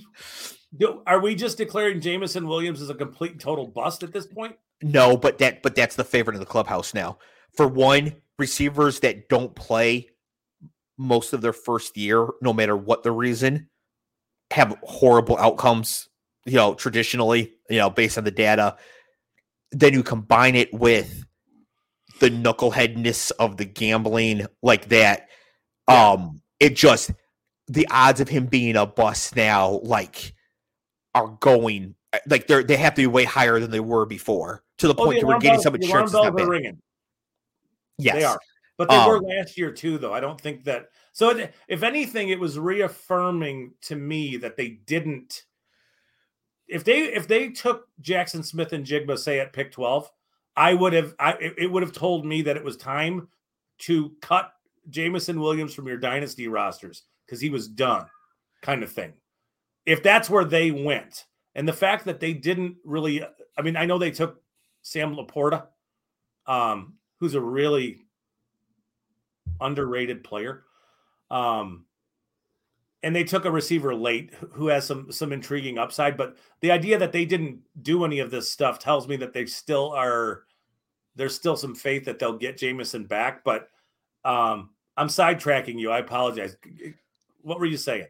are 1.05 1.21
we 1.21 1.35
just 1.35 1.57
declaring 1.57 2.01
Jameson 2.01 2.47
Williams 2.47 2.81
as 2.81 2.89
a 2.89 2.95
complete 2.95 3.39
total 3.39 3.67
bust 3.67 4.03
at 4.03 4.13
this 4.13 4.25
point? 4.25 4.55
No, 4.81 5.15
but 5.15 5.37
that 5.37 5.61
but 5.61 5.75
that's 5.75 5.95
the 5.95 6.03
favorite 6.03 6.35
of 6.35 6.39
the 6.39 6.45
clubhouse 6.45 6.93
now. 6.93 7.17
For 7.55 7.67
one, 7.67 8.15
receivers 8.39 8.99
that 9.01 9.29
don't 9.29 9.55
play 9.55 10.09
most 10.97 11.33
of 11.33 11.41
their 11.41 11.53
first 11.53 11.97
year, 11.97 12.27
no 12.41 12.53
matter 12.53 12.75
what 12.75 13.03
the 13.03 13.11
reason, 13.11 13.69
have 14.51 14.77
horrible 14.83 15.37
outcomes, 15.37 16.09
you 16.45 16.55
know, 16.55 16.73
traditionally, 16.73 17.53
you 17.69 17.77
know, 17.77 17.89
based 17.89 18.17
on 18.17 18.23
the 18.23 18.31
data. 18.31 18.75
Then 19.71 19.93
you 19.93 20.03
combine 20.03 20.55
it 20.55 20.73
with 20.73 21.25
the 22.19 22.29
knuckleheadness 22.29 23.31
of 23.39 23.57
the 23.57 23.65
gambling 23.65 24.45
like 24.61 24.89
that. 24.89 25.27
Um, 25.87 26.41
it 26.59 26.75
just 26.75 27.11
the 27.67 27.87
odds 27.89 28.19
of 28.21 28.29
him 28.29 28.45
being 28.45 28.75
a 28.75 28.85
bust 28.85 29.35
now, 29.35 29.79
like, 29.83 30.33
are 31.15 31.37
going 31.39 31.95
like 32.27 32.47
they're 32.47 32.63
they 32.63 32.77
have 32.77 32.93
to 32.95 33.01
be 33.01 33.07
way 33.07 33.23
higher 33.23 33.59
than 33.59 33.71
they 33.71 33.79
were 33.79 34.05
before 34.05 34.63
to 34.77 34.87
the 34.87 34.93
oh, 34.95 35.05
point 35.05 35.19
the 35.19 35.25
where 35.25 35.35
we're 35.35 35.41
getting 35.41 35.61
some 35.61 35.75
insurance 35.75 36.11
is 36.11 36.13
not 36.13 36.35
bad. 36.35 36.47
Ringing. 36.47 36.79
Yes, 37.97 38.15
they 38.15 38.23
are. 38.23 38.39
But 38.77 38.89
they 38.89 38.95
um, 38.95 39.09
were 39.09 39.21
last 39.21 39.57
year 39.57 39.71
too, 39.71 39.97
though. 39.97 40.13
I 40.13 40.19
don't 40.19 40.39
think 40.39 40.63
that. 40.65 40.87
So, 41.11 41.29
it, 41.29 41.53
if 41.67 41.83
anything, 41.83 42.29
it 42.29 42.39
was 42.39 42.57
reaffirming 42.57 43.73
to 43.83 43.95
me 43.95 44.37
that 44.37 44.57
they 44.57 44.69
didn't. 44.69 45.43
If 46.67 46.83
they 46.83 47.03
if 47.13 47.27
they 47.27 47.49
took 47.49 47.87
Jaxon 48.01 48.43
Smith-Njigba, 48.43 49.17
say 49.19 49.39
at 49.39 49.53
pick 49.53 49.71
twelve, 49.71 50.09
I 50.55 50.73
would 50.73 50.93
have. 50.93 51.13
I 51.19 51.33
it 51.39 51.71
would 51.71 51.83
have 51.83 51.91
told 51.91 52.25
me 52.25 52.41
that 52.43 52.57
it 52.57 52.63
was 52.63 52.77
time 52.77 53.27
to 53.79 54.11
cut 54.21 54.51
Jameson 54.89 55.39
Williams 55.39 55.73
from 55.73 55.87
your 55.87 55.97
dynasty 55.97 56.47
rosters 56.47 57.03
because 57.25 57.39
he 57.39 57.49
was 57.49 57.67
done, 57.67 58.07
kind 58.61 58.81
of 58.81 58.91
thing. 58.91 59.13
If 59.85 60.03
that's 60.03 60.29
where 60.29 60.45
they 60.45 60.71
went, 60.71 61.25
and 61.55 61.67
the 61.67 61.73
fact 61.73 62.05
that 62.05 62.19
they 62.19 62.33
didn't 62.33 62.77
really, 62.83 63.23
I 63.57 63.61
mean, 63.61 63.75
I 63.75 63.85
know 63.85 63.97
they 63.97 64.11
took 64.11 64.41
Sam 64.81 65.15
LaPorta, 65.15 65.67
um, 66.47 66.93
who's 67.19 67.35
a 67.35 67.41
really 67.41 68.05
underrated 69.61 70.23
player. 70.23 70.63
Um, 71.29 71.85
and 73.03 73.13
they 73.13 73.23
took 73.23 73.45
a 73.45 73.51
receiver 73.51 73.93
late 73.93 74.33
who 74.53 74.67
has 74.67 74.85
some 74.85 75.11
some 75.11 75.33
intriguing 75.33 75.77
upside. 75.77 76.15
But 76.15 76.37
the 76.61 76.71
idea 76.71 76.97
that 76.97 77.11
they 77.11 77.25
didn't 77.25 77.59
do 77.81 78.05
any 78.05 78.19
of 78.19 78.31
this 78.31 78.49
stuff 78.49 78.79
tells 78.79 79.07
me 79.07 79.17
that 79.17 79.33
they 79.33 79.45
still 79.45 79.91
are. 79.91 80.43
There's 81.15 81.35
still 81.35 81.57
some 81.57 81.75
faith 81.75 82.05
that 82.05 82.17
they'll 82.17 82.37
get 82.37 82.57
Jameson 82.57 83.05
back, 83.05 83.43
but 83.43 83.69
um, 84.25 84.71
I'm 84.97 85.09
sidetracking 85.09 85.77
you. 85.77 85.91
I 85.91 85.99
apologize. 85.99 86.57
What 87.43 87.59
were 87.59 87.67
you 87.67 87.77
saying? 87.77 88.07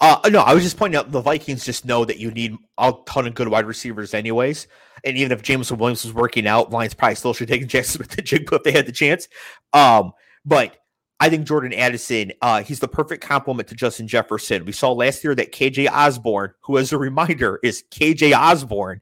Uh, 0.00 0.18
no, 0.30 0.40
I 0.40 0.54
was 0.54 0.62
just 0.62 0.76
pointing 0.76 0.98
out 0.98 1.10
the 1.10 1.20
Vikings 1.20 1.64
just 1.64 1.84
know 1.84 2.04
that 2.04 2.18
you 2.18 2.30
need 2.30 2.56
a 2.78 2.92
ton 3.06 3.26
of 3.26 3.34
good 3.34 3.48
wide 3.48 3.66
receivers, 3.66 4.14
anyways. 4.14 4.66
And 5.04 5.16
even 5.16 5.32
if 5.32 5.42
Jameson 5.42 5.78
Williams 5.78 6.04
was 6.04 6.14
working 6.14 6.46
out, 6.46 6.70
Lions 6.70 6.94
probably 6.94 7.14
still 7.14 7.34
should 7.34 7.48
take 7.48 7.66
Jackson 7.68 8.00
with 8.00 8.10
the 8.10 8.22
Jigba 8.22 8.54
if 8.54 8.62
they 8.62 8.72
had 8.72 8.86
the 8.86 8.92
chance. 8.92 9.28
Um, 9.72 10.12
but 10.44 10.76
I 11.20 11.28
think 11.28 11.46
Jordan 11.46 11.72
Addison, 11.72 12.32
uh, 12.42 12.62
he's 12.62 12.80
the 12.80 12.88
perfect 12.88 13.24
complement 13.24 13.68
to 13.68 13.74
Justin 13.74 14.06
Jefferson. 14.06 14.64
We 14.64 14.72
saw 14.72 14.92
last 14.92 15.24
year 15.24 15.34
that 15.34 15.52
KJ 15.52 15.90
Osborn, 15.90 16.54
who, 16.60 16.78
as 16.78 16.92
a 16.92 16.98
reminder, 16.98 17.58
is 17.62 17.84
KJ 17.90 18.36
Osborn, 18.36 19.00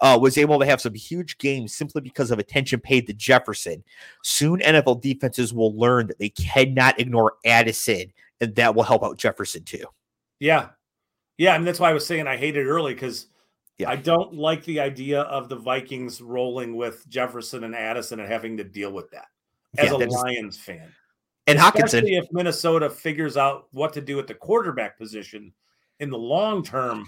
uh, 0.00 0.18
was 0.20 0.38
able 0.38 0.58
to 0.60 0.66
have 0.66 0.80
some 0.80 0.94
huge 0.94 1.38
games 1.38 1.74
simply 1.74 2.02
because 2.02 2.30
of 2.30 2.38
attention 2.38 2.80
paid 2.80 3.06
to 3.06 3.14
Jefferson. 3.14 3.82
Soon, 4.22 4.60
NFL 4.60 5.00
defenses 5.00 5.52
will 5.52 5.76
learn 5.76 6.06
that 6.06 6.18
they 6.18 6.28
cannot 6.28 7.00
ignore 7.00 7.34
Addison, 7.44 8.12
and 8.40 8.54
that 8.56 8.74
will 8.74 8.82
help 8.82 9.02
out 9.02 9.18
Jefferson 9.18 9.64
too. 9.64 9.86
Yeah. 10.40 10.68
Yeah. 11.38 11.54
And 11.54 11.66
that's 11.66 11.80
why 11.80 11.90
I 11.90 11.94
was 11.94 12.06
saying 12.06 12.26
I 12.26 12.36
hate 12.36 12.56
it 12.56 12.64
early 12.64 12.94
because 12.94 13.26
yeah. 13.78 13.90
I 13.90 13.96
don't 13.96 14.34
like 14.34 14.64
the 14.64 14.80
idea 14.80 15.22
of 15.22 15.48
the 15.48 15.56
Vikings 15.56 16.20
rolling 16.20 16.76
with 16.76 17.06
Jefferson 17.08 17.64
and 17.64 17.74
Addison 17.74 18.20
and 18.20 18.30
having 18.30 18.56
to 18.56 18.64
deal 18.64 18.92
with 18.92 19.10
that 19.10 19.26
as 19.78 19.90
yeah, 19.90 19.96
a 19.96 20.06
Lions 20.06 20.58
fan. 20.58 20.92
And 21.46 21.58
Hockenson. 21.58 22.02
if 22.04 22.26
Minnesota 22.32 22.90
figures 22.90 23.36
out 23.36 23.68
what 23.72 23.92
to 23.92 24.00
do 24.00 24.18
at 24.18 24.26
the 24.26 24.34
quarterback 24.34 24.98
position 24.98 25.52
in 26.00 26.10
the 26.10 26.18
long 26.18 26.64
term, 26.64 27.06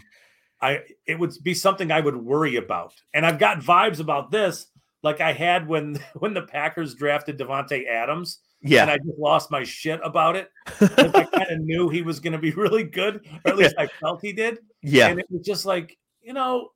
I 0.60 0.80
it 1.06 1.18
would 1.18 1.34
be 1.42 1.54
something 1.54 1.90
I 1.90 2.00
would 2.00 2.16
worry 2.16 2.56
about. 2.56 2.94
And 3.14 3.26
I've 3.26 3.38
got 3.38 3.60
vibes 3.60 4.00
about 4.00 4.30
this 4.30 4.66
like 5.02 5.20
I 5.20 5.32
had 5.32 5.66
when 5.66 5.98
when 6.18 6.34
the 6.34 6.42
Packers 6.42 6.94
drafted 6.94 7.38
Davante 7.38 7.86
Adams 7.88 8.40
yeah. 8.60 8.82
And 8.82 8.90
I 8.90 8.96
just 8.98 9.18
lost 9.18 9.50
my 9.50 9.64
shit 9.64 10.00
about 10.02 10.36
it. 10.36 10.50
I 10.80 11.28
kind 11.32 11.50
of 11.50 11.60
knew 11.60 11.88
he 11.88 12.02
was 12.02 12.20
going 12.20 12.32
to 12.32 12.38
be 12.38 12.50
really 12.50 12.84
good, 12.84 13.26
or 13.44 13.52
at 13.52 13.56
least 13.56 13.74
I 13.78 13.86
felt 13.86 14.20
he 14.22 14.32
did. 14.32 14.58
Yeah. 14.82 15.08
And 15.08 15.20
it 15.20 15.26
was 15.30 15.44
just 15.46 15.64
like, 15.64 15.96
you 16.22 16.32
know, 16.32 16.70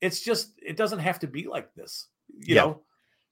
it's 0.00 0.20
just, 0.20 0.52
it 0.60 0.76
doesn't 0.76 0.98
have 0.98 1.18
to 1.20 1.26
be 1.26 1.46
like 1.46 1.74
this. 1.74 2.08
You 2.38 2.54
yeah. 2.54 2.62
know, 2.62 2.80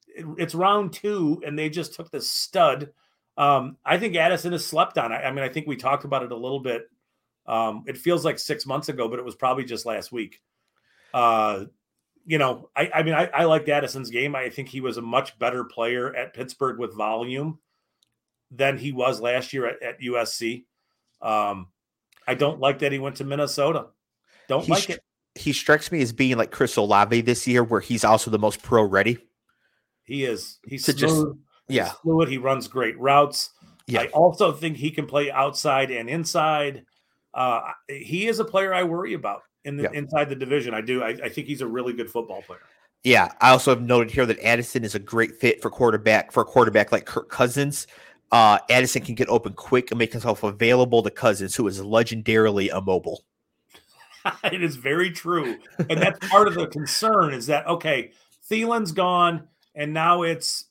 it, 0.08 0.26
it's 0.38 0.54
round 0.54 0.92
two, 0.92 1.42
and 1.44 1.58
they 1.58 1.68
just 1.68 1.94
took 1.94 2.10
the 2.10 2.20
stud. 2.20 2.90
Um, 3.36 3.76
I 3.84 3.98
think 3.98 4.16
Addison 4.16 4.52
has 4.52 4.64
slept 4.64 4.98
on. 4.98 5.12
I, 5.12 5.24
I, 5.24 5.30
mean, 5.32 5.44
I 5.44 5.48
think 5.48 5.66
we 5.66 5.76
talked 5.76 6.04
about 6.04 6.22
it 6.22 6.32
a 6.32 6.36
little 6.36 6.60
bit. 6.60 6.82
Um, 7.46 7.84
it 7.86 7.98
feels 7.98 8.24
like 8.24 8.38
six 8.38 8.66
months 8.66 8.88
ago, 8.88 9.08
but 9.08 9.18
it 9.18 9.24
was 9.24 9.34
probably 9.34 9.64
just 9.64 9.86
last 9.86 10.12
week. 10.12 10.40
Uh, 11.12 11.64
you 12.30 12.38
know, 12.38 12.70
I, 12.76 12.88
I 12.94 13.02
mean, 13.02 13.14
I, 13.14 13.26
I 13.34 13.42
liked 13.42 13.68
Addison's 13.68 14.08
game. 14.08 14.36
I 14.36 14.50
think 14.50 14.68
he 14.68 14.80
was 14.80 14.98
a 14.98 15.02
much 15.02 15.36
better 15.40 15.64
player 15.64 16.14
at 16.14 16.32
Pittsburgh 16.32 16.78
with 16.78 16.96
volume 16.96 17.58
than 18.52 18.78
he 18.78 18.92
was 18.92 19.20
last 19.20 19.52
year 19.52 19.66
at, 19.66 19.82
at 19.82 20.00
USC. 20.00 20.64
Um, 21.20 21.66
I 22.28 22.34
don't 22.34 22.60
like 22.60 22.78
that 22.78 22.92
he 22.92 23.00
went 23.00 23.16
to 23.16 23.24
Minnesota. 23.24 23.86
Don't 24.46 24.64
he 24.64 24.70
like 24.70 24.84
stri- 24.84 24.94
it. 24.94 25.00
He 25.34 25.52
strikes 25.52 25.90
me 25.90 26.02
as 26.02 26.12
being 26.12 26.36
like 26.36 26.52
Chris 26.52 26.76
Olave 26.76 27.20
this 27.22 27.48
year, 27.48 27.64
where 27.64 27.80
he's 27.80 28.04
also 28.04 28.30
the 28.30 28.38
most 28.38 28.62
pro 28.62 28.84
ready. 28.84 29.18
He 30.04 30.24
is. 30.24 30.60
He's 30.64 30.84
smooth. 30.84 30.98
Just, 30.98 31.26
yeah, 31.66 31.84
he's 31.86 31.92
fluid. 31.94 32.28
He 32.28 32.38
runs 32.38 32.68
great 32.68 32.96
routes. 32.96 33.50
Yeah. 33.88 34.02
I 34.02 34.06
also 34.06 34.52
think 34.52 34.76
he 34.76 34.92
can 34.92 35.06
play 35.06 35.32
outside 35.32 35.90
and 35.90 36.08
inside. 36.08 36.84
Uh, 37.34 37.72
he 37.88 38.28
is 38.28 38.38
a 38.38 38.44
player 38.44 38.72
I 38.72 38.84
worry 38.84 39.14
about 39.14 39.42
in 39.64 39.76
the, 39.76 39.84
yeah. 39.84 39.90
inside 39.92 40.28
the 40.28 40.36
division. 40.36 40.74
I 40.74 40.80
do. 40.80 41.02
I, 41.02 41.08
I 41.08 41.28
think 41.28 41.46
he's 41.46 41.60
a 41.60 41.66
really 41.66 41.92
good 41.92 42.10
football 42.10 42.42
player. 42.42 42.60
Yeah, 43.02 43.32
I 43.40 43.50
also 43.50 43.70
have 43.70 43.82
noted 43.82 44.10
here 44.10 44.26
that 44.26 44.38
Addison 44.40 44.84
is 44.84 44.94
a 44.94 44.98
great 44.98 45.36
fit 45.40 45.62
for 45.62 45.70
quarterback 45.70 46.32
for 46.32 46.42
a 46.42 46.44
quarterback 46.44 46.92
like 46.92 47.06
Kirk 47.06 47.30
Cousins. 47.30 47.86
Uh, 48.30 48.58
Addison 48.68 49.02
can 49.02 49.14
get 49.14 49.28
open 49.28 49.54
quick 49.54 49.90
and 49.90 49.98
make 49.98 50.12
himself 50.12 50.42
available 50.42 51.02
to 51.02 51.10
Cousins, 51.10 51.56
who 51.56 51.66
is 51.66 51.80
legendarily 51.80 52.68
immobile. 52.76 53.24
it 54.44 54.62
is 54.62 54.76
very 54.76 55.10
true, 55.10 55.56
and 55.78 56.00
that's 56.00 56.28
part 56.28 56.46
of 56.46 56.54
the 56.54 56.66
concern. 56.66 57.32
Is 57.32 57.46
that 57.46 57.66
okay? 57.66 58.12
Thielen's 58.50 58.92
gone, 58.92 59.48
and 59.74 59.94
now 59.94 60.22
it's 60.22 60.66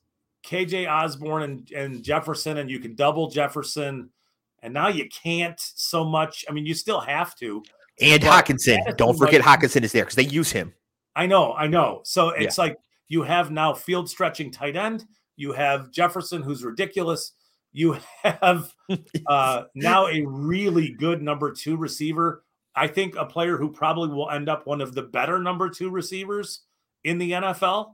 KJ 0.45 0.89
Osborn 0.89 1.43
and, 1.43 1.71
and 1.71 2.03
Jefferson, 2.03 2.57
and 2.57 2.69
you 2.69 2.79
can 2.79 2.93
double 2.93 3.29
Jefferson, 3.29 4.11
and 4.61 4.73
now 4.73 4.87
you 4.87 5.09
can't 5.09 5.59
so 5.59 6.05
much. 6.05 6.45
I 6.47 6.53
mean, 6.53 6.67
you 6.67 6.75
still 6.75 6.99
have 6.99 7.35
to, 7.37 7.63
and 8.01 8.21
but 8.21 8.45
Hockenson. 8.45 8.97
Don't 8.97 9.17
forget 9.17 9.45
like, 9.45 9.59
Hockenson 9.61 9.83
is 9.83 9.91
there 9.91 10.03
because 10.03 10.15
they 10.15 10.23
use 10.23 10.51
him. 10.51 10.73
I 11.15 11.25
know, 11.25 11.53
I 11.53 11.67
know. 11.67 12.01
So 12.03 12.29
it's 12.29 12.57
yeah. 12.57 12.63
like 12.63 12.77
you 13.07 13.23
have 13.23 13.51
now 13.51 13.73
field 13.73 14.09
stretching 14.09 14.51
tight 14.51 14.75
end. 14.75 15.05
You 15.35 15.53
have 15.53 15.91
Jefferson, 15.91 16.41
who's 16.41 16.63
ridiculous. 16.63 17.33
You 17.71 17.97
have 18.23 18.73
uh, 19.27 19.63
now 19.75 20.07
a 20.07 20.23
really 20.25 20.89
good 20.89 21.21
number 21.21 21.51
two 21.51 21.77
receiver. 21.77 22.43
I 22.75 22.87
think 22.87 23.15
a 23.15 23.25
player 23.25 23.57
who 23.57 23.71
probably 23.71 24.09
will 24.09 24.29
end 24.29 24.47
up 24.47 24.65
one 24.65 24.81
of 24.81 24.95
the 24.95 25.01
better 25.01 25.39
number 25.39 25.69
two 25.69 25.89
receivers 25.89 26.61
in 27.03 27.17
the 27.17 27.31
NFL. 27.31 27.93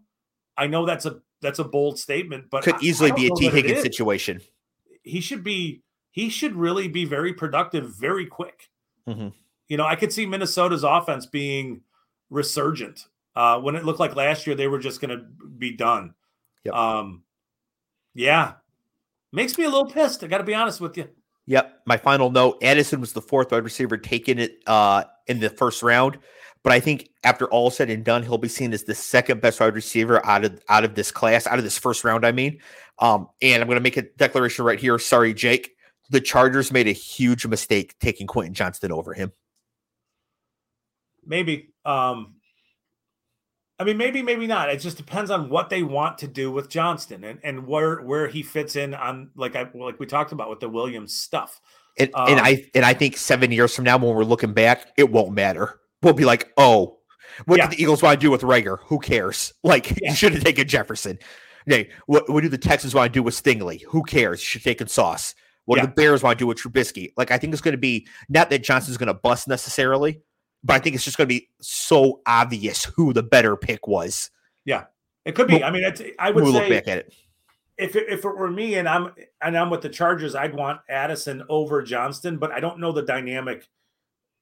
I 0.57 0.67
know 0.67 0.85
that's 0.85 1.05
a 1.05 1.21
that's 1.41 1.59
a 1.59 1.63
bold 1.63 1.99
statement, 1.99 2.45
but 2.49 2.63
could 2.63 2.81
easily 2.81 3.11
be 3.11 3.27
a 3.27 3.35
Tee 3.35 3.49
Higgins 3.49 3.81
situation. 3.81 4.41
He 5.03 5.21
should 5.21 5.43
be. 5.43 5.81
He 6.11 6.29
should 6.29 6.55
really 6.55 6.87
be 6.87 7.03
very 7.03 7.33
productive, 7.33 7.93
very 7.99 8.25
quick. 8.25 8.69
Mm-hmm. 9.07 9.29
You 9.67 9.77
know, 9.77 9.85
I 9.85 9.95
could 9.95 10.13
see 10.13 10.25
Minnesota's 10.25 10.83
offense 10.83 11.25
being 11.25 11.81
resurgent. 12.29 13.05
Uh, 13.35 13.59
when 13.59 13.75
it 13.75 13.83
looked 13.83 13.99
like 13.99 14.15
last 14.15 14.47
year 14.47 14.55
they 14.55 14.67
were 14.67 14.79
just 14.79 15.01
going 15.01 15.17
to 15.17 15.25
be 15.57 15.75
done. 15.75 16.13
Yep. 16.63 16.73
Um, 16.73 17.23
yeah, 18.13 18.53
makes 19.33 19.57
me 19.57 19.65
a 19.65 19.69
little 19.69 19.89
pissed. 19.89 20.23
I 20.23 20.27
got 20.27 20.37
to 20.37 20.43
be 20.43 20.55
honest 20.55 20.79
with 20.79 20.97
you. 20.97 21.09
Yep. 21.47 21.81
My 21.85 21.97
final 21.97 22.31
note: 22.31 22.63
Addison 22.63 23.01
was 23.01 23.13
the 23.13 23.21
fourth 23.21 23.51
wide 23.51 23.63
receiver 23.63 23.97
taken 23.97 24.39
it 24.39 24.59
uh, 24.67 25.03
in 25.27 25.39
the 25.39 25.49
first 25.49 25.83
round, 25.83 26.17
but 26.63 26.71
I 26.71 26.79
think 26.79 27.09
after 27.23 27.45
all 27.47 27.69
said 27.69 27.89
and 27.89 28.03
done, 28.03 28.23
he'll 28.23 28.37
be 28.37 28.47
seen 28.47 28.73
as 28.73 28.85
the 28.85 28.95
second 28.95 29.41
best 29.41 29.59
wide 29.59 29.75
receiver 29.75 30.25
out 30.25 30.45
of 30.45 30.63
out 30.69 30.85
of 30.85 30.95
this 30.95 31.11
class, 31.11 31.45
out 31.45 31.57
of 31.57 31.63
this 31.63 31.77
first 31.77 32.03
round. 32.03 32.25
I 32.25 32.31
mean, 32.31 32.59
um, 32.99 33.27
and 33.41 33.61
I'm 33.61 33.67
going 33.67 33.77
to 33.77 33.83
make 33.83 33.97
a 33.97 34.03
declaration 34.03 34.63
right 34.65 34.79
here. 34.79 34.97
Sorry, 34.97 35.33
Jake. 35.33 35.75
The 36.09 36.21
Chargers 36.21 36.71
made 36.71 36.87
a 36.87 36.91
huge 36.91 37.45
mistake 37.45 37.97
taking 37.99 38.27
Quentin 38.27 38.53
Johnston 38.53 38.91
over 38.91 39.13
him. 39.13 39.31
Maybe. 41.25 41.73
Um, 41.83 42.35
I 43.77 43.83
mean, 43.83 43.97
maybe, 43.97 44.21
maybe 44.21 44.47
not. 44.47 44.69
It 44.69 44.79
just 44.79 44.97
depends 44.97 45.29
on 45.29 45.49
what 45.49 45.69
they 45.69 45.83
want 45.83 46.19
to 46.19 46.27
do 46.27 46.49
with 46.49 46.69
Johnston 46.69 47.23
and, 47.25 47.39
and 47.43 47.67
where 47.67 47.97
where 47.97 48.27
he 48.27 48.41
fits 48.41 48.75
in 48.75 48.93
on 48.93 49.31
like 49.35 49.55
I 49.55 49.69
like 49.73 49.99
we 49.99 50.05
talked 50.05 50.31
about 50.31 50.49
with 50.49 50.61
the 50.61 50.69
Williams 50.69 51.13
stuff. 51.13 51.59
And, 51.97 52.09
um, 52.13 52.29
and 52.29 52.39
I 52.39 52.65
and 52.73 52.85
I 52.85 52.93
think 52.93 53.17
seven 53.17 53.51
years 53.51 53.75
from 53.75 53.83
now, 53.85 53.97
when 53.97 54.15
we're 54.15 54.23
looking 54.23 54.53
back, 54.53 54.87
it 54.97 55.11
won't 55.11 55.33
matter. 55.33 55.81
We'll 56.01 56.13
be 56.13 56.25
like, 56.25 56.53
oh, 56.57 56.99
what 57.45 57.57
yeah. 57.57 57.67
did 57.67 57.77
the 57.77 57.83
Eagles 57.83 58.01
want 58.01 58.19
to 58.19 58.25
do 58.25 58.31
with 58.31 58.41
Reagor? 58.41 58.79
Who 58.85 58.99
cares? 58.99 59.53
Like, 59.63 59.89
yeah. 59.89 60.11
you 60.11 60.15
should 60.15 60.33
have 60.33 60.43
taken 60.43 60.67
Jefferson. 60.67 61.17
Hey, 61.65 61.89
what, 62.05 62.29
what 62.29 62.43
do 62.43 62.49
the 62.49 62.57
Texans 62.57 62.93
want 62.93 63.11
to 63.11 63.19
do 63.19 63.23
with 63.23 63.33
Stingley? 63.33 63.81
Who 63.89 64.03
cares? 64.03 64.39
You 64.39 64.45
should 64.45 64.59
have 64.59 64.65
taken 64.65 64.87
Sauce. 64.87 65.33
What 65.65 65.77
yeah. 65.77 65.81
do 65.81 65.87
the 65.87 65.93
Bears 65.93 66.21
want 66.21 66.37
to 66.37 66.43
do 66.43 66.47
with 66.47 66.59
Trubisky? 66.59 67.11
Like, 67.17 67.31
I 67.31 67.39
think 67.39 67.51
it's 67.51 67.61
going 67.61 67.71
to 67.71 67.79
be 67.79 68.07
not 68.29 68.51
that 68.51 68.63
Johnston's 68.63 68.97
going 68.97 69.07
to 69.07 69.15
bust 69.15 69.47
necessarily, 69.47 70.21
but 70.65 70.73
I 70.73 70.79
think 70.79 70.95
it's 70.95 71.05
just 71.05 71.15
going 71.17 71.29
to 71.29 71.33
be 71.33 71.47
so 71.61 72.21
obvious 72.25 72.85
who 72.85 73.13
the 73.13 73.21
better 73.23 73.55
pick 73.55 73.87
was. 73.87 74.31
Yeah, 74.65 74.85
it 75.23 75.35
could 75.35 75.47
be. 75.47 75.63
I 75.63 75.69
mean, 75.69 75.83
it's, 75.83 76.01
I 76.17 76.31
would 76.31 76.43
we'll 76.43 76.53
say 76.53 76.59
look 76.59 76.69
back 76.69 76.87
at 76.87 76.97
it. 76.97 77.13
If 77.77 77.95
it, 77.95 78.09
if 78.09 78.25
it 78.25 78.35
were 78.35 78.49
me 78.49 78.75
and 78.75 78.89
I'm 78.89 79.13
and 79.41 79.55
I'm 79.55 79.69
with 79.69 79.81
the 79.81 79.89
Chargers, 79.89 80.33
I'd 80.33 80.55
want 80.55 80.79
Addison 80.89 81.43
over 81.49 81.83
Johnston, 81.83 82.37
but 82.37 82.51
I 82.51 82.59
don't 82.59 82.79
know 82.79 82.91
the 82.91 83.03
dynamic. 83.03 83.67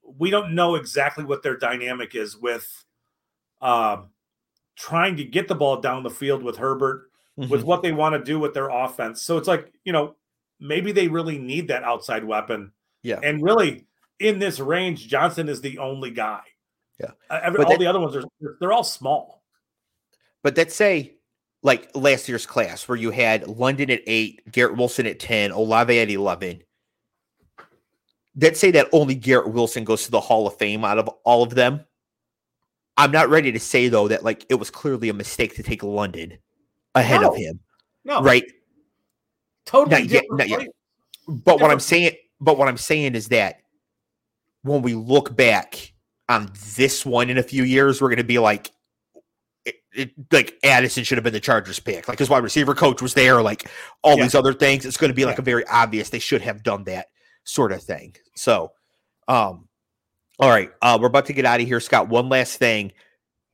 We 0.03 0.29
don't 0.29 0.55
know 0.55 0.75
exactly 0.75 1.25
what 1.25 1.43
their 1.43 1.57
dynamic 1.57 2.15
is 2.15 2.37
with 2.37 2.85
um, 3.61 4.09
trying 4.75 5.17
to 5.17 5.23
get 5.23 5.47
the 5.47 5.55
ball 5.55 5.81
down 5.81 6.03
the 6.03 6.09
field 6.09 6.43
with 6.43 6.57
Herbert 6.57 7.09
with 7.35 7.61
Mhm. 7.61 7.63
what 7.63 7.81
they 7.81 7.91
want 7.91 8.13
to 8.13 8.23
do 8.23 8.39
with 8.39 8.53
their 8.53 8.69
offense. 8.69 9.21
So 9.21 9.37
it's 9.37 9.47
like, 9.47 9.73
you 9.83 9.91
know, 9.91 10.15
maybe 10.59 10.91
they 10.91 11.07
really 11.07 11.39
need 11.39 11.67
that 11.69 11.83
outside 11.83 12.23
weapon. 12.23 12.71
Yeah. 13.01 13.19
And 13.23 13.41
really, 13.41 13.87
in 14.23 14.39
this 14.39 14.59
range, 14.59 15.07
Johnson 15.07 15.49
is 15.49 15.61
the 15.61 15.77
only 15.79 16.11
guy. 16.11 16.41
Yeah. 16.99 17.11
Uh, 17.29 17.39
every- 17.43 17.63
all 17.63 17.69
that- 17.71 17.79
the 17.79 17.87
other 17.87 17.99
ones 17.99 18.15
are 18.15 18.23
they're 18.59 18.71
all 18.73 18.83
small. 18.83 19.43
But 20.41 20.57
let's 20.57 20.75
say 20.75 21.15
like 21.61 21.89
last 21.95 22.27
year's 22.27 22.45
class 22.45 22.87
where 22.87 22.97
you 22.97 23.11
had 23.11 23.47
London 23.47 23.89
at 23.89 24.01
eight, 24.07 24.41
Garrett 24.51 24.75
Wilson 24.77 25.05
at 25.07 25.19
10, 25.19 25.51
Olave 25.51 25.97
at 25.97 26.09
11. 26.09 26.61
Let's 28.35 28.59
say 28.59 28.71
that 28.71 28.87
only 28.91 29.15
Garrett 29.15 29.49
Wilson 29.53 29.83
goes 29.83 30.05
to 30.05 30.11
the 30.11 30.19
Hall 30.19 30.47
of 30.47 30.57
Fame 30.57 30.83
out 30.83 30.97
of 30.97 31.07
all 31.23 31.43
of 31.43 31.51
them. 31.55 31.85
I'm 32.97 33.11
not 33.11 33.29
ready 33.29 33.51
to 33.51 33.59
say 33.59 33.87
though 33.89 34.07
that 34.09 34.23
like 34.23 34.45
it 34.49 34.55
was 34.55 34.69
clearly 34.69 35.09
a 35.09 35.13
mistake 35.13 35.55
to 35.55 35.63
take 35.63 35.83
London 35.83 36.37
ahead 36.95 37.21
No. 37.21 37.31
of 37.31 37.37
him, 37.37 37.59
No, 38.03 38.21
right? 38.21 38.43
Totally 39.65 40.01
Not 40.01 40.09
yet, 40.09 40.21
different 40.23 40.37
not 40.39 40.49
yet. 40.49 40.67
But 41.27 41.61
what 41.61 41.71
I'm 41.71 41.79
saying, 41.79 42.11
but 42.41 42.57
what 42.57 42.67
I'm 42.67 42.77
saying 42.77 43.15
is 43.15 43.29
that 43.29 43.61
when 44.63 44.81
we 44.81 44.95
look 44.95 45.35
back 45.35 45.93
on 46.29 46.51
this 46.75 47.05
one 47.05 47.29
in 47.29 47.37
a 47.37 47.43
few 47.43 47.63
years, 47.63 48.01
we're 48.01 48.09
going 48.09 48.17
to 48.17 48.23
be 48.23 48.39
like, 48.39 48.71
it, 49.65 49.75
it, 49.93 50.11
like 50.31 50.57
Addison 50.63 51.03
should 51.03 51.17
have 51.17 51.23
been 51.23 51.33
the 51.33 51.39
Chargers 51.39 51.79
pick. 51.79 52.07
Like 52.07 52.19
his 52.19 52.29
wide 52.29 52.43
receiver 52.43 52.73
coach 52.73 53.01
was 53.01 53.13
there. 53.13 53.41
Like 53.41 53.69
all 54.03 54.17
Yeah. 54.17 54.23
these 54.23 54.35
other 54.35 54.53
things, 54.53 54.85
it's 54.85 54.97
going 54.97 55.09
to 55.11 55.15
be 55.15 55.25
like 55.25 55.37
Yeah. 55.37 55.41
a 55.41 55.45
very 55.45 55.67
obvious. 55.67 56.09
They 56.09 56.19
should 56.19 56.41
have 56.41 56.63
done 56.63 56.85
that 56.85 57.07
sort 57.43 57.71
of 57.71 57.81
thing. 57.83 58.15
So, 58.35 58.71
um, 59.27 59.67
all 60.39 60.49
right, 60.49 60.71
uh, 60.81 60.97
we're 60.99 61.07
about 61.07 61.27
to 61.27 61.33
get 61.33 61.45
out 61.45 61.61
of 61.61 61.67
here, 61.67 61.79
Scott. 61.79 62.09
One 62.09 62.27
last 62.27 62.57
thing: 62.57 62.91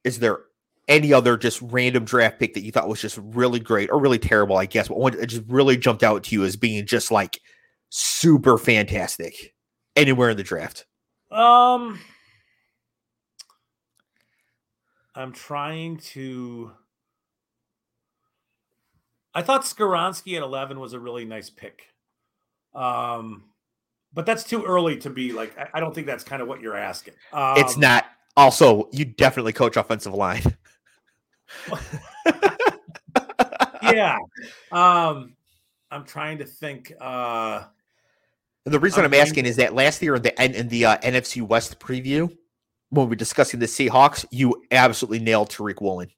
is 0.04 0.20
there 0.20 0.40
any 0.88 1.12
other 1.12 1.38
just 1.38 1.62
random 1.62 2.06
draft 2.06 2.40
pick 2.40 2.54
that 2.54 2.64
you 2.64 2.72
thought 2.72 2.88
was 2.88 3.02
just 3.02 3.20
really 3.22 3.60
great 3.60 3.90
or 3.92 4.00
really 4.00 4.18
terrible? 4.18 4.58
I 4.58 4.66
guess, 4.66 4.88
but 4.88 4.98
one 4.98 5.16
that 5.18 5.28
just 5.28 5.44
really 5.48 5.76
jumped 5.78 6.04
out 6.04 6.24
to 6.24 6.36
you 6.36 6.44
as 6.46 6.56
being 6.56 6.86
just 6.86 7.12
like 7.12 7.40
super 7.90 8.58
fantastic 8.58 9.54
anywhere 9.96 10.30
in 10.30 10.38
the 10.38 10.44
draft. 10.44 10.86
Um, 11.32 12.00
I'm 15.16 15.32
trying 15.32 15.98
to. 15.98 16.72
I 19.34 19.42
thought 19.42 19.62
Skoronski 19.62 20.36
at 20.36 20.44
11 20.44 20.80
was 20.80 20.94
a 20.94 21.00
really 21.00 21.26
nice 21.26 21.50
pick. 21.50 21.84
Um, 22.74 23.46
but 24.14 24.26
that's 24.26 24.44
too 24.44 24.64
early 24.64 24.98
to 24.98 25.10
be 25.10 25.32
like. 25.32 25.58
I, 25.58 25.70
I 25.76 25.80
don't 25.80 25.94
think 25.94 26.08
that's 26.08 26.24
kind 26.24 26.42
of 26.42 26.48
what 26.48 26.62
you're 26.62 26.78
asking. 26.78 27.14
Um, 27.34 27.56
it's 27.58 27.78
not. 27.78 28.06
Also, 28.38 28.90
you 28.92 29.06
definitely 29.06 29.54
coach 29.54 29.76
offensive 29.78 30.14
line. 30.14 30.44
Yeah. 33.94 34.18
Um, 34.72 35.34
I'm 35.92 36.06
trying 36.06 36.40
to 36.40 36.46
think. 36.46 36.94
Uh, 37.00 37.66
the 38.72 38.80
reason 38.80 39.06
I'm 39.06 39.14
I'm, 39.14 39.20
asking 39.20 39.46
is 39.46 39.56
that 39.58 39.74
last 39.74 40.02
year 40.02 40.16
in 40.16 40.22
the 40.22 40.60
in 40.60 40.68
the 40.70 40.86
uh, 40.86 40.98
NFC 41.00 41.42
West 41.42 41.80
preview, 41.80 42.36
when 42.90 43.06
we 43.06 43.10
were 43.12 43.16
discussing 43.16 43.60
the 43.60 43.66
Seahawks, 43.66 44.26
you 44.32 44.64
absolutely 44.72 45.20
nailed 45.20 45.50
Tariq 45.50 45.82
Woolen. 45.82 46.10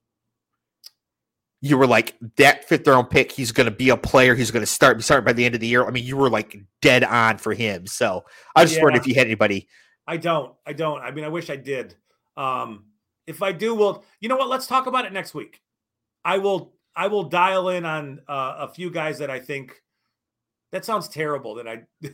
You 1.60 1.78
were 1.78 1.86
like 1.86 2.16
that 2.36 2.68
fifth 2.68 2.86
round 2.88 3.10
pick. 3.10 3.30
He's 3.30 3.52
going 3.52 3.66
to 3.66 3.70
be 3.70 3.90
a 3.90 3.96
player. 3.96 4.34
He's 4.34 4.50
going 4.50 4.62
to 4.62 4.70
start 4.70 5.02
start 5.02 5.24
by 5.24 5.32
the 5.32 5.44
end 5.44 5.54
of 5.54 5.60
the 5.60 5.66
year. 5.68 5.86
I 5.86 5.90
mean, 5.90 6.04
you 6.04 6.16
were 6.16 6.30
like 6.30 6.60
dead 6.80 7.04
on 7.04 7.38
for 7.38 7.54
him. 7.54 7.86
So 7.86 8.24
I 8.56 8.64
just 8.64 8.82
wondered 8.82 9.00
if 9.00 9.06
you 9.06 9.14
had 9.14 9.26
anybody. 9.26 9.68
I 10.06 10.16
don't. 10.16 10.54
I 10.66 10.72
don't. 10.72 11.00
I 11.00 11.12
mean, 11.12 11.24
I 11.24 11.28
wish 11.28 11.50
I 11.50 11.56
did. 11.56 11.94
Um, 12.36 12.86
if 13.26 13.42
I 13.42 13.52
do, 13.52 13.74
well, 13.74 14.04
you 14.20 14.28
know 14.28 14.36
what? 14.36 14.48
Let's 14.48 14.66
talk 14.66 14.86
about 14.86 15.04
it 15.04 15.12
next 15.12 15.34
week. 15.34 15.60
I 16.24 16.38
will. 16.38 16.74
I 16.94 17.06
will 17.06 17.24
dial 17.24 17.68
in 17.70 17.84
on 17.86 18.20
uh, 18.28 18.54
a 18.58 18.68
few 18.68 18.90
guys 18.90 19.18
that 19.18 19.30
I 19.30 19.38
think. 19.38 19.80
That 20.72 20.84
sounds 20.84 21.08
terrible. 21.08 21.54
That 21.56 21.68
I. 21.68 21.82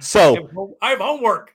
So 0.00 0.74
I 0.82 0.90
have 0.90 0.98
homework. 0.98 1.48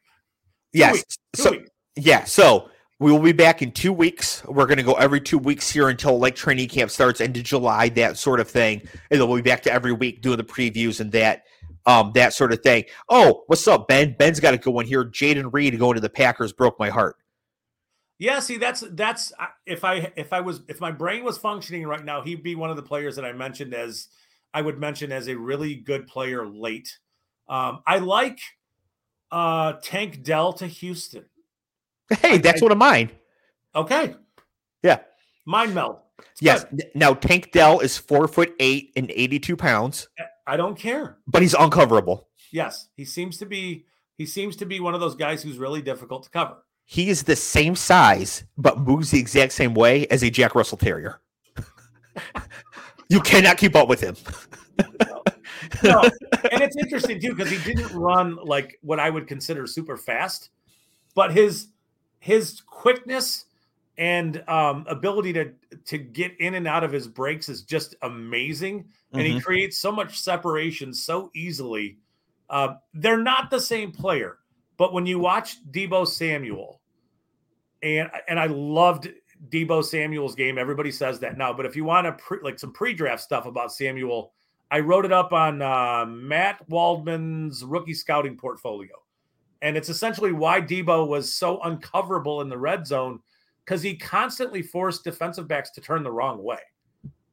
Two 0.74 0.80
yes, 0.80 0.94
weeks, 0.94 1.18
so 1.36 1.52
weeks. 1.52 1.70
yeah, 1.96 2.24
so 2.24 2.70
we 3.00 3.12
will 3.12 3.20
be 3.20 3.32
back 3.32 3.62
in 3.62 3.72
two 3.72 3.94
weeks. 3.94 4.44
We're 4.46 4.66
going 4.66 4.78
to 4.78 4.84
go 4.84 4.94
every 4.94 5.22
two 5.22 5.38
weeks 5.38 5.70
here 5.70 5.90
until 5.90 6.18
like 6.18 6.36
training 6.36 6.70
camp 6.70 6.92
starts 6.92 7.22
into 7.22 7.44
July, 7.44 7.90
that 7.90 8.18
sort 8.18 8.40
of 8.40 8.50
thing, 8.50 8.82
and 9.12 9.20
then 9.20 9.28
we'll 9.28 9.38
be 9.38 9.50
back 9.50 9.64
to 9.64 9.72
every 9.72 9.92
week 9.92 10.22
doing 10.22 10.38
the 10.38 10.44
previews 10.44 11.00
and 11.00 11.12
that, 11.12 11.44
um, 11.86 12.12
that 12.16 12.34
sort 12.34 12.54
of 12.54 12.62
thing. 12.62 12.86
Oh, 13.10 13.44
what's 13.48 13.68
up, 13.68 13.88
Ben? 13.88 14.16
Ben's 14.18 14.40
got 14.40 14.54
a 14.54 14.58
good 14.58 14.74
one 14.74 14.86
here. 14.86 15.04
Jayden 15.04 15.52
Reed 15.52 15.78
going 15.78 15.96
to 15.96 16.02
the 16.02 16.10
Packers 16.10 16.54
broke 16.54 16.80
my 16.80 16.90
heart. 16.90 17.18
Yeah, 18.20 18.40
see, 18.40 18.58
that's 18.58 18.84
that's 18.92 19.32
if 19.68 19.84
I 19.84 20.12
if 20.16 20.34
I 20.34 20.40
was 20.42 20.62
if 20.68 20.82
my 20.82 20.92
brain 20.92 21.24
was 21.24 21.38
functioning 21.38 21.86
right 21.86 22.04
now, 22.04 22.24
he'd 22.24 22.42
be 22.42 22.56
one 22.56 22.72
of 22.72 22.76
the 22.76 22.82
players 22.82 23.16
that 23.16 23.26
I 23.26 23.32
mentioned 23.32 23.76
as 23.76 24.08
I 24.54 24.62
would 24.62 24.80
mention 24.80 25.12
as 25.12 25.28
a 25.28 25.38
really 25.38 25.76
good 25.76 26.08
player 26.08 26.48
late. 26.48 26.98
Um, 27.50 27.82
I 27.88 28.00
like 28.00 28.39
uh 29.32 29.74
Tank 29.82 30.24
Dell 30.24 30.54
to 30.54 30.68
Houston. 30.68 31.26
Hey, 32.10 32.34
I- 32.36 32.38
that's 32.38 32.62
I- 32.62 32.66
one 32.66 32.72
of 32.72 32.78
mine. 32.78 33.12
Okay. 33.76 34.16
Yeah. 34.84 35.00
Mind 35.45 35.74
meld. 35.76 35.98
It's 36.32 36.41
Yes. 36.41 36.64
good. 36.66 36.86
Now 36.95 37.14
Tank 37.14 37.52
Dell 37.52 37.80
is 37.80 37.98
four 37.98 38.28
foot 38.28 38.54
eight 38.60 38.91
and 38.95 39.12
eighty 39.12 39.39
two 39.39 39.56
pounds, 39.56 40.08
I 40.45 40.58
don't 40.58 40.78
care. 40.78 41.18
but 41.28 41.41
he's 41.41 41.54
uncoverable. 41.54 42.26
Yes, 42.52 42.88
he 42.95 43.06
seems 43.06 43.38
to 43.38 43.45
be 43.45 43.86
he 44.18 44.26
seems 44.26 44.56
to 44.58 44.66
be 44.66 44.80
one 44.80 44.93
of 44.95 45.00
those 45.00 45.16
guys 45.16 45.43
who's 45.43 45.58
really 45.58 45.82
difficult 45.82 46.24
to 46.24 46.30
cover. 46.30 46.58
He 46.86 47.10
is 47.10 47.24
the 47.24 47.36
same 47.36 47.76
size, 47.76 48.45
but 48.58 48.80
moves 48.80 49.12
the 49.12 49.20
exact 49.20 49.52
same 49.52 49.74
way 49.74 50.08
as 50.08 50.24
a 50.24 50.30
Jack 50.30 50.56
Russell 50.56 50.78
Terrier. 50.78 51.20
you 53.10 53.20
cannot 53.20 53.58
keep 53.58 53.76
up 53.76 53.88
with 53.89 54.00
him. 54.02 54.16
No, 55.84 56.01
and 56.51 56.61
it's 56.61 56.76
interesting 56.78 57.20
too 57.20 57.34
because 57.36 57.51
he 57.51 57.57
didn't 57.59 57.93
run 57.95 58.36
like 58.43 58.78
what 58.82 58.99
I 58.99 59.09
would 59.09 59.28
consider 59.28 59.68
super 59.68 59.97
fast, 59.97 60.49
but 61.15 61.32
his 61.32 61.68
his 62.20 62.61
quickness 62.61 63.45
and 63.97 64.43
um, 64.47 64.86
ability 64.88 65.34
to 65.34 65.51
to 65.86 65.97
get 65.97 66.39
in 66.39 66.55
and 66.55 66.68
out 66.68 66.84
of 66.84 66.91
his 66.91 67.07
breaks 67.07 67.49
is 67.49 67.63
just 67.63 67.95
amazing, 68.01 68.86
and 69.13 69.26
he 69.26 69.34
Mhm. 69.34 69.41
creates 69.43 69.78
so 69.78 69.91
much 69.91 70.20
separation 70.20 70.93
so 70.93 71.32
easily. 71.34 71.97
Uh, 72.49 72.76
they're 72.93 73.22
not 73.22 73.49
the 73.49 73.59
same 73.59 73.91
player, 73.91 74.38
but 74.78 74.93
when 74.93 75.05
you 75.05 75.20
watch 75.20 75.57
Deebo 75.72 76.07
Samuel, 76.07 76.82
and 77.84 78.09
and 78.28 78.39
I 78.39 78.45
loved 78.47 79.09
Deebo 79.49 79.84
Samuel's 79.84 80.36
game. 80.36 80.57
Everybody 80.57 80.91
says 80.91 81.20
that 81.20 81.38
now, 81.38 81.53
but 81.53 81.65
if 81.65 81.76
you 81.76 81.84
want 81.84 82.05
to 82.05 82.13
pre, 82.13 82.39
like 82.41 82.57
some 82.59 82.74
pre-draft 82.74 83.22
stuff 83.22 83.45
about 83.45 83.72
Samuel, 83.72 84.34
I 84.70 84.80
wrote 84.80 85.05
it 85.05 85.13
up 85.13 85.32
on 85.32 85.61
uh, 85.61 86.05
Matt 86.05 86.68
Waldman's 86.70 87.63
rookie 87.63 87.93
scouting 87.93 88.36
portfolio, 88.36 88.93
and 89.61 89.78
it's 89.78 89.89
essentially 89.89 90.34
why 90.34 90.61
Deebo 90.61 91.07
was 91.07 91.34
so 91.34 91.59
uncoverable 91.63 92.41
in 92.41 92.49
the 92.49 92.57
red 92.57 92.86
zone 92.86 93.20
because 93.63 93.82
he 93.82 93.95
constantly 93.95 94.61
forced 94.61 95.03
defensive 95.03 95.47
backs 95.47 95.72
to 95.72 95.82
turn 95.82 96.03
the 96.03 96.11
wrong 96.11 96.41
way. 96.41 96.59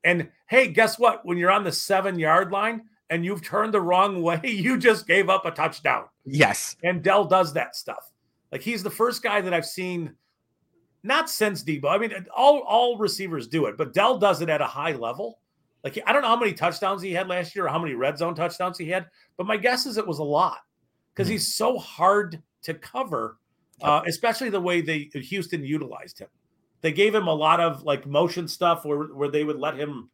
And 0.03 0.29
hey, 0.47 0.69
guess 0.69 0.99
what? 0.99 1.25
When 1.25 1.39
you're 1.39 1.51
on 1.51 1.65
the 1.65 1.73
seven 1.73 2.19
yard 2.19 2.53
line 2.53 2.83
and 3.11 3.25
you've 3.25 3.43
turned 3.43 3.73
the 3.73 3.81
wrong 3.81 4.23
way, 4.23 4.41
you 4.45 4.77
just 4.77 5.07
gave 5.07 5.29
up 5.29 5.47
a 5.47 5.51
touchdown. 5.51 6.05
Yes. 6.25 6.77
And 6.83 7.03
Dell 7.03 7.25
does 7.25 7.53
that 7.55 7.77
stuff. 7.77 8.13
Like 8.53 8.63
he's 8.63 8.83
the 8.83 8.91
first 8.91 9.23
guy 9.23 9.41
that 9.41 9.55
I've 9.55 9.67
seen, 9.67 10.15
not 11.03 11.31
since 11.31 11.65
Deebo. 11.65 11.87
I 11.87 11.99
mean, 11.99 12.13
all 12.35 12.61
all 12.61 12.99
receivers 12.99 13.49
do 13.49 13.67
it, 13.67 13.77
but 13.77 13.95
Dell 13.95 14.19
does 14.19 14.43
it 14.43 14.49
at 14.49 14.61
a 14.61 14.67
high 14.67 14.93
level. 14.93 15.41
Like 15.85 15.99
I 16.07 16.13
don't 16.13 16.23
know 16.23 16.29
how 16.29 16.37
many 16.37 16.55
touchdowns 16.55 17.03
he 17.03 17.13
had 17.13 17.29
last 17.29 17.55
year 17.55 17.67
or 17.67 17.69
how 17.69 17.79
many 17.79 17.95
red 17.95 18.17
zone 18.17 18.35
touchdowns 18.35 18.79
he 18.79 18.89
had, 18.89 19.07
but 19.37 19.47
my 19.47 19.59
guess 19.59 19.85
is 19.85 19.99
it 19.99 20.07
was 20.07 20.19
a 20.19 20.25
lot 20.25 20.61
because 21.13 21.29
Mhm. 21.29 21.33
he's 21.33 21.55
so 21.55 21.79
hard 21.79 22.43
to 22.63 22.73
cover, 22.73 23.39
uh, 23.83 24.01
especially 24.07 24.49
the 24.49 24.61
way 24.61 24.81
they 24.81 25.11
Houston 25.13 25.63
utilized 25.63 26.19
him. 26.19 26.29
They 26.81 26.93
gave 26.93 27.15
him 27.15 27.27
a 27.29 27.35
lot 27.35 27.61
of 27.61 27.83
like 27.83 28.07
motion 28.07 28.49
stuff 28.49 28.85
where 28.87 29.05
where 29.05 29.31
they 29.31 29.45
would 29.45 29.59
let 29.59 29.77
him 29.79 30.11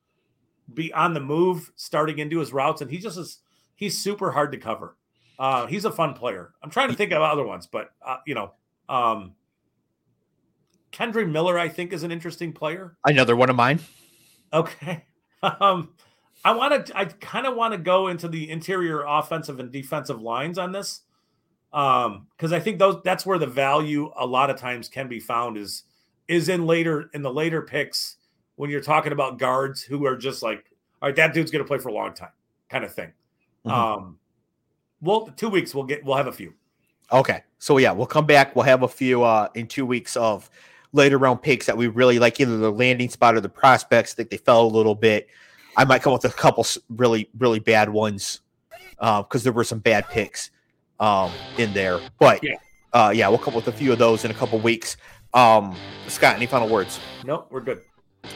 be 0.75 0.93
on 0.93 1.15
the 1.15 1.21
move 1.21 1.71
starting 1.77 2.19
into 2.19 2.41
his 2.41 2.53
routes, 2.53 2.83
and 2.83 2.91
he 2.91 2.99
just 2.99 3.17
is 3.17 3.39
he's 3.77 3.97
super 3.97 4.33
hard 4.33 4.51
to 4.53 4.59
cover. 4.59 4.97
Uh, 5.39 5.67
he's 5.67 5.85
a 5.85 5.93
fun 5.93 6.15
player. 6.15 6.53
I'm 6.63 6.71
trying 6.71 6.91
to 6.91 6.95
think 6.97 7.13
of 7.13 7.23
other 7.23 7.47
ones, 7.47 7.67
but 7.67 7.93
uh, 8.05 8.19
you 8.27 8.35
know, 8.35 8.53
um, 8.89 9.35
Kendre 10.93 11.29
Miller, 11.31 11.59
I 11.59 11.69
think, 11.69 11.93
is 11.93 12.03
an 12.03 12.11
interesting 12.11 12.53
player. 12.53 12.97
Another 13.05 13.37
one 13.37 13.49
of 13.51 13.57
mine. 13.57 13.79
Okay. 14.53 15.05
Um, 15.43 15.91
I 16.45 16.55
want 16.55 16.87
to. 16.87 16.97
I 16.97 17.05
kind 17.05 17.47
of 17.47 17.55
want 17.55 17.73
to 17.73 17.79
go 17.79 18.09
into 18.09 18.29
the 18.29 18.51
interior 18.51 19.05
offensive 19.07 19.61
and 19.61 19.71
defensive 19.71 20.21
lines 20.21 20.59
on 20.59 20.73
this, 20.73 21.03
um, 21.73 22.27
because 22.37 22.53
I 22.53 22.61
think 22.61 22.79
those 22.79 23.03
that's 23.05 23.27
where 23.27 23.39
the 23.39 23.47
value 23.47 24.11
a 24.19 24.27
lot 24.27 24.51
of 24.51 24.57
times 24.57 24.89
can 24.89 25.09
be 25.09 25.21
found 25.21 25.57
is 25.57 25.85
is 26.29 26.49
in 26.49 26.67
later 26.67 27.11
in 27.13 27.23
the 27.23 27.33
later 27.33 27.63
picks 27.63 28.17
when 28.57 28.71
you're 28.71 28.81
talking 28.81 29.13
about 29.13 29.39
guards 29.39 29.83
who 29.83 30.07
are 30.07 30.17
just 30.17 30.43
like, 30.43 30.65
all 31.03 31.09
right, 31.09 31.17
that 31.17 31.35
dude's 31.35 31.51
going 31.51 31.65
to 31.65 31.69
play 31.69 31.79
for 31.79 31.89
a 31.89 31.93
long 31.93 32.15
time, 32.15 32.33
kind 32.69 32.85
of 32.85 32.95
thing. 32.95 33.13
Mhm. 33.67 33.71
Um, 33.71 34.19
well, 35.03 35.27
two 35.37 35.49
weeks 35.49 35.75
we'll 35.75 35.85
get 35.85 36.05
we'll 36.05 36.17
have 36.17 36.27
a 36.27 36.33
few. 36.33 36.55
Okay. 37.13 37.43
So 37.59 37.77
yeah, 37.79 37.93
we'll 37.93 38.07
come 38.07 38.27
back. 38.27 38.55
We'll 38.57 38.65
have 38.65 38.83
a 38.83 38.89
few 38.89 39.23
uh 39.23 39.49
in 39.55 39.67
two 39.67 39.85
weeks 39.85 40.17
of 40.17 40.49
later 40.93 41.19
round 41.19 41.43
picks 41.43 41.67
that 41.67 41.77
we 41.77 41.89
really 41.89 42.19
like, 42.19 42.41
either 42.41 42.57
the 42.57 42.73
landing 42.73 43.09
spot 43.09 43.35
or 43.35 43.41
the 43.41 43.49
prospects. 43.49 44.13
I 44.13 44.17
think 44.17 44.31
they 44.31 44.37
fell 44.37 44.67
a 44.67 44.69
little 44.69 44.95
bit. 44.95 45.29
I 45.77 45.85
might 45.85 46.03
come 46.03 46.13
up 46.13 46.23
with 46.23 46.33
a 46.33 46.37
couple 46.37 46.67
really, 46.89 47.31
really 47.39 47.61
bad 47.61 47.89
ones 47.89 48.41
because 48.99 49.43
uh, 49.43 49.45
there 49.45 49.53
were 49.53 49.65
some 49.65 49.79
bad 49.79 50.09
picks 50.09 50.51
um, 50.99 51.31
in 51.59 51.73
there. 51.73 52.01
But 52.19 52.43
yeah. 52.43 52.57
Uh, 52.93 53.13
yeah, 53.15 53.29
we'll 53.29 53.39
come 53.39 53.55
up 53.55 53.65
with 53.65 53.75
a 53.75 53.77
few 53.77 53.93
of 53.93 53.99
those 53.99 54.25
in 54.25 54.31
a 54.31 54.35
couple 54.35 54.59
weeks. 54.59 54.97
Um, 55.33 55.77
Scott, 56.09 56.35
any 56.35 56.47
final 56.47 56.69
words? 56.69 56.99
Nope, 57.25 57.47
we're 57.51 57.61
good. 57.61 57.83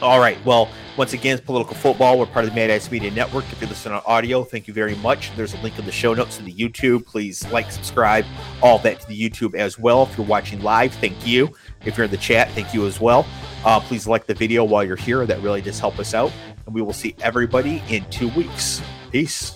All 0.01 0.19
right. 0.19 0.43
Well, 0.45 0.69
once 0.97 1.13
again, 1.13 1.37
it's 1.37 1.45
political 1.45 1.75
football. 1.75 2.19
We're 2.19 2.25
part 2.25 2.45
of 2.45 2.51
the 2.51 2.55
Matty 2.55 2.73
Ice 2.73 2.91
Media 2.91 3.11
Network. 3.11 3.45
If 3.51 3.61
you're 3.61 3.69
listening 3.69 3.95
on 3.95 4.01
audio, 4.05 4.43
thank 4.43 4.67
you 4.67 4.73
very 4.73 4.95
much. 4.95 5.33
There's 5.35 5.53
a 5.53 5.57
link 5.61 5.79
in 5.79 5.85
the 5.85 5.91
show 5.91 6.13
notes 6.13 6.37
to 6.37 6.43
the 6.43 6.53
YouTube. 6.53 7.05
Please 7.05 7.49
like, 7.51 7.71
subscribe, 7.71 8.25
all 8.61 8.77
that 8.79 8.99
to 9.01 9.07
the 9.07 9.17
YouTube 9.17 9.55
as 9.55 9.79
well. 9.79 10.03
If 10.03 10.17
you're 10.17 10.27
watching 10.27 10.61
live, 10.61 10.93
thank 10.95 11.25
you. 11.25 11.53
If 11.85 11.97
you're 11.97 12.05
in 12.05 12.11
the 12.11 12.17
chat, 12.17 12.51
thank 12.51 12.73
you 12.73 12.85
as 12.85 12.99
well. 12.99 13.25
Uh, 13.63 13.79
please 13.79 14.05
like 14.05 14.25
the 14.25 14.33
video 14.33 14.63
while 14.63 14.83
you're 14.83 14.95
here. 14.95 15.25
That 15.25 15.41
really 15.41 15.61
does 15.61 15.79
help 15.79 15.97
us 15.97 16.13
out. 16.13 16.31
And 16.65 16.75
we 16.75 16.81
will 16.81 16.93
see 16.93 17.15
everybody 17.21 17.81
in 17.89 18.03
two 18.09 18.29
weeks. 18.29 18.81
Peace. 19.11 19.55